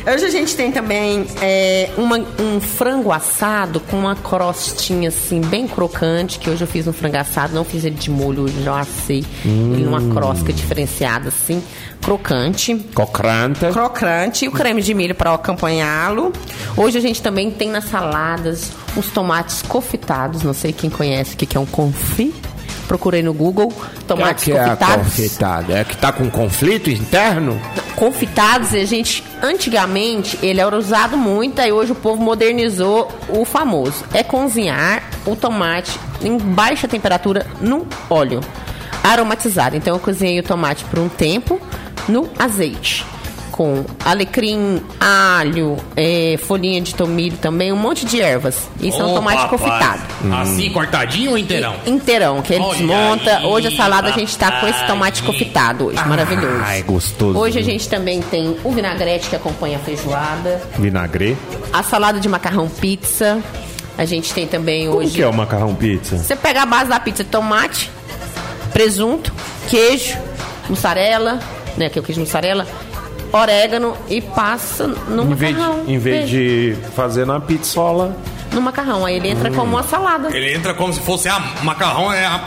Hoje 0.05 0.24
a 0.24 0.30
gente 0.30 0.57
tem 0.57 0.72
também 0.72 1.24
é, 1.40 1.88
uma- 1.97 2.18
um 2.18 2.61
frango 2.61 3.12
assado 3.12 3.78
com 3.78 3.97
uma 4.01 4.16
crostinha 4.16 5.11
assim, 5.11 5.40
bem 5.40 5.68
crocante, 5.68 6.40
que 6.40 6.51
hoje 6.51 6.61
eu 6.64 6.66
fiz 6.66 6.88
um 6.88 6.93
frango 6.93 7.18
assado, 7.18 7.55
não 7.55 7.64
fiz 7.64 7.84
ele 7.84 7.95
de 7.95 8.11
molho, 8.11 8.43
hoje 8.43 8.66
eu 8.66 8.74
assei 8.74 9.24
ele 9.45 9.84
numa 9.84 10.03
crosca 10.12 10.53
diferenciada 10.53 11.28
assim, 11.28 11.62
crocante. 12.01 12.74
Cocranta. 12.93 13.70
Crocante 13.70 14.45
e 14.45 14.49
o 14.49 14.51
creme 14.51 14.82
de 14.82 14.93
milho 14.93 15.14
para 15.14 15.32
acompanhá-lo. 15.34 16.32
Hoje 16.76 16.99
a 16.99 17.01
gente 17.01 17.22
também 17.22 17.49
tem 17.53 17.70
nas 17.70 17.84
saladas 17.84 18.72
os 18.97 19.07
tomates 19.07 19.62
confitados. 19.62 20.43
Não 20.43 20.53
sei 20.53 20.72
quem 20.72 20.90
conhece 20.90 21.34
o 21.34 21.36
que 21.36 21.47
que 21.47 21.57
é 21.57 21.61
um 21.61 21.66
confit. 21.66 22.34
Procurei 22.93 23.22
no 23.22 23.32
Google. 23.32 23.72
Tomates 24.07 24.45
que 24.45 24.53
é 24.53 24.61
a 24.61 24.64
confitados. 24.64 25.07
confitada? 25.07 25.78
É 25.78 25.82
que 25.82 25.97
tá 25.97 26.12
com 26.12 26.28
conflito 26.28 26.90
interno? 26.90 27.59
confitados, 27.97 28.74
a 28.74 28.84
gente 28.84 29.24
antigamente 29.43 30.38
ele 30.43 30.61
era 30.61 30.76
usado 30.76 31.16
muito, 31.16 31.59
aí 31.59 31.72
hoje 31.72 31.93
o 31.93 31.95
povo 31.95 32.22
modernizou 32.22 33.09
o 33.30 33.47
famoso. 33.47 34.05
É 34.12 34.22
cozinhar 34.22 35.03
o 35.24 35.34
tomate 35.34 35.99
em 36.20 36.36
baixa 36.36 36.86
temperatura 36.86 37.47
no 37.62 37.86
óleo 38.11 38.40
aromatizado. 39.03 39.74
Então 39.74 39.95
eu 39.95 40.01
cozinhei 40.01 40.38
o 40.40 40.43
tomate 40.43 40.84
por 40.84 40.99
um 40.99 41.09
tempo 41.09 41.59
no 42.07 42.28
azeite. 42.38 43.07
Com 43.53 43.85
alecrim, 44.03 44.83
alho, 44.99 45.77
eh, 45.95 46.37
folhinha 46.43 46.81
de 46.81 46.95
tomilho 46.95 47.37
também, 47.37 47.71
um 47.71 47.77
monte 47.77 48.07
de 48.07 48.19
ervas. 48.19 48.57
Isso 48.81 48.99
é 49.01 49.05
um 49.05 49.15
tomate 49.15 49.43
papai. 49.43 49.59
confitado. 49.59 50.03
Assim, 50.41 50.71
cortadinho 50.71 51.33
ou 51.33 51.39
inteirão? 51.39 51.75
Inteirão, 51.87 52.41
que 52.41 52.55
ele 52.55 52.65
Olha 52.65 52.79
desmonta. 52.79 53.37
aí, 53.37 53.45
Hoje 53.45 53.67
a 53.69 53.77
salada 53.77 54.09
a 54.09 54.13
gente 54.13 54.37
tá 54.39 54.53
com 54.53 54.67
esse 54.67 54.87
tomate 54.87 55.23
confitado 55.23 55.85
hoje, 55.89 56.03
maravilhoso. 56.09 56.63
Ai, 56.65 56.83
gostoso. 56.83 57.39
Hoje 57.39 57.59
a 57.59 57.63
gente 57.63 57.87
também 57.91 58.23
tem 58.23 58.57
o 58.65 58.73
vinagrete 58.73 59.29
que 59.29 59.37
acompanha 59.37 59.77
a 59.77 59.81
feijoada, 59.81 60.63
Vinagre. 60.79 61.37
a 61.73 61.83
salada 61.83 62.19
de 62.19 62.29
macarrão 62.31 62.67
pizza. 62.71 63.39
A 63.99 64.07
gente 64.07 64.33
tem 64.33 64.47
também 64.47 64.87
Como 64.87 65.01
hoje. 65.01 65.17
que 65.17 65.23
é 65.23 65.29
o 65.29 65.33
macarrão 65.35 65.75
pizza? 65.75 66.17
Você 66.17 66.35
pega 66.35 66.63
a 66.63 66.67
base 66.67 66.89
da 66.89 66.99
pizza, 66.99 67.23
tomate, 67.23 67.91
presunto, 68.73 69.31
queijo, 69.69 70.17
mussarela, 70.71 71.39
né, 71.77 71.91
que 71.91 71.99
é 71.99 72.01
o 72.01 72.05
queijo 72.05 72.21
mussarela, 72.21 72.67
orégano 73.33 73.97
e 74.09 74.20
passa 74.20 74.87
no 74.87 75.22
Em 75.22 75.35
vez, 75.35 75.57
macarrão. 75.57 75.85
de, 75.85 75.93
em 75.93 75.99
vez 75.99 76.30
Veja, 76.30 76.37
de 76.37 76.76
fazer 76.95 77.26
na 77.26 77.41
pizzola, 77.41 78.14
No 78.53 78.61
macarrão, 78.61 79.07
aí 79.07 79.16
ele 79.16 79.28
entra 79.28 79.51
Hum. 79.51 79.55
como 79.55 79.72
uma 79.76 79.83
salada. 79.83 80.28
Ele 80.37 80.53
entra 80.55 80.74
como 80.74 80.93
se 80.93 81.01
fosse 81.01 81.26
a 81.28 81.41
macarrão, 81.62 82.12
é 82.12 82.26
a, 82.26 82.41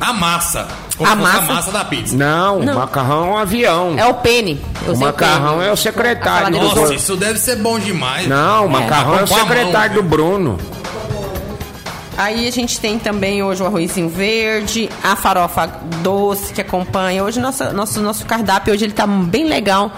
a 0.00 0.12
massa. 0.12 0.66
Como 0.98 1.08
A 1.08 1.12
se 1.14 1.18
fosse 1.22 1.32
massa? 1.32 1.52
a 1.52 1.54
massa 1.54 1.72
da 1.72 1.84
pizza. 1.84 2.16
Não, 2.16 2.58
Não. 2.58 2.74
macarrão 2.74 3.28
é 3.28 3.30
um 3.30 3.38
avião. 3.38 3.94
É 3.96 4.04
o 4.06 4.14
pene. 4.14 4.60
O 4.88 4.94
sei 4.94 5.06
macarrão 5.06 5.54
pene. 5.58 5.68
é 5.68 5.72
o 5.72 5.76
secretário 5.76 6.50
do 6.50 6.56
salada 6.56 6.68
Nossa, 6.68 6.80
Nossa, 6.80 6.94
isso 6.94 7.16
deve 7.16 7.38
ser 7.38 7.56
bom 7.56 7.78
demais. 7.78 8.26
Não, 8.26 8.66
o 8.66 8.70
macarrão 8.70 9.18
é 9.20 9.22
o 9.22 9.28
com 9.28 9.34
a 9.34 9.38
mão, 9.38 9.46
secretário 9.48 9.94
do 9.94 10.02
velho. 10.02 10.08
Bruno. 10.10 10.58
Aí 12.16 12.46
a 12.46 12.50
gente 12.52 12.78
tem 12.78 12.98
também 12.98 13.42
hoje 13.42 13.62
o 13.62 13.66
arrozinho 13.66 14.08
verde, 14.08 14.88
a 15.02 15.16
farofa 15.16 15.66
doce 16.02 16.52
que 16.52 16.60
acompanha. 16.60 17.24
Hoje 17.24 17.40
nossa, 17.40 17.72
nosso, 17.72 18.00
nosso 18.02 18.26
cardápio 18.26 18.74
hoje 18.74 18.84
ele 18.84 18.92
tá 18.92 19.06
bem 19.06 19.46
legal 19.48 19.90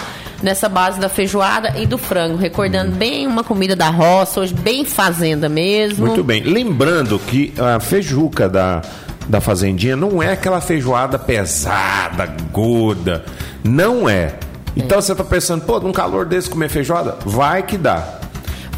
nessa 0.45 0.69
base 0.69 1.01
da 1.01 1.09
feijoada 1.09 1.73
e 1.79 1.87
do 1.87 1.97
frango, 1.97 2.37
recordando 2.37 2.93
bem 2.93 3.27
uma 3.27 3.43
comida 3.43 3.75
da 3.75 3.89
roça, 3.89 4.41
hoje 4.41 4.53
bem 4.53 4.85
fazenda 4.85 5.49
mesmo. 5.49 6.07
Muito 6.07 6.23
bem. 6.23 6.43
Lembrando 6.43 7.19
que 7.19 7.55
a 7.59 7.81
feijuca 7.81 8.47
da, 8.47 8.83
da 9.27 9.41
Fazendinha 9.41 9.97
não 9.97 10.23
é 10.23 10.33
aquela 10.33 10.61
feijoada 10.61 11.19
pesada, 11.19 12.27
gorda. 12.53 13.25
Não 13.65 14.07
é. 14.07 14.35
Então 14.77 15.01
você 15.01 15.15
tá 15.15 15.25
pensando, 15.25 15.65
pô, 15.65 15.81
num 15.81 15.93
calor 15.93 16.27
desse 16.27 16.51
comer 16.51 16.69
feijoada? 16.69 17.17
Vai 17.25 17.63
que 17.63 17.79
dá. 17.79 18.21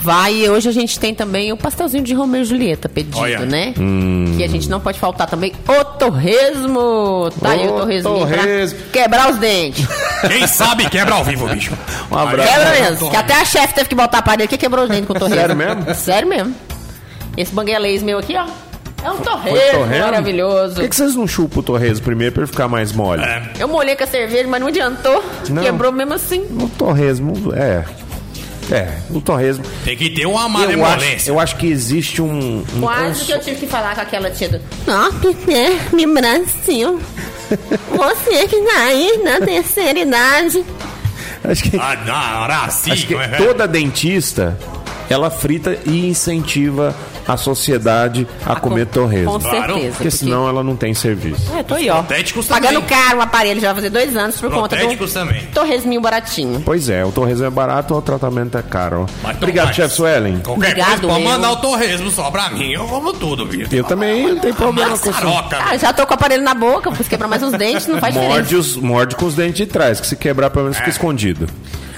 Vai, 0.00 0.34
e 0.34 0.48
hoje 0.48 0.68
a 0.68 0.72
gente 0.72 0.98
tem 1.00 1.14
também 1.14 1.52
o 1.52 1.56
pastelzinho 1.56 2.04
de 2.04 2.14
Romeu 2.14 2.42
e 2.42 2.44
Julieta 2.44 2.88
pedido, 2.88 3.18
Olha. 3.18 3.40
né? 3.40 3.74
Que 4.36 4.44
a 4.44 4.48
gente 4.48 4.68
não 4.68 4.78
pode 4.78 4.98
faltar 5.00 5.26
também 5.28 5.52
o 5.68 5.84
torresmo. 5.84 7.30
Tá 7.40 7.50
aí 7.50 7.66
o 7.66 7.72
torresmo 7.72 8.18
torresmo. 8.18 8.78
quebrar 8.92 9.30
os 9.30 9.36
dentes. 9.38 9.84
Quem 10.28 10.46
sabe 10.46 10.88
quebra 10.88 11.14
ao 11.14 11.24
vivo, 11.24 11.48
bicho. 11.48 11.72
Um 12.10 12.16
abraço. 12.16 12.48
Quebra 12.52 12.70
mesmo. 12.80 13.10
Que 13.10 13.16
até 13.16 13.34
a 13.34 13.44
chefe 13.44 13.74
teve 13.74 13.88
que 13.88 13.94
botar 13.94 14.18
a 14.18 14.22
parede 14.22 14.48
que 14.48 14.56
quebrou 14.58 14.84
os 14.84 14.90
dentes 14.90 15.06
com 15.06 15.12
o 15.14 15.18
torresmo. 15.18 15.40
Sério 15.40 15.56
mesmo? 15.56 15.94
Sério 15.94 16.28
mesmo. 16.28 16.54
Esse 17.36 17.52
banguelês 17.52 18.02
meu 18.02 18.18
aqui, 18.18 18.36
ó. 18.36 18.46
É 19.04 19.10
um 19.10 19.18
torresmo, 19.18 19.78
torresmo? 19.80 20.04
maravilhoso. 20.04 20.74
Por 20.74 20.82
que, 20.82 20.88
que 20.88 20.96
vocês 20.96 21.14
não 21.14 21.26
chupam 21.28 21.60
o 21.60 21.62
torresmo 21.62 22.04
primeiro 22.04 22.32
pra 22.32 22.42
ele 22.42 22.50
ficar 22.50 22.66
mais 22.66 22.92
mole? 22.92 23.22
Eu 23.58 23.68
molhei 23.68 23.94
com 23.94 24.02
a 24.04 24.06
cerveja, 24.06 24.48
mas 24.48 24.60
não 24.60 24.68
adiantou. 24.68 25.22
Não. 25.48 25.62
Quebrou 25.62 25.92
mesmo 25.92 26.14
assim. 26.14 26.40
O 26.60 26.68
torresmo, 26.68 27.52
é. 27.54 27.84
É, 28.70 28.88
o 29.10 29.20
torresmo. 29.20 29.64
Tem 29.84 29.96
que 29.96 30.10
ter 30.10 30.26
uma 30.26 30.40
Eu 30.40 30.46
acho, 30.46 30.52
malemolência. 30.52 31.30
eu 31.30 31.38
acho 31.40 31.56
que 31.56 31.66
existe 31.66 32.20
um. 32.20 32.64
um 32.74 32.80
Quase 32.80 33.24
que 33.24 33.32
eu 33.32 33.40
tive 33.40 33.56
que 33.60 33.66
falar 33.66 33.94
com 33.94 34.00
aquela 34.00 34.30
tia 34.30 34.48
do... 34.48 34.60
Nossa, 34.86 35.28
é, 35.52 35.94
me 35.94 36.06
Brasil. 36.06 37.00
Você 37.90 38.48
que 38.48 38.60
tá 38.62 38.78
aí 38.80 39.20
na 39.22 39.40
terceira 39.40 39.98
idade. 40.00 40.64
acho 41.44 41.62
que, 41.62 41.76
Ah, 41.76 41.96
não, 42.04 42.44
era 42.44 42.64
assim, 42.64 42.90
acho 42.90 43.06
que 43.06 43.14
é, 43.14 43.24
é? 43.24 43.28
toda 43.36 43.68
dentista 43.68 44.58
ela 45.08 45.30
frita 45.30 45.78
e 45.86 46.08
incentiva 46.08 46.94
a 47.26 47.36
sociedade 47.36 48.26
a, 48.44 48.56
comer 48.56 48.86
com, 48.86 48.92
torresmo. 48.92 49.32
Com 49.32 49.40
Claro, 49.40 49.74
certeza. 49.74 49.96
Porque 49.96 50.10
senão 50.10 50.48
ela 50.48 50.62
não 50.62 50.76
tem 50.76 50.94
serviço. 50.94 51.52
É, 51.56 51.62
tô 51.62 51.74
aí, 51.74 51.88
ó. 51.90 51.96
Protéticos 51.96 52.46
Pagando 52.46 52.80
também. 52.80 52.88
caro 52.88 53.18
o 53.18 53.22
aparelho, 53.22 53.60
já 53.60 53.68
vai 53.68 53.76
fazer 53.76 53.90
dois 53.90 54.16
anos 54.16 54.36
por 54.36 54.50
conta 54.50 54.76
do 54.76 55.06
também. 55.08 55.46
torresminho 55.52 56.00
baratinho. 56.00 56.60
Pois 56.64 56.88
é, 56.88 57.04
o 57.04 57.12
torresmo 57.12 57.44
é 57.46 57.50
barato, 57.50 57.94
o 57.94 58.02
tratamento 58.02 58.56
é 58.58 58.62
caro. 58.62 59.06
Mas 59.22 59.36
Obrigado, 59.36 59.72
chefe 59.74 59.94
Suelen. 59.94 60.40
Qualquer 60.40 60.68
Obrigado, 60.70 61.00
coisa, 61.00 61.06
pode 61.14 61.24
mandar 61.24 61.52
o 61.52 61.56
torresmo 61.56 62.10
só 62.10 62.30
pra 62.30 62.50
mim. 62.50 62.72
Eu 62.72 62.84
como 62.86 63.12
tudo, 63.12 63.44
bicho. 63.46 63.74
Eu 63.74 63.84
também 63.84 64.28
não 64.34 64.38
tenho 64.40 64.54
problema 64.54 64.96
com 64.98 65.10
isso. 65.10 65.20
Ah, 65.58 65.76
já 65.76 65.92
tô 65.92 66.06
com 66.06 66.12
o 66.12 66.14
aparelho 66.14 66.42
na 66.42 66.54
boca, 66.54 66.88
preciso 66.90 67.10
quebrar 67.10 67.28
mais 67.28 67.42
uns 67.42 67.52
dentes, 67.52 67.86
não 67.86 67.98
faz 67.98 68.14
diferença. 68.14 68.38
Morde, 68.38 68.56
os, 68.56 68.76
morde 68.76 69.16
com 69.16 69.26
os 69.26 69.34
dentes 69.34 69.54
de 69.56 69.66
trás, 69.66 70.00
que 70.00 70.06
se 70.06 70.16
quebrar, 70.16 70.50
pelo 70.50 70.64
menos 70.64 70.76
fica 70.78 70.90
escondido. 70.90 71.46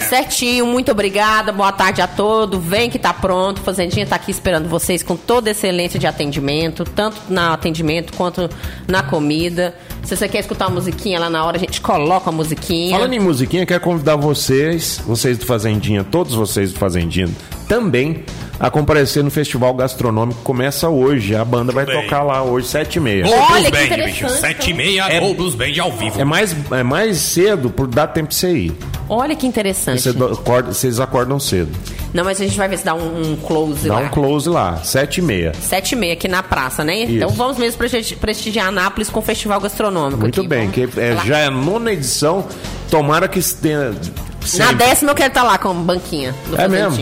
Certinho, 0.01 0.66
muito 0.66 0.90
obrigada, 0.90 1.53
boa 1.53 1.72
tarde 1.72 2.01
a 2.01 2.07
todos. 2.07 2.62
Vem 2.64 2.88
que 2.90 2.99
tá 2.99 3.12
pronto, 3.12 3.61
Fazendinha 3.61 4.07
tá 4.07 4.16
aqui 4.16 4.30
esperando 4.30 4.68
vocês 4.68 5.03
com 5.03 5.16
toda 5.16 5.51
excelência 5.51 5.99
de 5.99 6.07
atendimento, 6.07 6.84
tanto 6.84 7.16
no 7.28 7.40
atendimento 7.53 8.12
quanto 8.16 8.49
na 8.86 9.03
comida. 9.03 9.74
Se 10.03 10.16
você 10.16 10.26
quer 10.28 10.38
escutar 10.40 10.66
a 10.66 10.70
musiquinha 10.70 11.18
lá 11.20 11.28
na 11.28 11.44
hora, 11.44 11.57
a 11.57 11.61
gente 11.61 11.80
coloca 11.80 12.30
a 12.30 12.32
musiquinha. 12.32 12.96
Falando 12.96 13.12
em 13.12 13.20
musiquinha, 13.20 13.66
quero 13.66 13.80
convidar 13.80 14.16
vocês, 14.16 15.01
vocês 15.07 15.36
do 15.36 15.44
Fazendinha, 15.44 16.03
todos 16.05 16.34
vocês 16.34 16.72
do 16.72 16.78
Fazendinha, 16.78 17.28
também 17.68 18.24
a 18.59 18.70
comparecer 18.70 19.22
no 19.22 19.30
Festival 19.30 19.74
Gastronômico. 19.74 20.40
Começa 20.42 20.88
hoje. 20.88 21.36
A 21.36 21.44
banda 21.44 21.70
vai 21.70 21.84
bem. 21.84 22.01
tocar 22.03 22.22
lá 22.22 22.42
hoje, 22.42 22.66
7h30. 22.68 23.22
Gol 23.24 23.32
Olha 23.34 23.46
Blues 23.49 23.64
que 23.66 23.70
Band, 23.70 23.84
interessante, 23.84 24.24
bicho. 24.24 24.28
Sete 24.30 24.70
e 24.70 24.74
meia, 24.74 25.03
É- 25.09 25.20
Gol 25.20 25.34
Blues 25.34 25.55
Band 25.55 25.80
ao 25.80 25.92
vivo. 25.92 26.18
É 26.20 26.24
mais, 26.24 26.57
é 26.72 26.82
mais 26.82 27.18
cedo 27.18 27.68
por 27.68 27.86
dar 27.86 28.07
tempo 28.09 28.28
pra 28.28 28.36
você 28.36 28.53
ir. 28.53 28.72
Olha 29.09 29.34
que 29.34 29.46
interessante. 29.46 30.02
Você 30.02 30.11
acorda- 30.11 30.72
vocês 30.72 31.00
acordam 31.00 31.40
cedo. 31.40 31.70
Não, 32.12 32.24
mas 32.24 32.40
a 32.40 32.44
gente 32.44 32.56
vai 32.56 32.68
ver 32.68 32.78
se 32.78 32.84
dá 32.84 32.94
um, 32.94 33.32
um 33.32 33.36
close 33.36 33.86
Dá 33.88 33.94
lá. 33.94 34.00
um 34.00 34.09
close 34.09 34.48
lá, 34.48 34.80
7h30. 34.82 35.54
Sete 35.61 35.92
e 35.92 35.96
meia 35.96 36.12
aqui 36.14 36.26
na 36.28 36.42
praça, 36.42 36.82
né? 36.84 37.02
Então 37.02 37.28
vamos 37.30 37.59
mesmo 37.59 37.78
presti- 37.78 38.16
prestigiar 38.16 38.68
Anápolis 38.68 39.11
com 39.11 39.20
o 39.20 39.22
festival 39.22 39.61
gastronômico. 39.61 40.20
Muito 40.20 40.40
aqui. 40.40 40.48
bem, 40.48 40.70
Vamos 40.70 40.74
que 40.94 41.00
é, 41.00 41.16
já 41.26 41.38
é 41.38 41.46
a 41.46 41.50
nona 41.50 41.92
edição. 41.92 42.46
Tomara 42.90 43.28
que 43.28 43.42
tenha. 43.54 43.90
Na 43.90 44.46
sempre. 44.46 44.74
décima 44.76 45.11
eu 45.11 45.14
quero 45.14 45.28
estar 45.28 45.42
lá 45.42 45.59
com 45.59 45.68
a 45.70 45.74
banquinha 45.74 46.34
do 46.48 46.59
É 46.59 46.66
mesmo? 46.68 46.96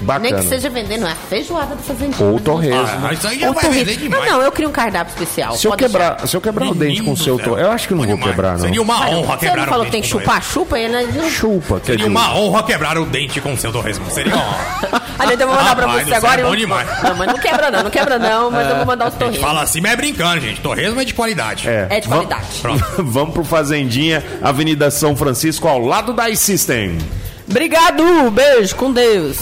Bacana. 0.00 0.30
Nem 0.30 0.34
que 0.34 0.48
seja 0.48 0.68
vendendo 0.68 1.06
a 1.06 1.14
feijoada 1.14 1.74
do 1.74 1.82
Fazendinha. 1.82 2.28
Ou 2.30 2.38
torresmo. 2.38 3.06
Ah, 3.06 3.12
isso 3.12 3.26
aí 3.26 3.38
já 3.40 3.48
Ou 3.48 3.54
vai 3.54 3.64
torresmo. 3.64 3.84
vender 3.86 3.96
demais. 4.00 4.22
Ah, 4.22 4.26
não, 4.32 4.42
eu 4.42 4.52
queria 4.52 4.68
um 4.68 4.72
cardápio 4.72 5.12
especial. 5.12 5.56
Se 5.56 5.66
eu, 5.66 5.70
Pode 5.70 5.82
quebrar, 5.84 6.26
se 6.26 6.36
eu 6.36 6.40
quebrar 6.40 6.66
o 6.66 6.74
dente 6.74 6.84
Menino 7.00 7.04
com 7.06 7.12
o 7.12 7.16
seu 7.16 7.38
torresmo. 7.38 7.58
Eu 7.66 7.70
acho 7.72 7.88
que 7.88 7.94
não 7.94 8.04
vou 8.04 8.18
quebrar, 8.18 8.52
não. 8.52 8.60
Seria 8.60 8.82
uma 8.82 9.08
honra 9.08 9.38
Você 9.38 9.46
não 9.46 9.52
quebrar 9.52 9.68
falou 9.68 9.82
o 9.82 9.86
que 9.86 9.92
tem 9.92 10.02
que 10.02 10.08
chupar? 10.08 10.42
Chupa 10.42 10.78
ele, 10.78 10.92
né? 11.06 11.30
Chupa, 11.30 11.80
quer 11.80 11.86
Seria 11.92 11.96
dizer. 12.06 12.10
uma 12.10 12.34
honra 12.36 12.62
quebrar 12.62 12.98
o 12.98 13.06
dente 13.06 13.40
com 13.40 13.56
seu 13.56 13.72
torresmo. 13.72 14.10
Seria 14.10 14.34
uma 14.34 14.44
honra. 14.44 15.06
Ah, 15.18 15.24
então 15.32 15.40
eu 15.40 15.46
vou 15.48 15.56
mandar 15.56 15.74
pra 15.74 15.86
Rapaz 15.86 16.02
você 16.04 16.08
céu, 16.10 16.18
agora. 16.18 16.40
é 16.42 16.44
eu- 16.44 16.48
bom 16.50 16.56
demais. 16.56 17.02
Não, 17.02 17.14
mas 17.16 17.26
não 17.28 17.38
quebra 17.38 17.70
não, 17.70 17.82
não 17.84 17.90
quebra 17.90 18.18
não, 18.18 18.50
mas 18.50 18.68
eu 18.68 18.76
vou 18.76 18.84
mandar 18.84 19.08
os 19.08 19.14
torresmos. 19.14 19.40
fala 19.42 19.62
assim, 19.62 19.80
mas 19.80 19.92
é 19.92 19.96
brincando, 19.96 20.40
gente. 20.42 20.60
Torresmo 20.60 21.00
é 21.00 21.04
de 21.06 21.14
qualidade. 21.14 21.66
É 21.66 21.98
de 22.00 22.06
vam- 22.06 22.16
qualidade. 22.18 22.46
Pronto. 22.60 22.84
Vamos 22.98 23.32
pro 23.32 23.42
Fazendinha, 23.42 24.22
Avenida 24.42 24.90
São 24.90 25.16
Francisco, 25.16 25.66
ao 25.68 25.78
lado 25.80 26.12
da 26.12 26.28
iSystem. 26.28 26.98
Obrigado, 27.48 28.30
beijo, 28.30 28.76
com 28.76 28.92
Deus. 28.92 29.38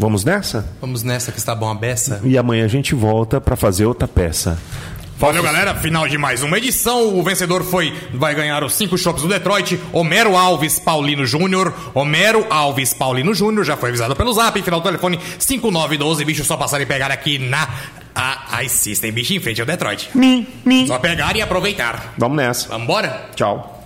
Vamos 0.00 0.24
nessa? 0.24 0.66
Vamos 0.80 1.02
nessa 1.02 1.30
que 1.30 1.38
está 1.38 1.54
bom 1.54 1.68
a 1.68 1.74
beça. 1.74 2.22
E 2.24 2.38
amanhã 2.38 2.64
a 2.64 2.68
gente 2.68 2.94
volta 2.94 3.38
pra 3.38 3.54
fazer 3.54 3.84
outra 3.84 4.08
peça. 4.08 4.58
Valeu, 5.18 5.42
galera. 5.42 5.74
Final 5.74 6.08
de 6.08 6.16
mais 6.16 6.42
uma 6.42 6.56
edição. 6.56 7.18
O 7.18 7.22
vencedor 7.22 7.62
foi. 7.62 7.92
Vai 8.14 8.34
ganhar 8.34 8.64
os 8.64 8.72
cinco 8.72 8.96
shops 8.96 9.20
do 9.20 9.28
Detroit. 9.28 9.78
Homero 9.92 10.34
Alves 10.34 10.78
Paulino 10.78 11.26
Júnior. 11.26 11.74
Homero 11.92 12.46
Alves 12.48 12.94
Paulino 12.94 13.34
Júnior. 13.34 13.62
Já 13.66 13.76
foi 13.76 13.90
avisado 13.90 14.16
pelo 14.16 14.32
zap. 14.32 14.60
Final 14.62 14.80
do 14.80 14.84
telefone 14.84 15.20
5912. 15.38 16.24
Bicho, 16.24 16.44
só 16.44 16.56
passar 16.56 16.80
e 16.80 16.86
pegar 16.86 17.10
aqui 17.10 17.38
na. 17.38 17.68
A 18.14 18.64
iSystem. 18.64 19.12
Bicho 19.12 19.34
em 19.34 19.40
frente 19.40 19.60
ao 19.60 19.66
Detroit. 19.66 20.08
Só 20.86 20.98
pegar 20.98 21.36
e 21.36 21.42
aproveitar. 21.42 22.14
Vamos 22.16 22.38
nessa. 22.38 22.68
Vambora? 22.70 23.28
Tchau. 23.36 23.76